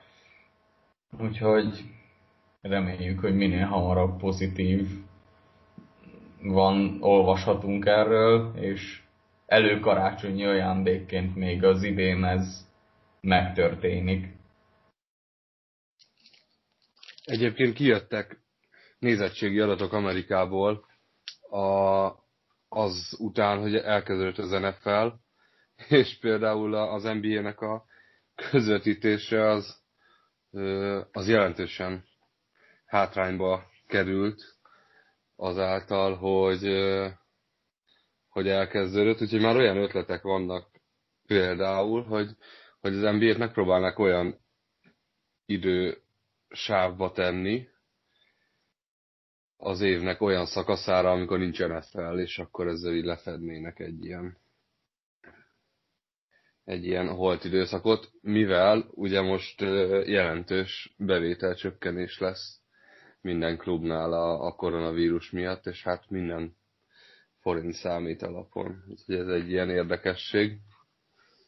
[1.21, 1.83] úgyhogy
[2.61, 4.87] reméljük, hogy minél hamarabb pozitív
[6.41, 9.01] van, olvashatunk erről, és
[9.45, 12.67] előkarácsonyi ajándékként még az idén ez
[13.21, 14.33] megtörténik.
[17.23, 18.39] Egyébként kijöttek
[18.99, 20.85] nézettségi adatok Amerikából
[21.49, 22.05] a,
[22.69, 25.07] az után, hogy elkezdődött az NFL,
[25.95, 27.85] és például az NBA-nek a
[28.35, 29.83] közvetítése az,
[31.11, 32.05] az jelentősen
[32.85, 34.54] hátrányba került
[35.35, 36.63] azáltal, hogy
[38.29, 40.67] hogy elkezdődött, úgyhogy már olyan ötletek vannak
[41.27, 42.29] például, hogy,
[42.79, 44.39] hogy az NBA-t megpróbálnak olyan
[45.45, 46.01] idő
[46.49, 47.67] sávba tenni
[49.57, 54.37] az évnek olyan szakaszára, amikor nincsen NFL, és akkor ezzel így lefednének egy ilyen
[56.63, 59.61] egy ilyen holt időszakot, mivel ugye most
[60.05, 62.64] jelentős bevételcsökkenés lesz
[63.25, 66.55] minden klubnál a, a koronavírus miatt, és hát minden
[67.41, 68.83] forint számít alapon.
[68.89, 70.57] Úgyhogy ez egy ilyen érdekesség.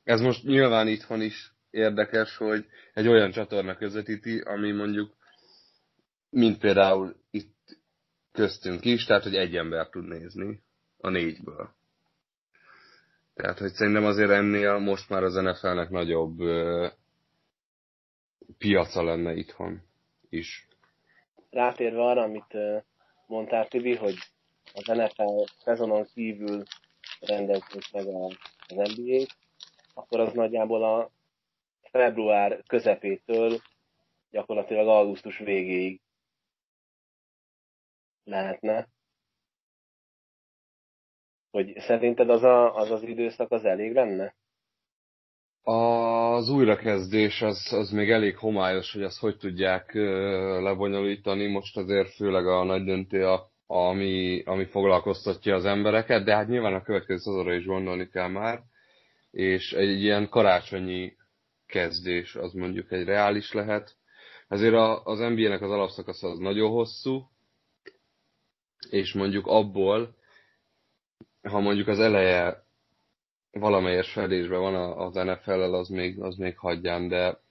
[0.03, 5.15] Ez most nyilván itthon is érdekes, hogy egy olyan csatorna közvetíti, ami mondjuk,
[6.29, 7.79] mint például itt
[8.31, 10.61] köztünk is, tehát hogy egy ember tud nézni
[10.97, 11.75] a négyből.
[13.33, 16.87] Tehát, hogy szerintem azért ennél most már az NFL-nek nagyobb ö,
[18.57, 19.81] piaca lenne itthon
[20.29, 20.66] is.
[21.49, 22.57] Rátérve arra, amit
[23.25, 24.15] mondtál, Tibi, hogy
[24.73, 26.63] az NFL szezonon kívül
[27.19, 29.37] rendezni meg az NBA-t,
[29.93, 31.11] akkor az nagyjából a
[31.81, 33.61] február közepétől
[34.29, 36.01] gyakorlatilag augusztus végéig
[38.23, 38.87] lehetne.
[41.49, 44.35] Hogy szerinted az, a, az az időszak az elég lenne?
[46.37, 49.93] Az újrakezdés az, az még elég homályos, hogy azt hogy tudják
[50.61, 51.47] lebonyolítani.
[51.47, 56.73] Most azért főleg a nagy döntő a ami, ami foglalkoztatja az embereket, de hát nyilván
[56.73, 58.61] a következő szezonra is gondolni kell már,
[59.31, 61.15] és egy ilyen karácsonyi
[61.65, 63.95] kezdés az mondjuk egy reális lehet.
[64.47, 67.29] Ezért a, az NBA-nek az alapszakasz az nagyon hosszú,
[68.89, 70.15] és mondjuk abból,
[71.41, 72.66] ha mondjuk az eleje
[73.51, 77.45] valamelyes fedésben van az NFL-el, az még, az még hagyján, de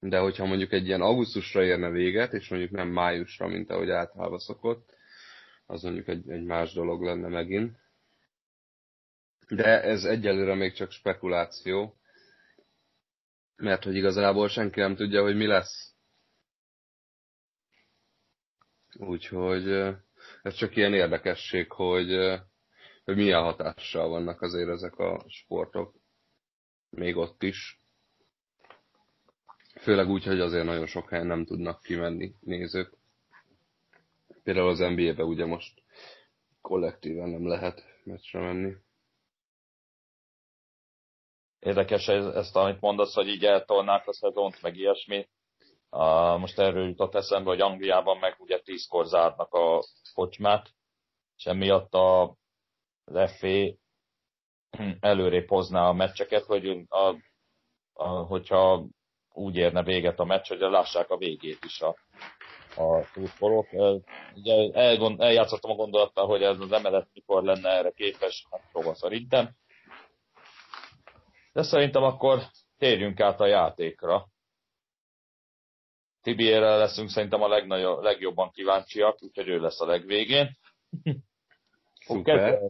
[0.00, 4.38] de hogyha mondjuk egy ilyen augusztusra érne véget, és mondjuk nem májusra, mint ahogy általában
[4.38, 4.96] szokott,
[5.66, 7.78] az mondjuk egy, egy más dolog lenne megint.
[9.48, 11.96] De ez egyelőre még csak spekuláció,
[13.56, 15.94] mert hogy igazából senki nem tudja, hogy mi lesz.
[18.98, 19.68] Úgyhogy
[20.42, 22.40] ez csak ilyen érdekesség, hogy,
[23.06, 25.94] hogy milyen hatással vannak azért ezek a sportok
[26.90, 27.80] még ott is.
[29.80, 32.92] Főleg úgy, hogy azért nagyon sok helyen nem tudnak kimenni nézők.
[34.42, 35.82] Például az NBA-be ugye most
[36.60, 38.74] kollektíven nem lehet meccsre menni.
[41.58, 45.28] Érdekes ez, ezt, amit mondasz, hogy így eltolnák a szezont, meg ilyesmi.
[45.90, 49.82] Uh, most erről jutott eszembe, hogy Angliában meg ugye tízkor zárnak a
[50.14, 50.70] kocsmát,
[51.36, 52.36] és emiatt a,
[53.06, 53.74] az FA
[55.00, 57.14] előrébb hozná a meccseket, hogy a,
[57.92, 58.84] a, hogyha
[59.32, 61.96] úgy érne véget a meccs, hogy lássák a végét is a,
[62.76, 63.66] a szurkolók.
[64.34, 68.94] Ugye elgond, eljátszottam a gondolattal, hogy ez az emelet mikor lenne erre képes, hát próba
[68.94, 69.54] szerintem.
[71.52, 72.42] De szerintem akkor
[72.78, 74.28] térjünk át a játékra.
[76.22, 80.56] Tibiére leszünk szerintem a legnagyobb, legjobban kíváncsiak, úgyhogy ő lesz a legvégén.
[82.06, 82.60] Szuper.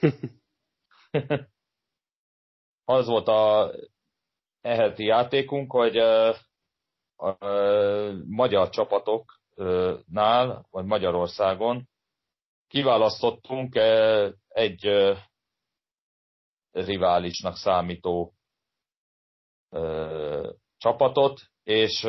[2.84, 3.72] Az volt a
[4.60, 6.28] eheti játékunk, hogy a,
[7.16, 11.88] a, a magyar csapatoknál, vagy Magyarországon
[12.66, 13.74] kiválasztottunk
[14.48, 14.88] egy
[16.70, 18.34] riválisnak számító
[20.76, 22.04] csapatot, és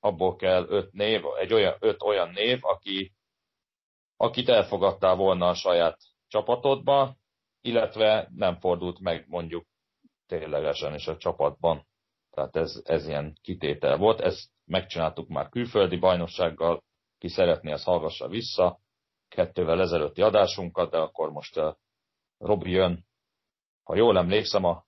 [0.00, 3.12] abból kell öt név, egy olyan, öt olyan név, aki
[4.22, 7.16] akit elfogadtál volna a saját csapatodba,
[7.60, 9.66] illetve nem fordult meg mondjuk
[10.26, 11.86] ténylegesen is a csapatban.
[12.30, 14.20] Tehát ez, ez ilyen kitétel volt.
[14.20, 16.82] Ezt megcsináltuk már külföldi bajnoksággal,
[17.18, 18.78] ki szeretné, az hallgassa vissza
[19.28, 21.74] kettővel ezelőtti adásunkat, de akkor most uh,
[22.38, 23.06] Robi jön,
[23.82, 24.84] ha jól emlékszem, a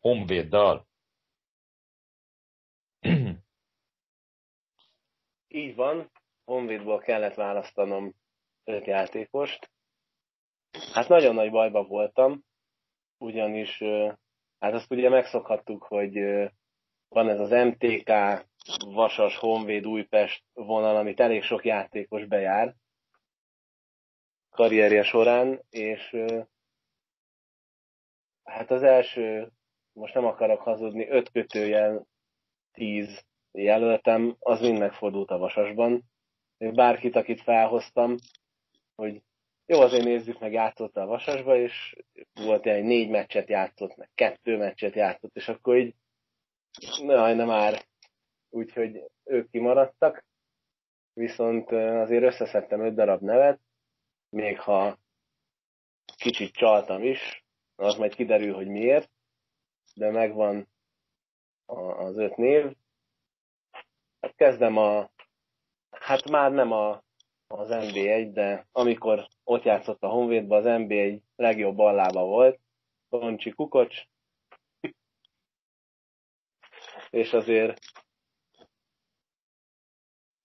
[0.00, 0.86] Honvéddal.
[5.48, 6.10] Így van,
[6.44, 8.14] Honvédból kellett választanom
[8.64, 9.70] játékost.
[10.92, 12.44] Hát nagyon nagy bajba voltam,
[13.18, 13.82] ugyanis
[14.58, 16.12] hát azt ugye megszokhattuk, hogy
[17.08, 18.10] van ez az MTK,
[18.84, 22.74] Vasas, Honvéd, Újpest vonal, amit elég sok játékos bejár
[24.54, 26.16] karrierje során, és
[28.44, 29.50] hát az első,
[29.92, 32.06] most nem akarok hazudni, öt kötőjel
[32.72, 36.02] tíz jelöltem, az mind megfordult a Vasasban.
[36.58, 38.14] Bárkit, akit felhoztam,
[38.94, 39.22] hogy
[39.66, 41.96] jó, azért nézzük meg, játszott a Vasasba, és
[42.34, 45.94] volt egy négy meccset játszott, meg kettő meccset játszott, és akkor így,
[47.02, 47.84] na, nem már.
[48.50, 50.24] Úgyhogy ők kimaradtak,
[51.12, 53.60] viszont azért összeszedtem öt darab nevet,
[54.28, 54.98] még ha
[56.16, 57.44] kicsit csaltam is,
[57.76, 59.10] az majd kiderül, hogy miért,
[59.94, 60.68] de megvan
[61.66, 62.76] az öt név.
[64.20, 65.10] Hát kezdem a,
[65.90, 67.03] hát már nem a,
[67.46, 72.60] az NB1, de amikor ott játszott a Honvédban, az NB1 legjobb ballába volt,
[73.08, 74.02] Toncsi Kukocs,
[77.10, 77.80] és azért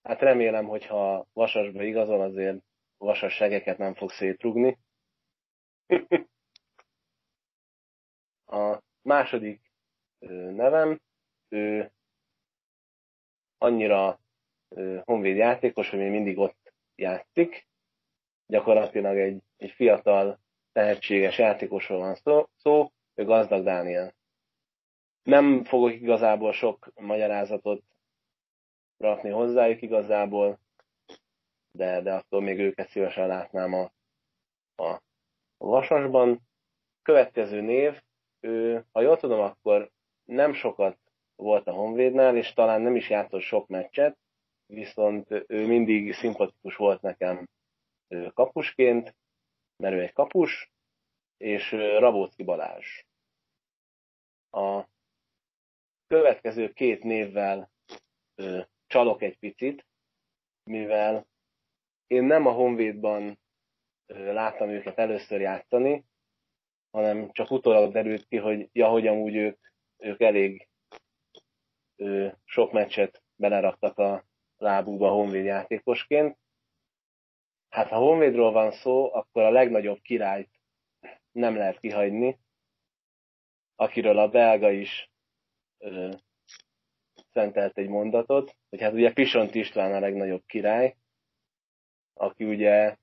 [0.01, 2.63] hát remélem, hogyha Vasasba igazol, azért
[2.97, 4.77] vasas segeket nem fog szétrugni.
[8.45, 9.71] a második
[10.51, 11.01] nevem,
[11.47, 11.91] ő
[13.57, 14.19] annyira
[15.03, 16.59] honvéd játékos, hogy még mindig ott
[16.99, 17.67] játszik.
[18.45, 20.39] Gyakorlatilag egy, egy fiatal,
[20.71, 24.15] tehetséges játékosról van szó, szó, ő Gazdag Dániel.
[25.23, 27.84] Nem fogok igazából sok magyarázatot
[28.97, 30.59] rakni hozzájuk igazából,
[31.71, 33.91] de, de attól még őket szívesen látnám a,
[34.84, 35.01] a,
[35.57, 36.47] Vasasban.
[37.01, 38.01] Következő név,
[38.39, 39.91] ő, ha jól tudom, akkor
[40.26, 40.97] nem sokat
[41.35, 44.17] volt a Honvédnál, és talán nem is játszott sok meccset,
[44.73, 47.47] viszont ő mindig szimpatikus volt nekem
[48.33, 49.15] kapusként,
[49.75, 50.71] mert ő egy kapus,
[51.37, 53.03] és Rabócki Balázs.
[54.51, 54.83] A
[56.07, 57.71] következő két névvel
[58.87, 59.85] csalok egy picit,
[60.63, 61.27] mivel
[62.07, 63.39] én nem a Honvédban
[64.07, 66.05] láttam őket először játszani,
[66.91, 69.59] hanem csak utólag derült ki, hogy ja, hogy amúgy ők,
[69.97, 70.67] ők elég
[71.95, 74.28] ő, sok meccset beleraktak a
[74.60, 76.38] lábukba Honvéd játékosként.
[77.69, 80.49] Hát ha Honvédról van szó, akkor a legnagyobb királyt
[81.31, 82.40] nem lehet kihagyni,
[83.76, 85.10] akiről a belga is
[85.77, 86.11] ö,
[87.31, 90.95] szentelt egy mondatot, hogy hát ugye Pisont István a legnagyobb király,
[92.14, 92.98] aki ugye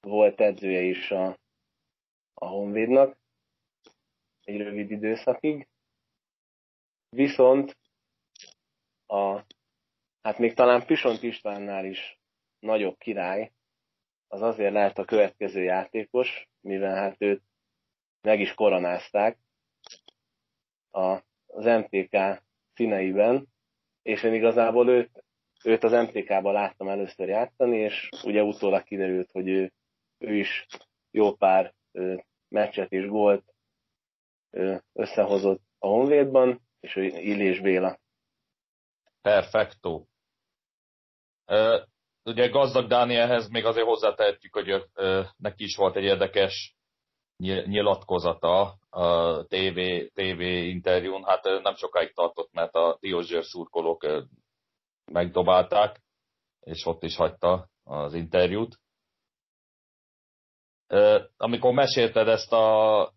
[0.00, 1.38] volt edzője is a,
[2.34, 3.18] a Honvédnak
[4.44, 5.68] egy rövid időszakig.
[7.08, 7.76] Viszont
[9.06, 9.44] a,
[10.26, 12.18] hát még talán Pisont Istvánnál is
[12.58, 13.52] nagyobb király,
[14.28, 17.42] az azért lehet a következő játékos, mivel hát őt
[18.20, 19.38] meg is koronázták
[20.90, 22.42] a, az MTK
[22.74, 23.46] színeiben,
[24.02, 25.24] és én igazából őt
[25.64, 29.72] őt az MTK-ban láttam először játszani, és ugye utólag kiderült, hogy ő,
[30.18, 30.66] ő is
[31.10, 32.14] jó pár ö,
[32.48, 33.54] meccset és gólt
[34.50, 37.98] ö, összehozott a Honvédban, és ő Illés Béla.
[39.22, 40.04] Perfecto.
[42.24, 44.84] Ugye gazdag Dánielhez még azért hozzátehetjük, hogy
[45.36, 46.76] neki is volt egy érdekes
[47.66, 49.78] nyilatkozata a TV,
[50.14, 51.24] TV interjún.
[51.24, 54.24] Hát nem sokáig tartott, mert a Diózsőr szurkolók
[55.12, 56.02] megdobálták,
[56.60, 58.80] és ott is hagyta az interjút.
[61.36, 63.12] Amikor mesélted ezt a,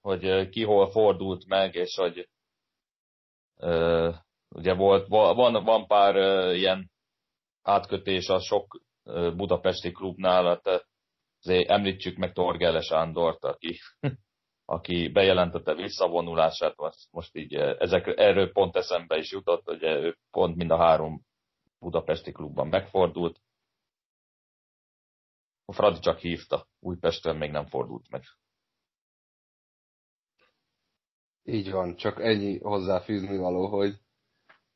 [0.00, 2.28] hogy ki hol fordult meg, és hogy
[4.48, 6.16] ugye volt, van, van pár
[6.54, 6.89] ilyen
[7.70, 8.80] átkötés a sok
[9.36, 10.86] budapesti klubnál, hát
[11.42, 13.78] azért említsük meg Torgele Sándort, aki,
[14.64, 16.74] aki bejelentette visszavonulását,
[17.10, 21.22] most így ezek, erről pont eszembe is jutott, hogy ő pont mind a három
[21.78, 23.40] budapesti klubban megfordult.
[25.64, 28.22] A Fradi csak hívta, Újpesten még nem fordult meg.
[31.42, 34.00] Így van, csak ennyi hozzáfűzni való, hogy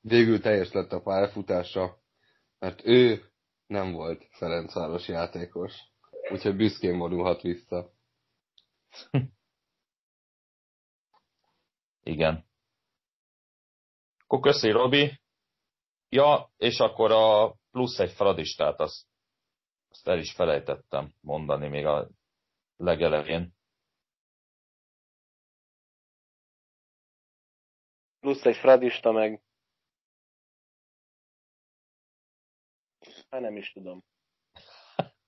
[0.01, 2.04] végül teljes lett a pályafutása,
[2.59, 3.33] mert ő
[3.67, 5.73] nem volt Ferencváros játékos,
[6.31, 7.93] úgyhogy büszkén vonulhat vissza.
[12.03, 12.45] Igen.
[14.19, 15.21] Akkor köszi, Robi.
[16.09, 19.07] Ja, és akkor a plusz egy fradistát, azt,
[19.89, 22.09] azt el is felejtettem mondani még a
[22.77, 23.55] legelején.
[28.21, 29.43] Plusz egy fradista meg.
[33.35, 34.05] Hát nem is tudom.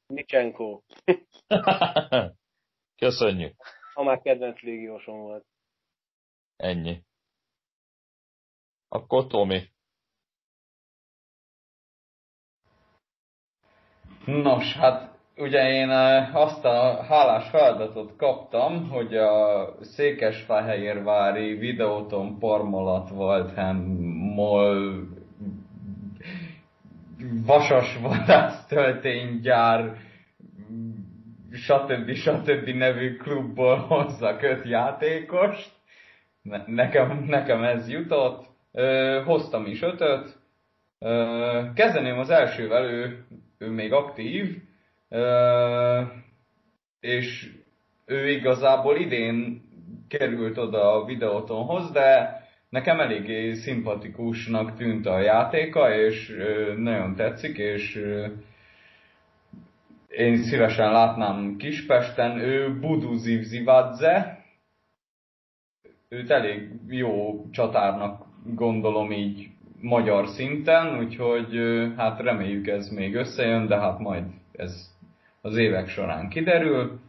[0.06, 0.80] Nicsenko.
[3.02, 3.54] Köszönjük.
[3.94, 5.46] Ha már kedvenc légiósom volt.
[6.56, 7.02] Ennyi.
[8.88, 9.68] Akkor Tomi.
[14.24, 15.88] Nos, hát ugye én
[16.32, 23.76] azt a hálás feladatot kaptam, hogy a Székesfehérvári videóton Parmalat Waldheim
[24.34, 25.15] Mol
[27.46, 29.96] vasas vadász tölténygyár
[31.52, 32.14] stb.
[32.14, 32.68] stb.
[32.68, 35.70] nevű klubból hozzak öt játékost.
[36.42, 38.44] Ne, nekem, nekem ez jutott.
[38.72, 40.38] Ö, hoztam is ötöt.
[40.98, 43.24] Ö, kezdeném az elsővel, ő,
[43.58, 44.56] ő még aktív.
[45.08, 46.02] Ö,
[47.00, 47.50] és
[48.06, 49.64] ő igazából idén
[50.08, 52.40] került oda a videótonhoz, de
[52.76, 56.36] nekem eléggé szimpatikusnak tűnt a játéka, és
[56.76, 58.02] nagyon tetszik, és
[60.08, 64.44] én szívesen látnám Kispesten, ő Budu Zivzivadze,
[66.08, 69.48] őt elég jó csatárnak gondolom így
[69.80, 71.58] magyar szinten, úgyhogy
[71.96, 74.94] hát reméljük ez még összejön, de hát majd ez
[75.40, 77.00] az évek során kiderül.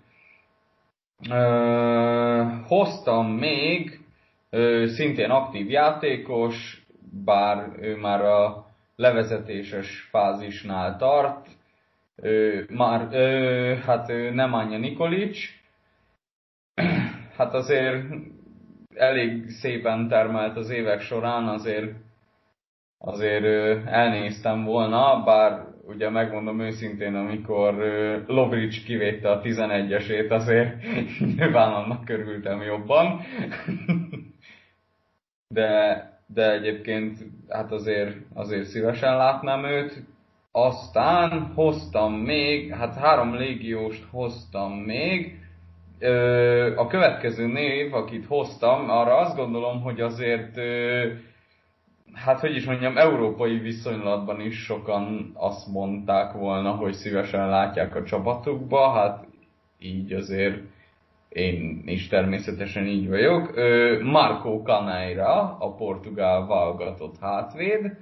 [2.67, 3.96] hoztam még
[4.85, 6.85] szintén aktív játékos,
[7.25, 8.65] bár ő már a
[8.95, 11.47] levezetéses fázisnál tart,
[12.21, 15.39] ő, már, ő, hát ő nem Anya Nikolics,
[17.37, 18.03] hát azért
[18.95, 21.93] elég szépen termelt az évek során, azért
[22.97, 23.45] azért
[23.85, 27.73] elnéztem volna, bár ugye megmondom őszintén, amikor
[28.27, 30.83] Lovric kivétte a 11-esét, azért
[31.35, 33.21] nyilván annak körültem jobban.
[35.47, 37.17] De, de egyébként
[37.49, 40.03] hát azért, azért szívesen látnám őt.
[40.51, 45.39] Aztán hoztam még, hát három légióst hoztam még.
[46.75, 50.59] A következő név, akit hoztam, arra azt gondolom, hogy azért
[52.13, 58.03] hát hogy is mondjam, európai viszonylatban is sokan azt mondták volna, hogy szívesen látják a
[58.03, 59.25] csapatukba, hát
[59.79, 60.61] így azért
[61.37, 63.55] én is természetesen így vagyok.
[64.03, 67.97] Marco Caneira, a portugál válogatott hátvéd.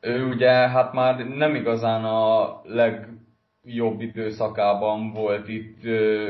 [0.00, 5.84] Ő ugye hát már nem igazán a legjobb időszakában volt itt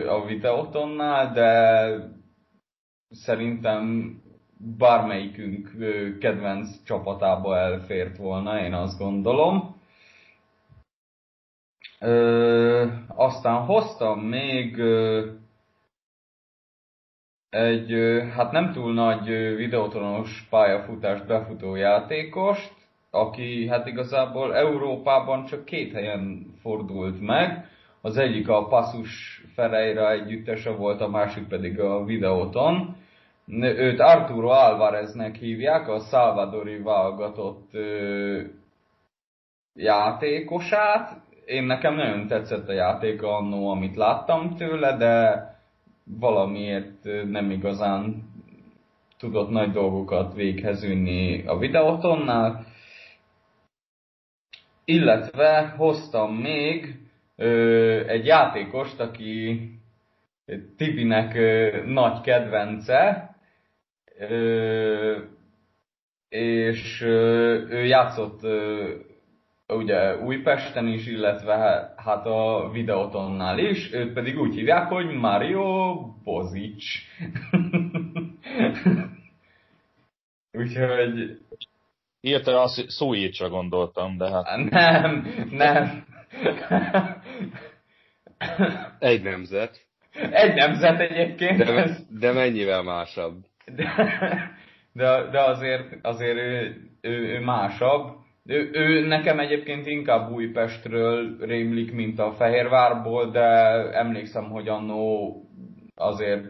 [0.09, 1.91] a videótonnál, de
[3.11, 4.15] szerintem
[4.79, 5.71] bármelyikünk
[6.21, 9.81] kedvenc csapatába elfért volna, én azt gondolom.
[12.05, 15.27] Ö, aztán hoztam még ö,
[17.51, 19.27] egy, ö, hát nem túl nagy
[19.57, 22.73] videótonos pályafutást befutó játékost,
[23.11, 27.67] aki hát igazából Európában csak két helyen fordult meg.
[28.01, 32.97] Az egyik a Passus Ferreira együttese volt, a másik pedig a videóton.
[33.61, 38.41] Őt Arturo Alvareznek hívják, a Salvadori válogatott ö,
[39.75, 41.22] játékosát,
[41.53, 45.47] én nekem nagyon tetszett a játék annó, amit láttam tőle, de
[46.05, 48.31] valamiért nem igazán
[49.19, 52.65] tudott nagy dolgokat véghez vinni a videótonnál.
[54.85, 56.99] Illetve hoztam még
[57.37, 59.71] ö, egy játékost, aki
[60.77, 63.31] Tibinek ö, nagy kedvence,
[64.19, 65.19] ö,
[66.29, 68.95] és ö, ő játszott ö,
[69.77, 75.95] ugye Újpesten is, illetve hát a videótonnál is, őt pedig úgy hívják, hogy Mario
[76.25, 76.85] Bozic.
[80.59, 81.39] Úgyhogy...
[82.21, 84.71] Hirtelen azt Szójicsra gondoltam, de hát...
[84.71, 86.05] Nem, nem.
[88.99, 89.87] Egy nemzet.
[90.31, 91.59] Egy nemzet egyébként.
[91.59, 93.35] De, de mennyivel másabb.
[93.65, 93.95] De,
[94.93, 101.93] de, de azért, azért ő, ő, ő másabb ő, ő nekem egyébként inkább Újpestről rémlik,
[101.93, 103.41] mint a Fehérvárból, de
[103.93, 105.35] emlékszem, hogy annó
[105.95, 106.45] azért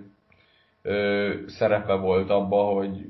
[0.82, 3.06] ö, szerepe volt abba, hogy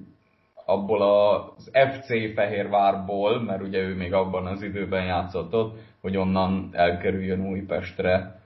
[0.65, 6.69] abból az FC Fehérvárból, mert ugye ő még abban az időben játszott ott, hogy onnan
[6.73, 8.41] elkerüljön Újpestre.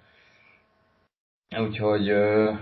[1.59, 2.53] Úgyhogy ö,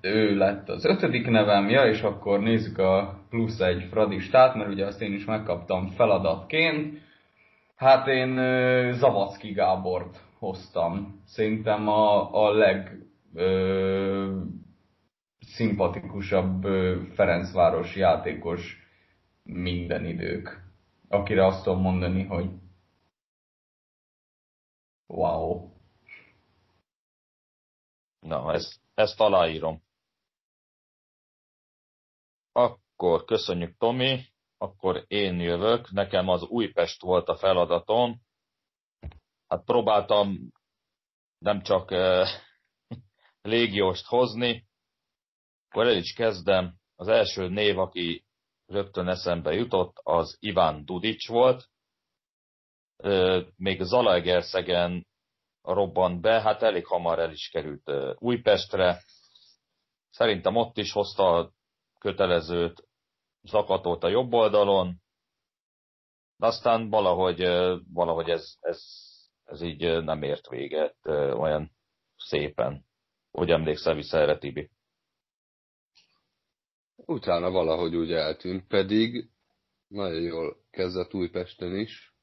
[0.00, 4.86] ő lett az ötödik nevem, ja, és akkor nézzük a plusz egy fradistát, mert ugye
[4.86, 7.02] azt én is megkaptam feladatként.
[7.74, 8.34] Hát én
[8.92, 11.22] Zavacki Gábort hoztam.
[11.26, 14.42] Szerintem a, a leg ö,
[15.38, 16.62] szimpatikusabb
[17.14, 18.76] Ferencváros játékos
[19.42, 20.62] minden idők.
[21.08, 22.50] Akire azt tudom mondani, hogy
[25.06, 25.70] wow.
[28.20, 29.82] Na, ezt, ezt aláírom.
[32.52, 34.20] Akkor köszönjük, Tomi.
[34.64, 35.90] Akkor én jövök.
[35.90, 38.20] Nekem az Újpest volt a feladatom.
[39.46, 40.52] Hát próbáltam
[41.38, 42.26] nem csak uh,
[43.52, 44.66] légióst hozni.
[45.68, 46.74] Akkor el is kezdem.
[46.96, 48.24] Az első név, aki
[48.66, 51.68] rögtön eszembe jutott, az Iván Dudics volt.
[53.56, 55.06] Még Zalaegerszegen
[55.62, 59.02] robbant be, hát elég hamar el is került Újpestre.
[60.10, 61.52] Szerintem ott is hozta a
[61.98, 62.88] kötelezőt,
[63.44, 65.02] zakatolt a jobb oldalon,
[66.36, 67.40] de aztán valahogy,
[67.92, 68.82] valahogy ez, ez,
[69.44, 71.06] ez így nem ért véget
[71.36, 71.72] olyan
[72.16, 72.86] szépen.
[73.30, 74.70] Hogy emlékszel vissza erre, Tibi?
[76.96, 79.30] Utána valahogy úgy eltűnt, pedig
[79.86, 82.14] nagyon jól kezdett Újpesten is.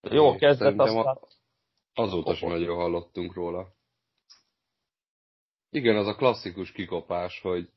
[0.00, 1.18] Jó kezdett, aztán...
[1.94, 3.72] Azóta sem nagyon hallottunk róla.
[5.70, 7.70] Igen, az a klasszikus kikopás, hogy,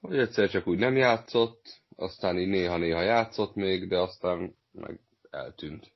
[0.00, 5.00] hogy egyszer csak úgy nem játszott, aztán így néha-néha játszott még, de aztán meg
[5.30, 5.92] eltűnt.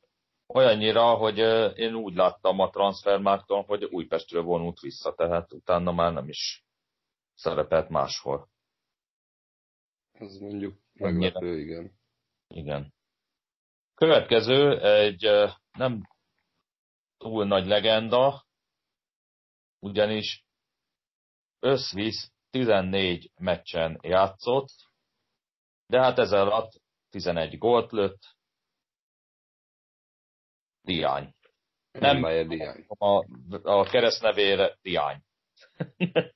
[0.46, 1.38] Olyannyira, hogy
[1.78, 6.64] én úgy láttam a transfermárton, hogy Újpestről vonult vissza, tehát utána már nem is
[7.34, 8.48] szerepelt máshol.
[10.12, 11.92] Ez mondjuk meglepő, igen.
[12.46, 12.94] Igen.
[13.94, 15.28] Következő egy
[15.72, 16.02] nem
[17.16, 18.46] túl nagy legenda,
[19.78, 20.44] ugyanis
[21.60, 24.68] összvisz 14 meccsen játszott,
[25.86, 28.36] de hát ez alatt 11 gólt lőtt.
[30.80, 31.34] Diány.
[31.92, 32.84] Nem, nem Diány.
[32.88, 33.24] A,
[33.62, 35.22] a keresztnevére Diány.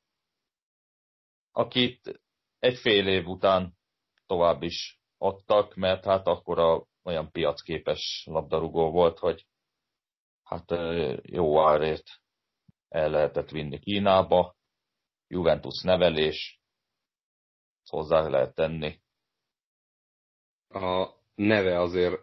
[1.53, 2.20] Akit
[2.59, 3.77] egy fél év után
[4.27, 9.47] tovább is adtak, mert hát akkor a olyan piacképes labdarúgó volt, hogy
[10.43, 10.70] hát
[11.23, 12.07] jó árért
[12.89, 14.57] el lehetett vinni Kínába,
[15.28, 16.62] Juventus nevelés,
[17.84, 19.00] hozzá lehet tenni.
[20.68, 22.20] A neve azért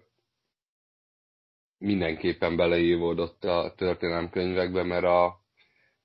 [1.77, 5.43] mindenképpen beleívódott a történelemkönyvekbe, mert a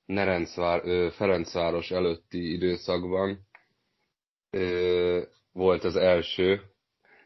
[0.04, 0.82] Nerencvár,
[1.12, 3.48] Ferencváros előtti időszakban
[5.52, 6.74] volt az első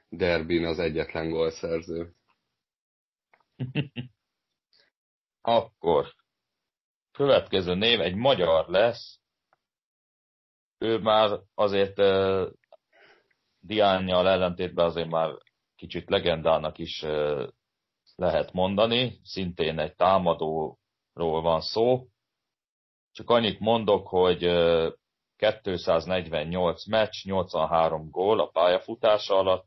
[0.08, 2.14] derbin az egyetlen gólszerző.
[5.40, 6.14] Akkor
[7.12, 9.23] következő név egy magyar lesz.
[10.84, 12.50] Ő már azért uh,
[13.60, 15.30] Diánnyal ellentétben azért már
[15.76, 17.48] kicsit legendának is uh,
[18.16, 19.20] lehet mondani.
[19.22, 22.06] Szintén egy támadóról van szó.
[23.12, 24.92] Csak annyit mondok, hogy uh,
[25.36, 29.66] 248 meccs, 83 gól a pályafutása alatt,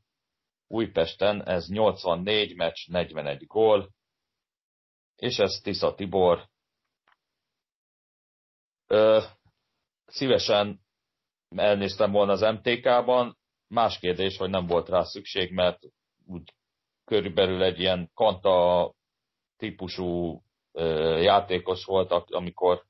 [0.68, 3.90] Újpesten ez 84 meccs, 41 gól,
[5.16, 6.50] és ez Tisza Tibor.
[8.88, 9.22] Ö,
[10.06, 10.87] szívesen
[11.56, 13.38] elnéztem volna az MTK-ban,
[13.68, 15.80] más kérdés, hogy nem volt rá szükség, mert
[16.26, 16.54] úgy
[17.06, 18.94] körülbelül egy ilyen kanta
[19.58, 20.42] típusú
[21.20, 22.84] játékos volt, amikor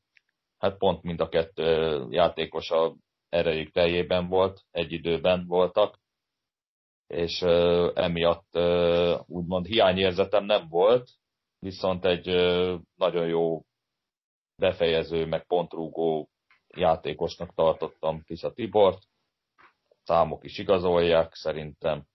[0.57, 2.95] hát pont mind a kettő játékos a
[3.29, 5.99] erejük teljében volt, egy időben voltak.
[7.07, 7.41] És
[7.93, 8.57] emiatt
[9.25, 11.09] úgymond hiányérzetem nem volt,
[11.59, 12.25] viszont egy
[12.95, 13.61] nagyon jó
[14.55, 16.29] befejező, meg pontrúgó
[16.77, 19.03] játékosnak tartottam Tisza Tibort.
[20.03, 22.05] Számok is igazolják szerintem.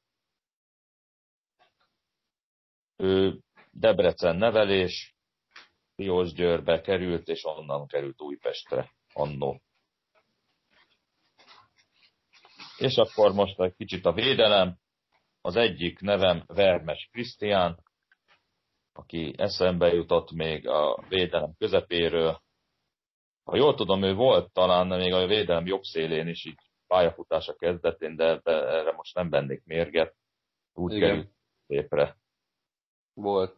[2.96, 3.38] Ő
[3.70, 5.16] Debrecen nevelés,
[6.34, 9.60] Győrbe került, és onnan került Újpestre annó.
[12.78, 14.78] És akkor most egy kicsit a védelem.
[15.40, 17.82] Az egyik nevem Vermes Krisztián,
[18.92, 22.42] aki eszembe jutott még a védelem közepéről.
[23.44, 28.16] Ha jól tudom, ő volt talán még a védelem jobb szélén is így pályafutása kezdetén,
[28.16, 30.16] de, erre most nem bennék mérget.
[30.72, 31.08] Úgy Igen.
[31.08, 31.32] került
[31.66, 32.16] szépre.
[33.14, 33.56] Volt.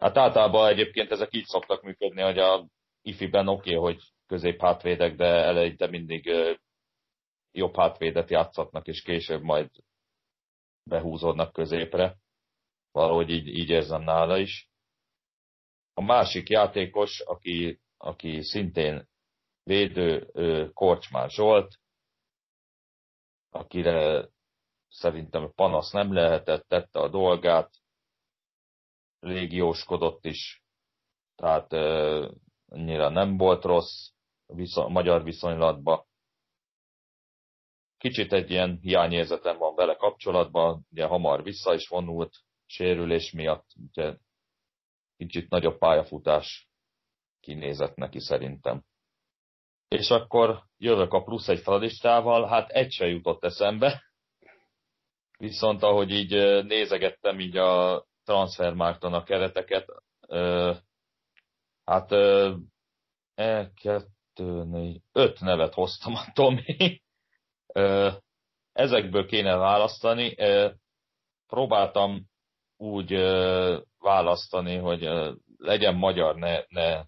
[0.00, 2.66] Hát általában egyébként ezek így szoktak működni, hogy a
[3.02, 6.30] ifiben oké, okay, hogy közép hátvédek, de eleinte mindig
[7.52, 9.70] jobb hátvédet játszatnak, és később majd
[10.82, 12.16] behúzódnak középre.
[12.92, 14.68] Valahogy így, így érzem nála is.
[15.94, 19.08] A másik játékos, aki, aki szintén
[19.62, 20.30] védő,
[20.72, 21.78] Korcsmár Zsolt,
[23.50, 24.28] akire
[24.88, 27.70] szerintem panasz nem lehetett, tette a dolgát,
[29.20, 30.62] légióskodott is,
[31.34, 31.72] tehát
[32.68, 34.10] annyira nem volt rossz
[34.46, 36.06] viszony, magyar viszonylatban.
[37.98, 44.16] Kicsit egy ilyen hiányérzetem van vele kapcsolatban, ugye hamar vissza is vonult sérülés miatt, ugye
[45.16, 46.68] kicsit nagyobb pályafutás
[47.44, 48.82] kinézett neki szerintem.
[49.88, 54.02] És akkor jövök a plusz egy feladistával, hát egy se jutott eszembe,
[55.38, 59.86] viszont ahogy így nézegettem így a transfermárton a kereteket,
[61.84, 62.12] hát
[63.34, 67.02] e, kettő, négy, öt nevet hoztam a Tomi.
[68.72, 70.36] Ezekből kéne választani.
[71.46, 72.26] Próbáltam
[72.76, 73.12] úgy
[73.98, 75.08] választani, hogy
[75.56, 77.04] legyen magyar, ne, ne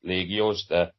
[0.00, 0.94] légiós, de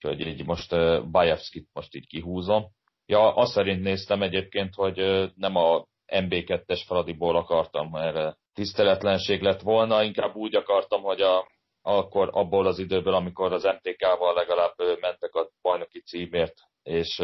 [0.00, 0.70] hogy így most
[1.10, 2.64] Bajevskit most így kihúzom.
[3.06, 10.02] Ja, azt szerint néztem egyébként, hogy nem a MB2-es Fradiból akartam erre tiszteletlenség lett volna,
[10.02, 11.46] inkább úgy akartam, hogy a,
[11.82, 17.22] akkor abból az időből, amikor az MTK-val legalább mentek a bajnoki címért, és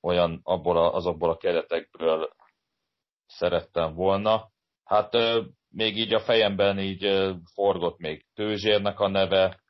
[0.00, 2.30] olyan abból a, azokból a keretekből
[3.26, 4.50] szerettem volna.
[4.84, 5.16] Hát
[5.70, 9.60] még így a fejemben így forgott még Tőzsérnek a neve,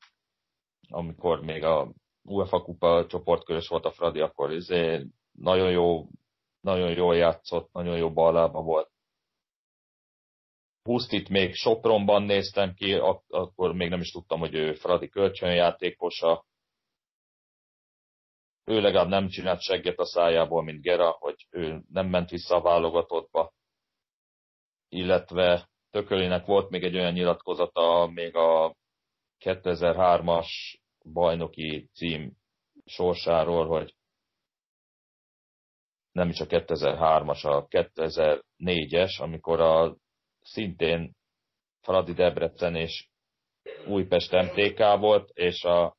[0.88, 1.92] amikor még a
[2.22, 6.06] UEFA kupa csoportkörös volt a Fradi, akkor izé nagyon jó,
[6.60, 8.90] nagyon jól játszott, nagyon jó ballába volt.
[10.82, 16.46] Pusztit még Sopronban néztem ki, ak- akkor még nem is tudtam, hogy ő Fradi kölcsönjátékosa.
[18.64, 22.60] Ő legalább nem csinált segget a szájából, mint Gera, hogy ő nem ment vissza a
[22.60, 23.52] válogatottba.
[24.88, 28.74] Illetve Tökölinek volt még egy olyan nyilatkozata, még a
[29.40, 30.48] 2003-as
[31.12, 32.32] bajnoki cím
[32.84, 33.94] sorsáról, hogy
[36.12, 39.96] nem is a 2003-as, a 2004-es, amikor a
[40.40, 41.16] szintén
[41.80, 43.08] Fradi Debrecen és
[43.86, 45.96] Újpest MTK volt, és a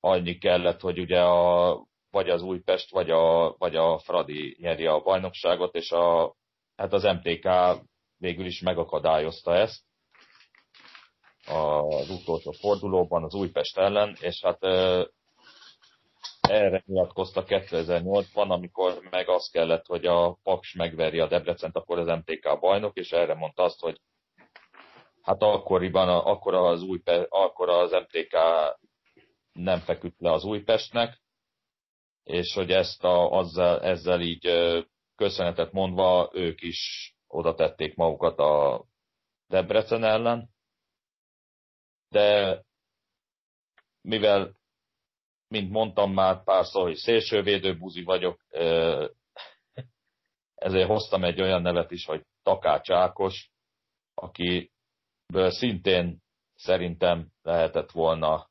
[0.00, 5.00] annyi kellett, hogy ugye a, vagy az Újpest, vagy a, vagy a Fradi nyeri a
[5.00, 6.34] bajnokságot, és a,
[6.76, 7.48] hát az MTK
[8.16, 9.85] végül is megakadályozta ezt
[11.46, 14.62] az utolsó fordulóban az Újpest ellen, és hát
[16.40, 22.06] erre nyilatkozta 2008-ban, amikor meg az kellett, hogy a Paks megveri a Debrecent, akkor az
[22.06, 24.00] MTK bajnok, és erre mondta azt, hogy
[25.22, 28.36] hát akkoriban, akkor az, Újpe, akkor az MTK
[29.52, 31.20] nem feküdt le az Újpestnek,
[32.24, 34.48] és hogy ezt a, azzal, ezzel így
[35.16, 38.84] köszönetet mondva ők is oda tették magukat a
[39.48, 40.55] Debrecen ellen,
[42.16, 42.62] de
[44.00, 44.56] mivel
[45.48, 48.40] mint mondtam már párszor, hogy szélsővédő buzi vagyok,
[50.54, 53.50] ezért hoztam egy olyan nevet is, hogy Takács Ákos,
[54.14, 56.22] akiből szintén
[56.54, 58.50] szerintem lehetett volna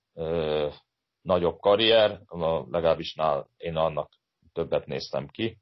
[1.21, 2.21] nagyobb karrier,
[2.69, 4.11] legalábbis nál én annak
[4.53, 5.57] többet néztem ki.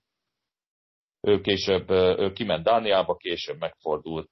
[1.22, 4.30] Ő később, ő kiment Dániába, később megfordult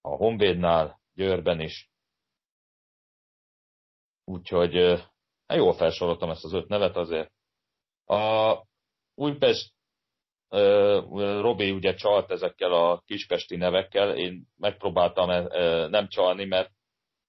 [0.00, 1.89] a Honvédnál, Győrben is.
[4.30, 5.00] Úgyhogy
[5.50, 7.32] Hát jól felsoroltam ezt az öt nevet azért.
[8.04, 8.54] A
[9.14, 9.72] Újpest
[11.40, 15.48] Robi ugye csalt ezekkel a kispesti nevekkel, én megpróbáltam
[15.90, 16.70] nem csalni, mert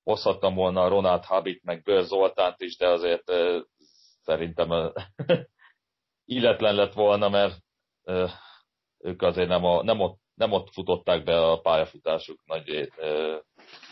[0.03, 3.31] hozhattam volna Ronald Habit, meg Bőr Zoltánt is, de azért
[4.21, 4.93] szerintem
[6.35, 7.57] illetlen lett volna, mert
[8.97, 12.91] ők azért nem, a, nem, ott, nem ott futották be a pályafutásuk nagy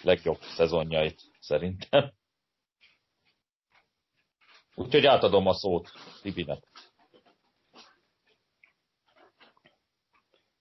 [0.01, 2.17] legjobb szezonjait szerintem.
[4.79, 5.91] Úgyhogy átadom a szót
[6.21, 6.63] Tibinek.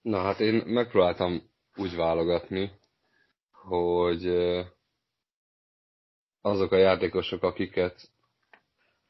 [0.02, 2.70] Na hát én megpróbáltam úgy válogatni,
[3.50, 4.26] hogy
[6.40, 8.10] azok a játékosok, akiket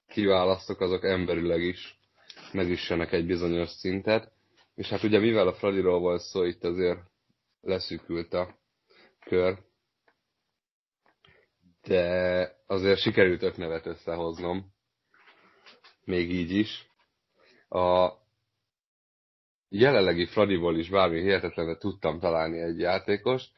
[0.06, 1.98] kiválasztok, azok emberileg is
[2.52, 4.32] megüssenek egy bizonyos szintet.
[4.74, 7.00] És hát ugye mivel a Fradiról volt szó, itt azért
[7.60, 8.58] leszűkült a
[9.20, 9.58] kör.
[11.82, 14.76] De azért sikerült öt nevet összehoznom
[16.08, 16.90] még így is.
[17.68, 18.12] A
[19.68, 23.52] jelenlegi Fradiból is bármi hihetetlenet tudtam találni egy játékost.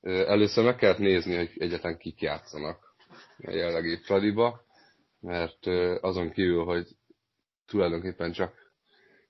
[0.00, 2.94] Először meg kellett nézni, hogy egyetlen kik játszanak
[3.38, 4.64] a jelenlegi Fradiba,
[5.20, 5.66] mert
[6.00, 6.88] azon kívül, hogy
[7.66, 8.72] tulajdonképpen csak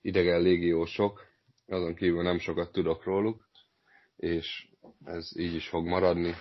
[0.00, 1.26] idegen légiósok,
[1.66, 3.48] azon kívül nem sokat tudok róluk,
[4.16, 4.68] és
[5.04, 6.34] ez így is fog maradni.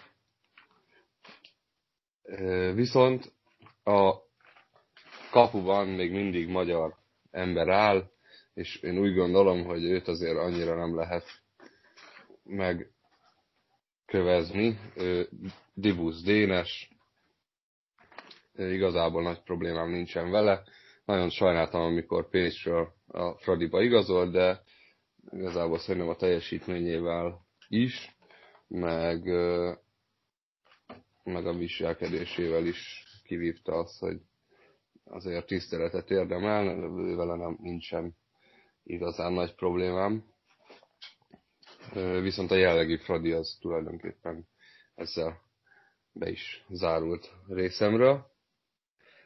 [2.73, 3.33] Viszont
[3.83, 4.31] a
[5.33, 6.95] kapuban még mindig magyar
[7.31, 8.11] ember áll,
[8.53, 11.25] és én úgy gondolom, hogy őt azért annyira nem lehet
[14.05, 14.79] megkövezni.
[15.73, 16.89] Dibusz Dénes,
[18.55, 20.63] igazából nagy problémám nincsen vele.
[21.05, 24.61] Nagyon sajnáltam, amikor Pécsről a Fradiba igazol, de
[25.31, 28.17] igazából szerintem a teljesítményével is,
[28.67, 29.23] meg,
[31.23, 34.21] meg a viselkedésével is kivívta azt, hogy
[35.13, 38.15] azért tiszteletet érdemel, vele nem nincsen
[38.83, 40.23] igazán nagy problémám.
[42.21, 44.47] Viszont a jellegi Fradi az tulajdonképpen
[44.95, 45.41] ezzel
[46.11, 48.31] be is zárult részemről.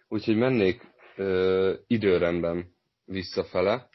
[0.08, 0.82] Úgyhogy mennék
[1.16, 3.90] ö, időrendben visszafele,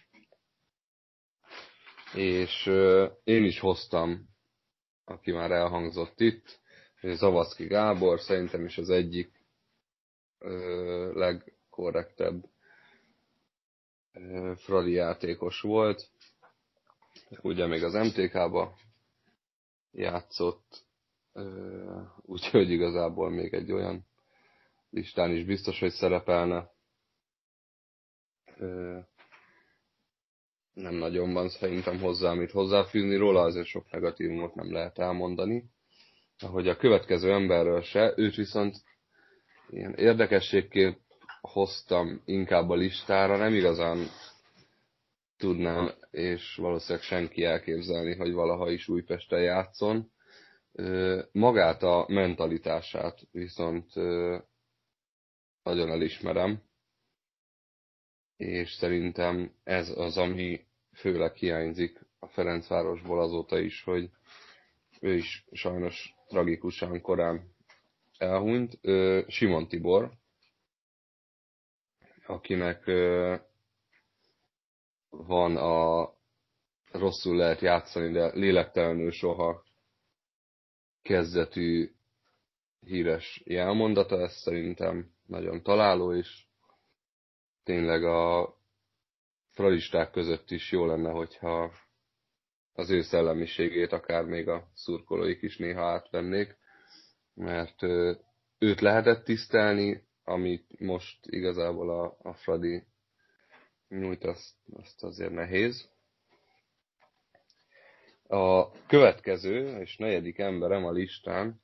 [2.15, 4.29] és ö, én is hoztam,
[5.05, 6.61] aki már elhangzott itt,
[7.03, 9.45] Zavaszki Gábor, szerintem is az egyik
[10.39, 11.13] ö,
[11.73, 12.45] legkorrektebb
[14.57, 16.09] Fradi játékos volt.
[17.43, 18.75] Ugye még az MTK-ba
[19.93, 20.85] játszott,
[22.23, 24.07] úgyhogy igazából még egy olyan
[24.91, 26.71] listán is biztos, hogy szerepelne.
[30.73, 35.65] Nem nagyon van szerintem hozzá, amit hozzáfűzni róla, azért sok negatívumot nem lehet elmondani.
[36.39, 38.77] Ahogy a következő emberről se, őt viszont
[39.69, 41.01] ilyen érdekességként
[41.43, 44.07] hoztam inkább a listára, nem igazán
[45.37, 50.11] tudnám, és valószínűleg senki elképzelni, hogy valaha is Újpesten játszon.
[51.33, 53.95] Magát a mentalitását viszont
[55.63, 56.63] nagyon elismerem,
[58.37, 60.61] és szerintem ez az, ami
[60.95, 64.11] főleg hiányzik a Ferencvárosból azóta is, hogy
[65.01, 67.55] ő is sajnos tragikusan korán
[68.19, 68.79] elhunyt.
[69.29, 70.13] Simon Tibor,
[72.33, 72.85] akinek
[75.11, 76.13] van a
[76.93, 79.65] rosszul lehet játszani, de lélektelenül soha
[81.03, 81.91] kezdetű
[82.81, 86.45] híres jelmondata, ez szerintem nagyon találó, és
[87.65, 88.55] tényleg a
[89.51, 91.73] fradisták között is jó lenne, hogyha
[92.73, 96.57] az ő szellemiségét akár még a szurkolóik is néha átvennék,
[97.35, 97.83] mert
[98.59, 102.85] őt lehetett tisztelni, amit most igazából a, a Fradi
[103.89, 105.91] nyújt, azt, azt azért nehéz.
[108.27, 111.61] A következő és negyedik emberem a listán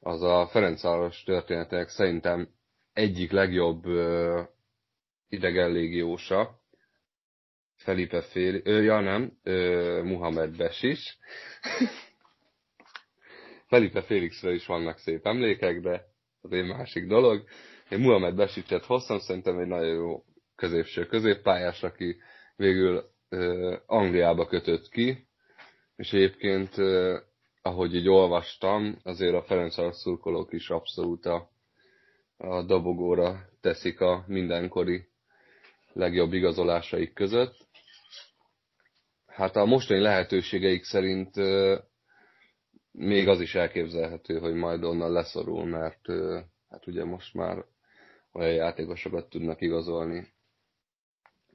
[0.00, 2.48] az a Ferencváros történetek szerintem
[2.92, 4.40] egyik legjobb uh,
[5.28, 6.62] idegenlégiósa,
[7.76, 11.18] Felipe Féli, ö, ja nem, ö, Muhammed Besis.
[13.68, 16.04] Felipe Félixről is vannak szép emlékek, de
[16.40, 17.44] az egy másik dolog.
[17.88, 20.24] Én Muhammed Besicset hoztam, szerintem egy nagyon jó
[20.56, 22.16] középső középpályás, aki
[22.56, 25.26] végül uh, Angliába kötött ki,
[25.96, 27.14] és egyébként, uh,
[27.62, 31.50] ahogy így olvastam, azért a Ferencváros szurkolók is abszolút a,
[32.36, 35.08] a dobogóra teszik a mindenkori
[35.92, 37.56] legjobb igazolásaik között.
[39.26, 41.34] Hát a mostani lehetőségeik szerint
[42.92, 46.00] még az is elképzelhető, hogy majd onnan leszorul, mert
[46.70, 47.64] hát ugye most már
[48.34, 50.32] olyan játékosokat tudnak igazolni,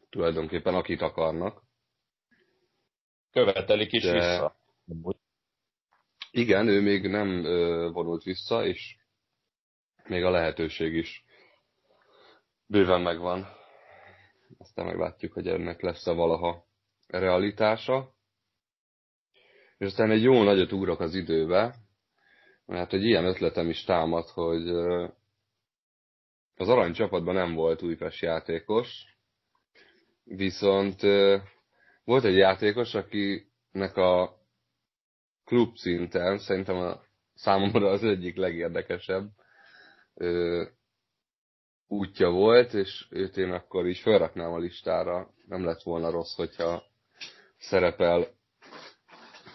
[0.09, 1.61] tulajdonképpen akit akarnak.
[3.31, 4.11] Követelik is De...
[4.13, 4.55] vissza.
[6.31, 7.41] Igen, ő még nem
[7.93, 8.97] vonult vissza, és
[10.07, 11.25] még a lehetőség is
[12.65, 13.47] bőven megvan.
[14.57, 16.65] Aztán meglátjuk, hogy ennek lesz-e valaha
[17.07, 18.13] realitása.
[19.77, 21.75] És aztán egy jó nagyot ugrok az időbe,
[22.65, 24.71] mert egy ilyen ötletem is támad, hogy
[26.59, 29.17] az aranycsapatban nem volt újpest játékos,
[30.23, 31.01] viszont
[32.03, 34.37] volt egy játékos, akinek a
[35.45, 37.01] klub szinten szerintem a
[37.33, 39.29] számomra az egyik legérdekesebb
[41.87, 45.33] útja volt, és őt én akkor is felraknám a listára.
[45.45, 46.83] Nem lett volna rossz, hogyha
[47.57, 48.27] szerepel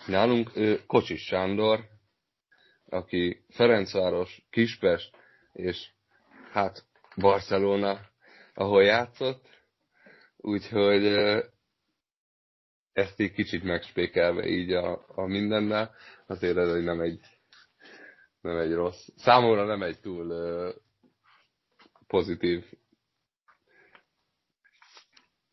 [0.07, 0.51] nálunk.
[0.87, 1.85] Kocsis Sándor,
[2.89, 5.17] aki Ferencváros, Kispest,
[5.53, 5.93] és
[6.51, 6.85] hát
[7.17, 8.01] Barcelona,
[8.55, 9.49] ahol játszott,
[10.37, 11.05] úgyhogy
[12.93, 15.95] ezt így kicsit megspékelve így a, a mindennel,
[16.27, 17.21] azért ez nem egy,
[18.41, 19.09] nem egy rossz.
[19.17, 20.35] Számomra nem egy túl
[22.07, 22.65] pozitív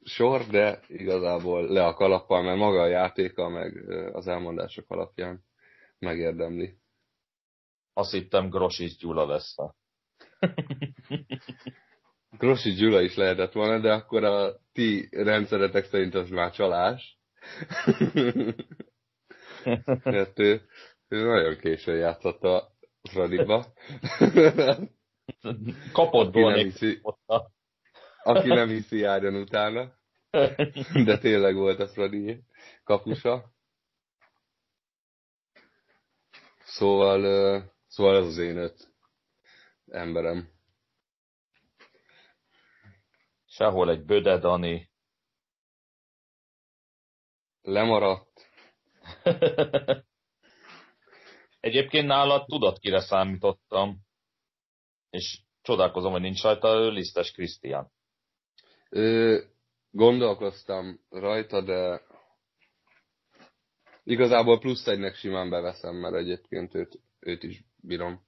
[0.03, 5.43] sor, de igazából le a kalappal, mert maga a játéka, meg az elmondások alapján
[5.99, 6.77] megérdemli.
[7.93, 9.55] Azt hittem Grosis Gyula lesz.
[12.37, 17.19] Grossi Gyula is lehetett volna, de akkor a ti rendszeretek szerint az már csalás.
[20.03, 20.61] Mert ő,
[21.07, 22.71] ő nagyon későn játszott a
[23.09, 23.73] Fradiba.
[25.91, 27.01] Kapott aki nem, hiszi,
[28.23, 29.93] aki nem hiszi, járjon utána.
[31.05, 32.43] De tényleg volt a Fradi
[32.83, 33.51] kapusa.
[36.63, 37.21] Szóval,
[37.87, 38.90] szóval ez az én öt
[39.91, 40.49] emberem.
[43.45, 44.89] Sehol egy Böde Dani.
[47.61, 48.49] Lemaradt.
[51.59, 53.99] Egyébként nálad tudod, kire számítottam,
[55.09, 57.91] és csodálkozom, hogy nincs rajta ő Lisztes Krisztián.
[59.89, 62.01] Gondolkoztam rajta, de
[64.03, 68.25] igazából plusz egynek simán beveszem, mert egyébként őt, őt is bírom.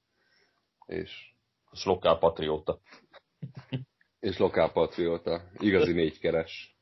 [0.85, 1.32] És...
[1.73, 2.79] És lokál patrióta.
[4.19, 5.49] És lokál patrióta.
[5.53, 6.77] Igazi négykeres.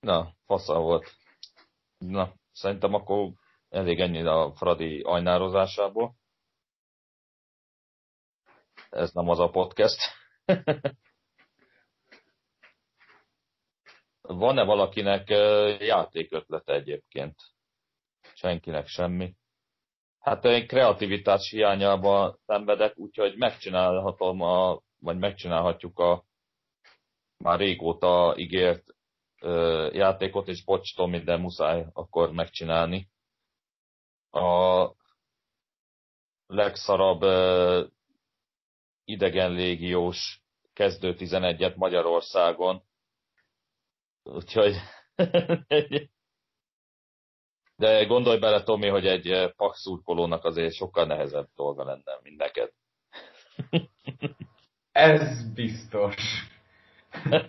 [0.00, 1.10] Na, fasza volt.
[1.98, 3.32] Na, szerintem akkor
[3.68, 6.14] elég ennyi a Fradi ajnározásából.
[8.90, 9.98] Ez nem az a podcast.
[14.20, 15.28] Van-e valakinek
[15.80, 17.34] játékötlete egyébként?
[18.34, 19.34] Senkinek semmi.
[20.20, 26.24] Hát én kreativitás hiányában szenvedek, úgyhogy megcsinálhatom a, vagy megcsinálhatjuk a
[27.38, 28.84] már régóta ígért
[29.40, 33.08] ö, játékot, és bocs Tomi, de muszáj akkor megcsinálni.
[34.30, 34.86] A
[36.46, 37.84] legszarabb ö,
[39.04, 40.42] idegen légiós
[40.72, 42.82] kezdő 11-et Magyarországon.
[44.22, 44.74] Úgyhogy
[47.80, 52.72] De gondolj bele, Tomi, hogy egy eh, pakszurkolónak azért sokkal nehezebb dolga lenne, mint neked.
[54.92, 56.14] Ez biztos.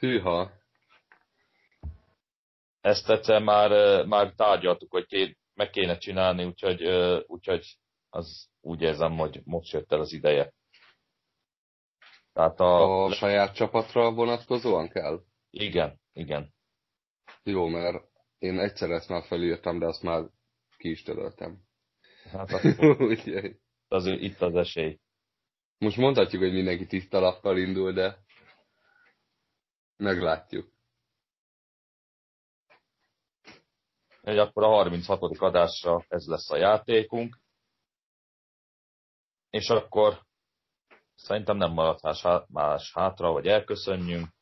[0.00, 0.50] Hűha.
[2.80, 7.76] Ezt egyszer már, eh, már tárgyaltuk, hogy ké, meg kéne csinálni, úgyhogy, eh, úgyhogy
[8.10, 10.52] az úgy érzem, hogy most jött el az ideje.
[12.32, 15.20] Tehát a, a saját csapatra vonatkozóan kell?
[15.50, 16.54] Igen, igen.
[17.48, 18.04] Jó, mert
[18.38, 20.24] én egyszer ezt már felírtam, de azt már
[20.76, 21.62] ki is töröltem.
[22.30, 23.18] Hát akkor
[23.88, 25.00] az, itt az esély.
[25.78, 28.18] Most mondhatjuk, hogy mindenki tiszta lappal indul, de
[29.96, 30.72] meglátjuk.
[34.20, 35.20] Egy akkor a 36.
[35.38, 37.38] adásra ez lesz a játékunk.
[39.50, 40.22] És akkor
[41.14, 44.35] szerintem nem maradt más hátra, vagy elköszönjünk.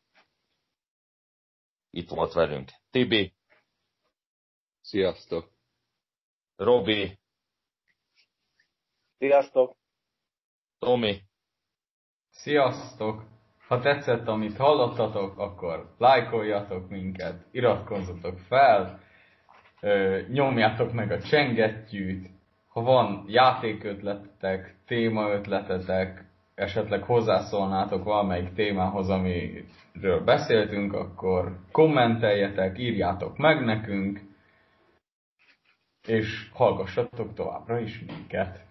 [1.96, 3.32] Itt volt velünk Tibi.
[4.80, 5.50] Sziasztok.
[6.56, 7.18] Robi.
[9.18, 9.76] Sziasztok.
[10.78, 11.22] Tomi.
[12.30, 13.22] Sziasztok.
[13.66, 19.00] Ha tetszett, amit hallottatok, akkor lájkoljatok minket, iratkozzatok fel,
[20.28, 22.30] nyomjátok meg a csengettyűt,
[22.66, 26.24] ha van játékötletetek, témaötletetek,
[26.54, 34.20] esetleg hozzászólnátok valamelyik témához, amiről beszéltünk, akkor kommenteljetek, írjátok meg nekünk,
[36.06, 38.64] és hallgassatok továbbra is minket.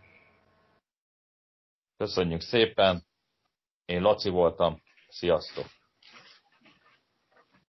[1.97, 3.03] Köszönjük szépen!
[3.85, 5.65] Én Laci voltam, sziasztok!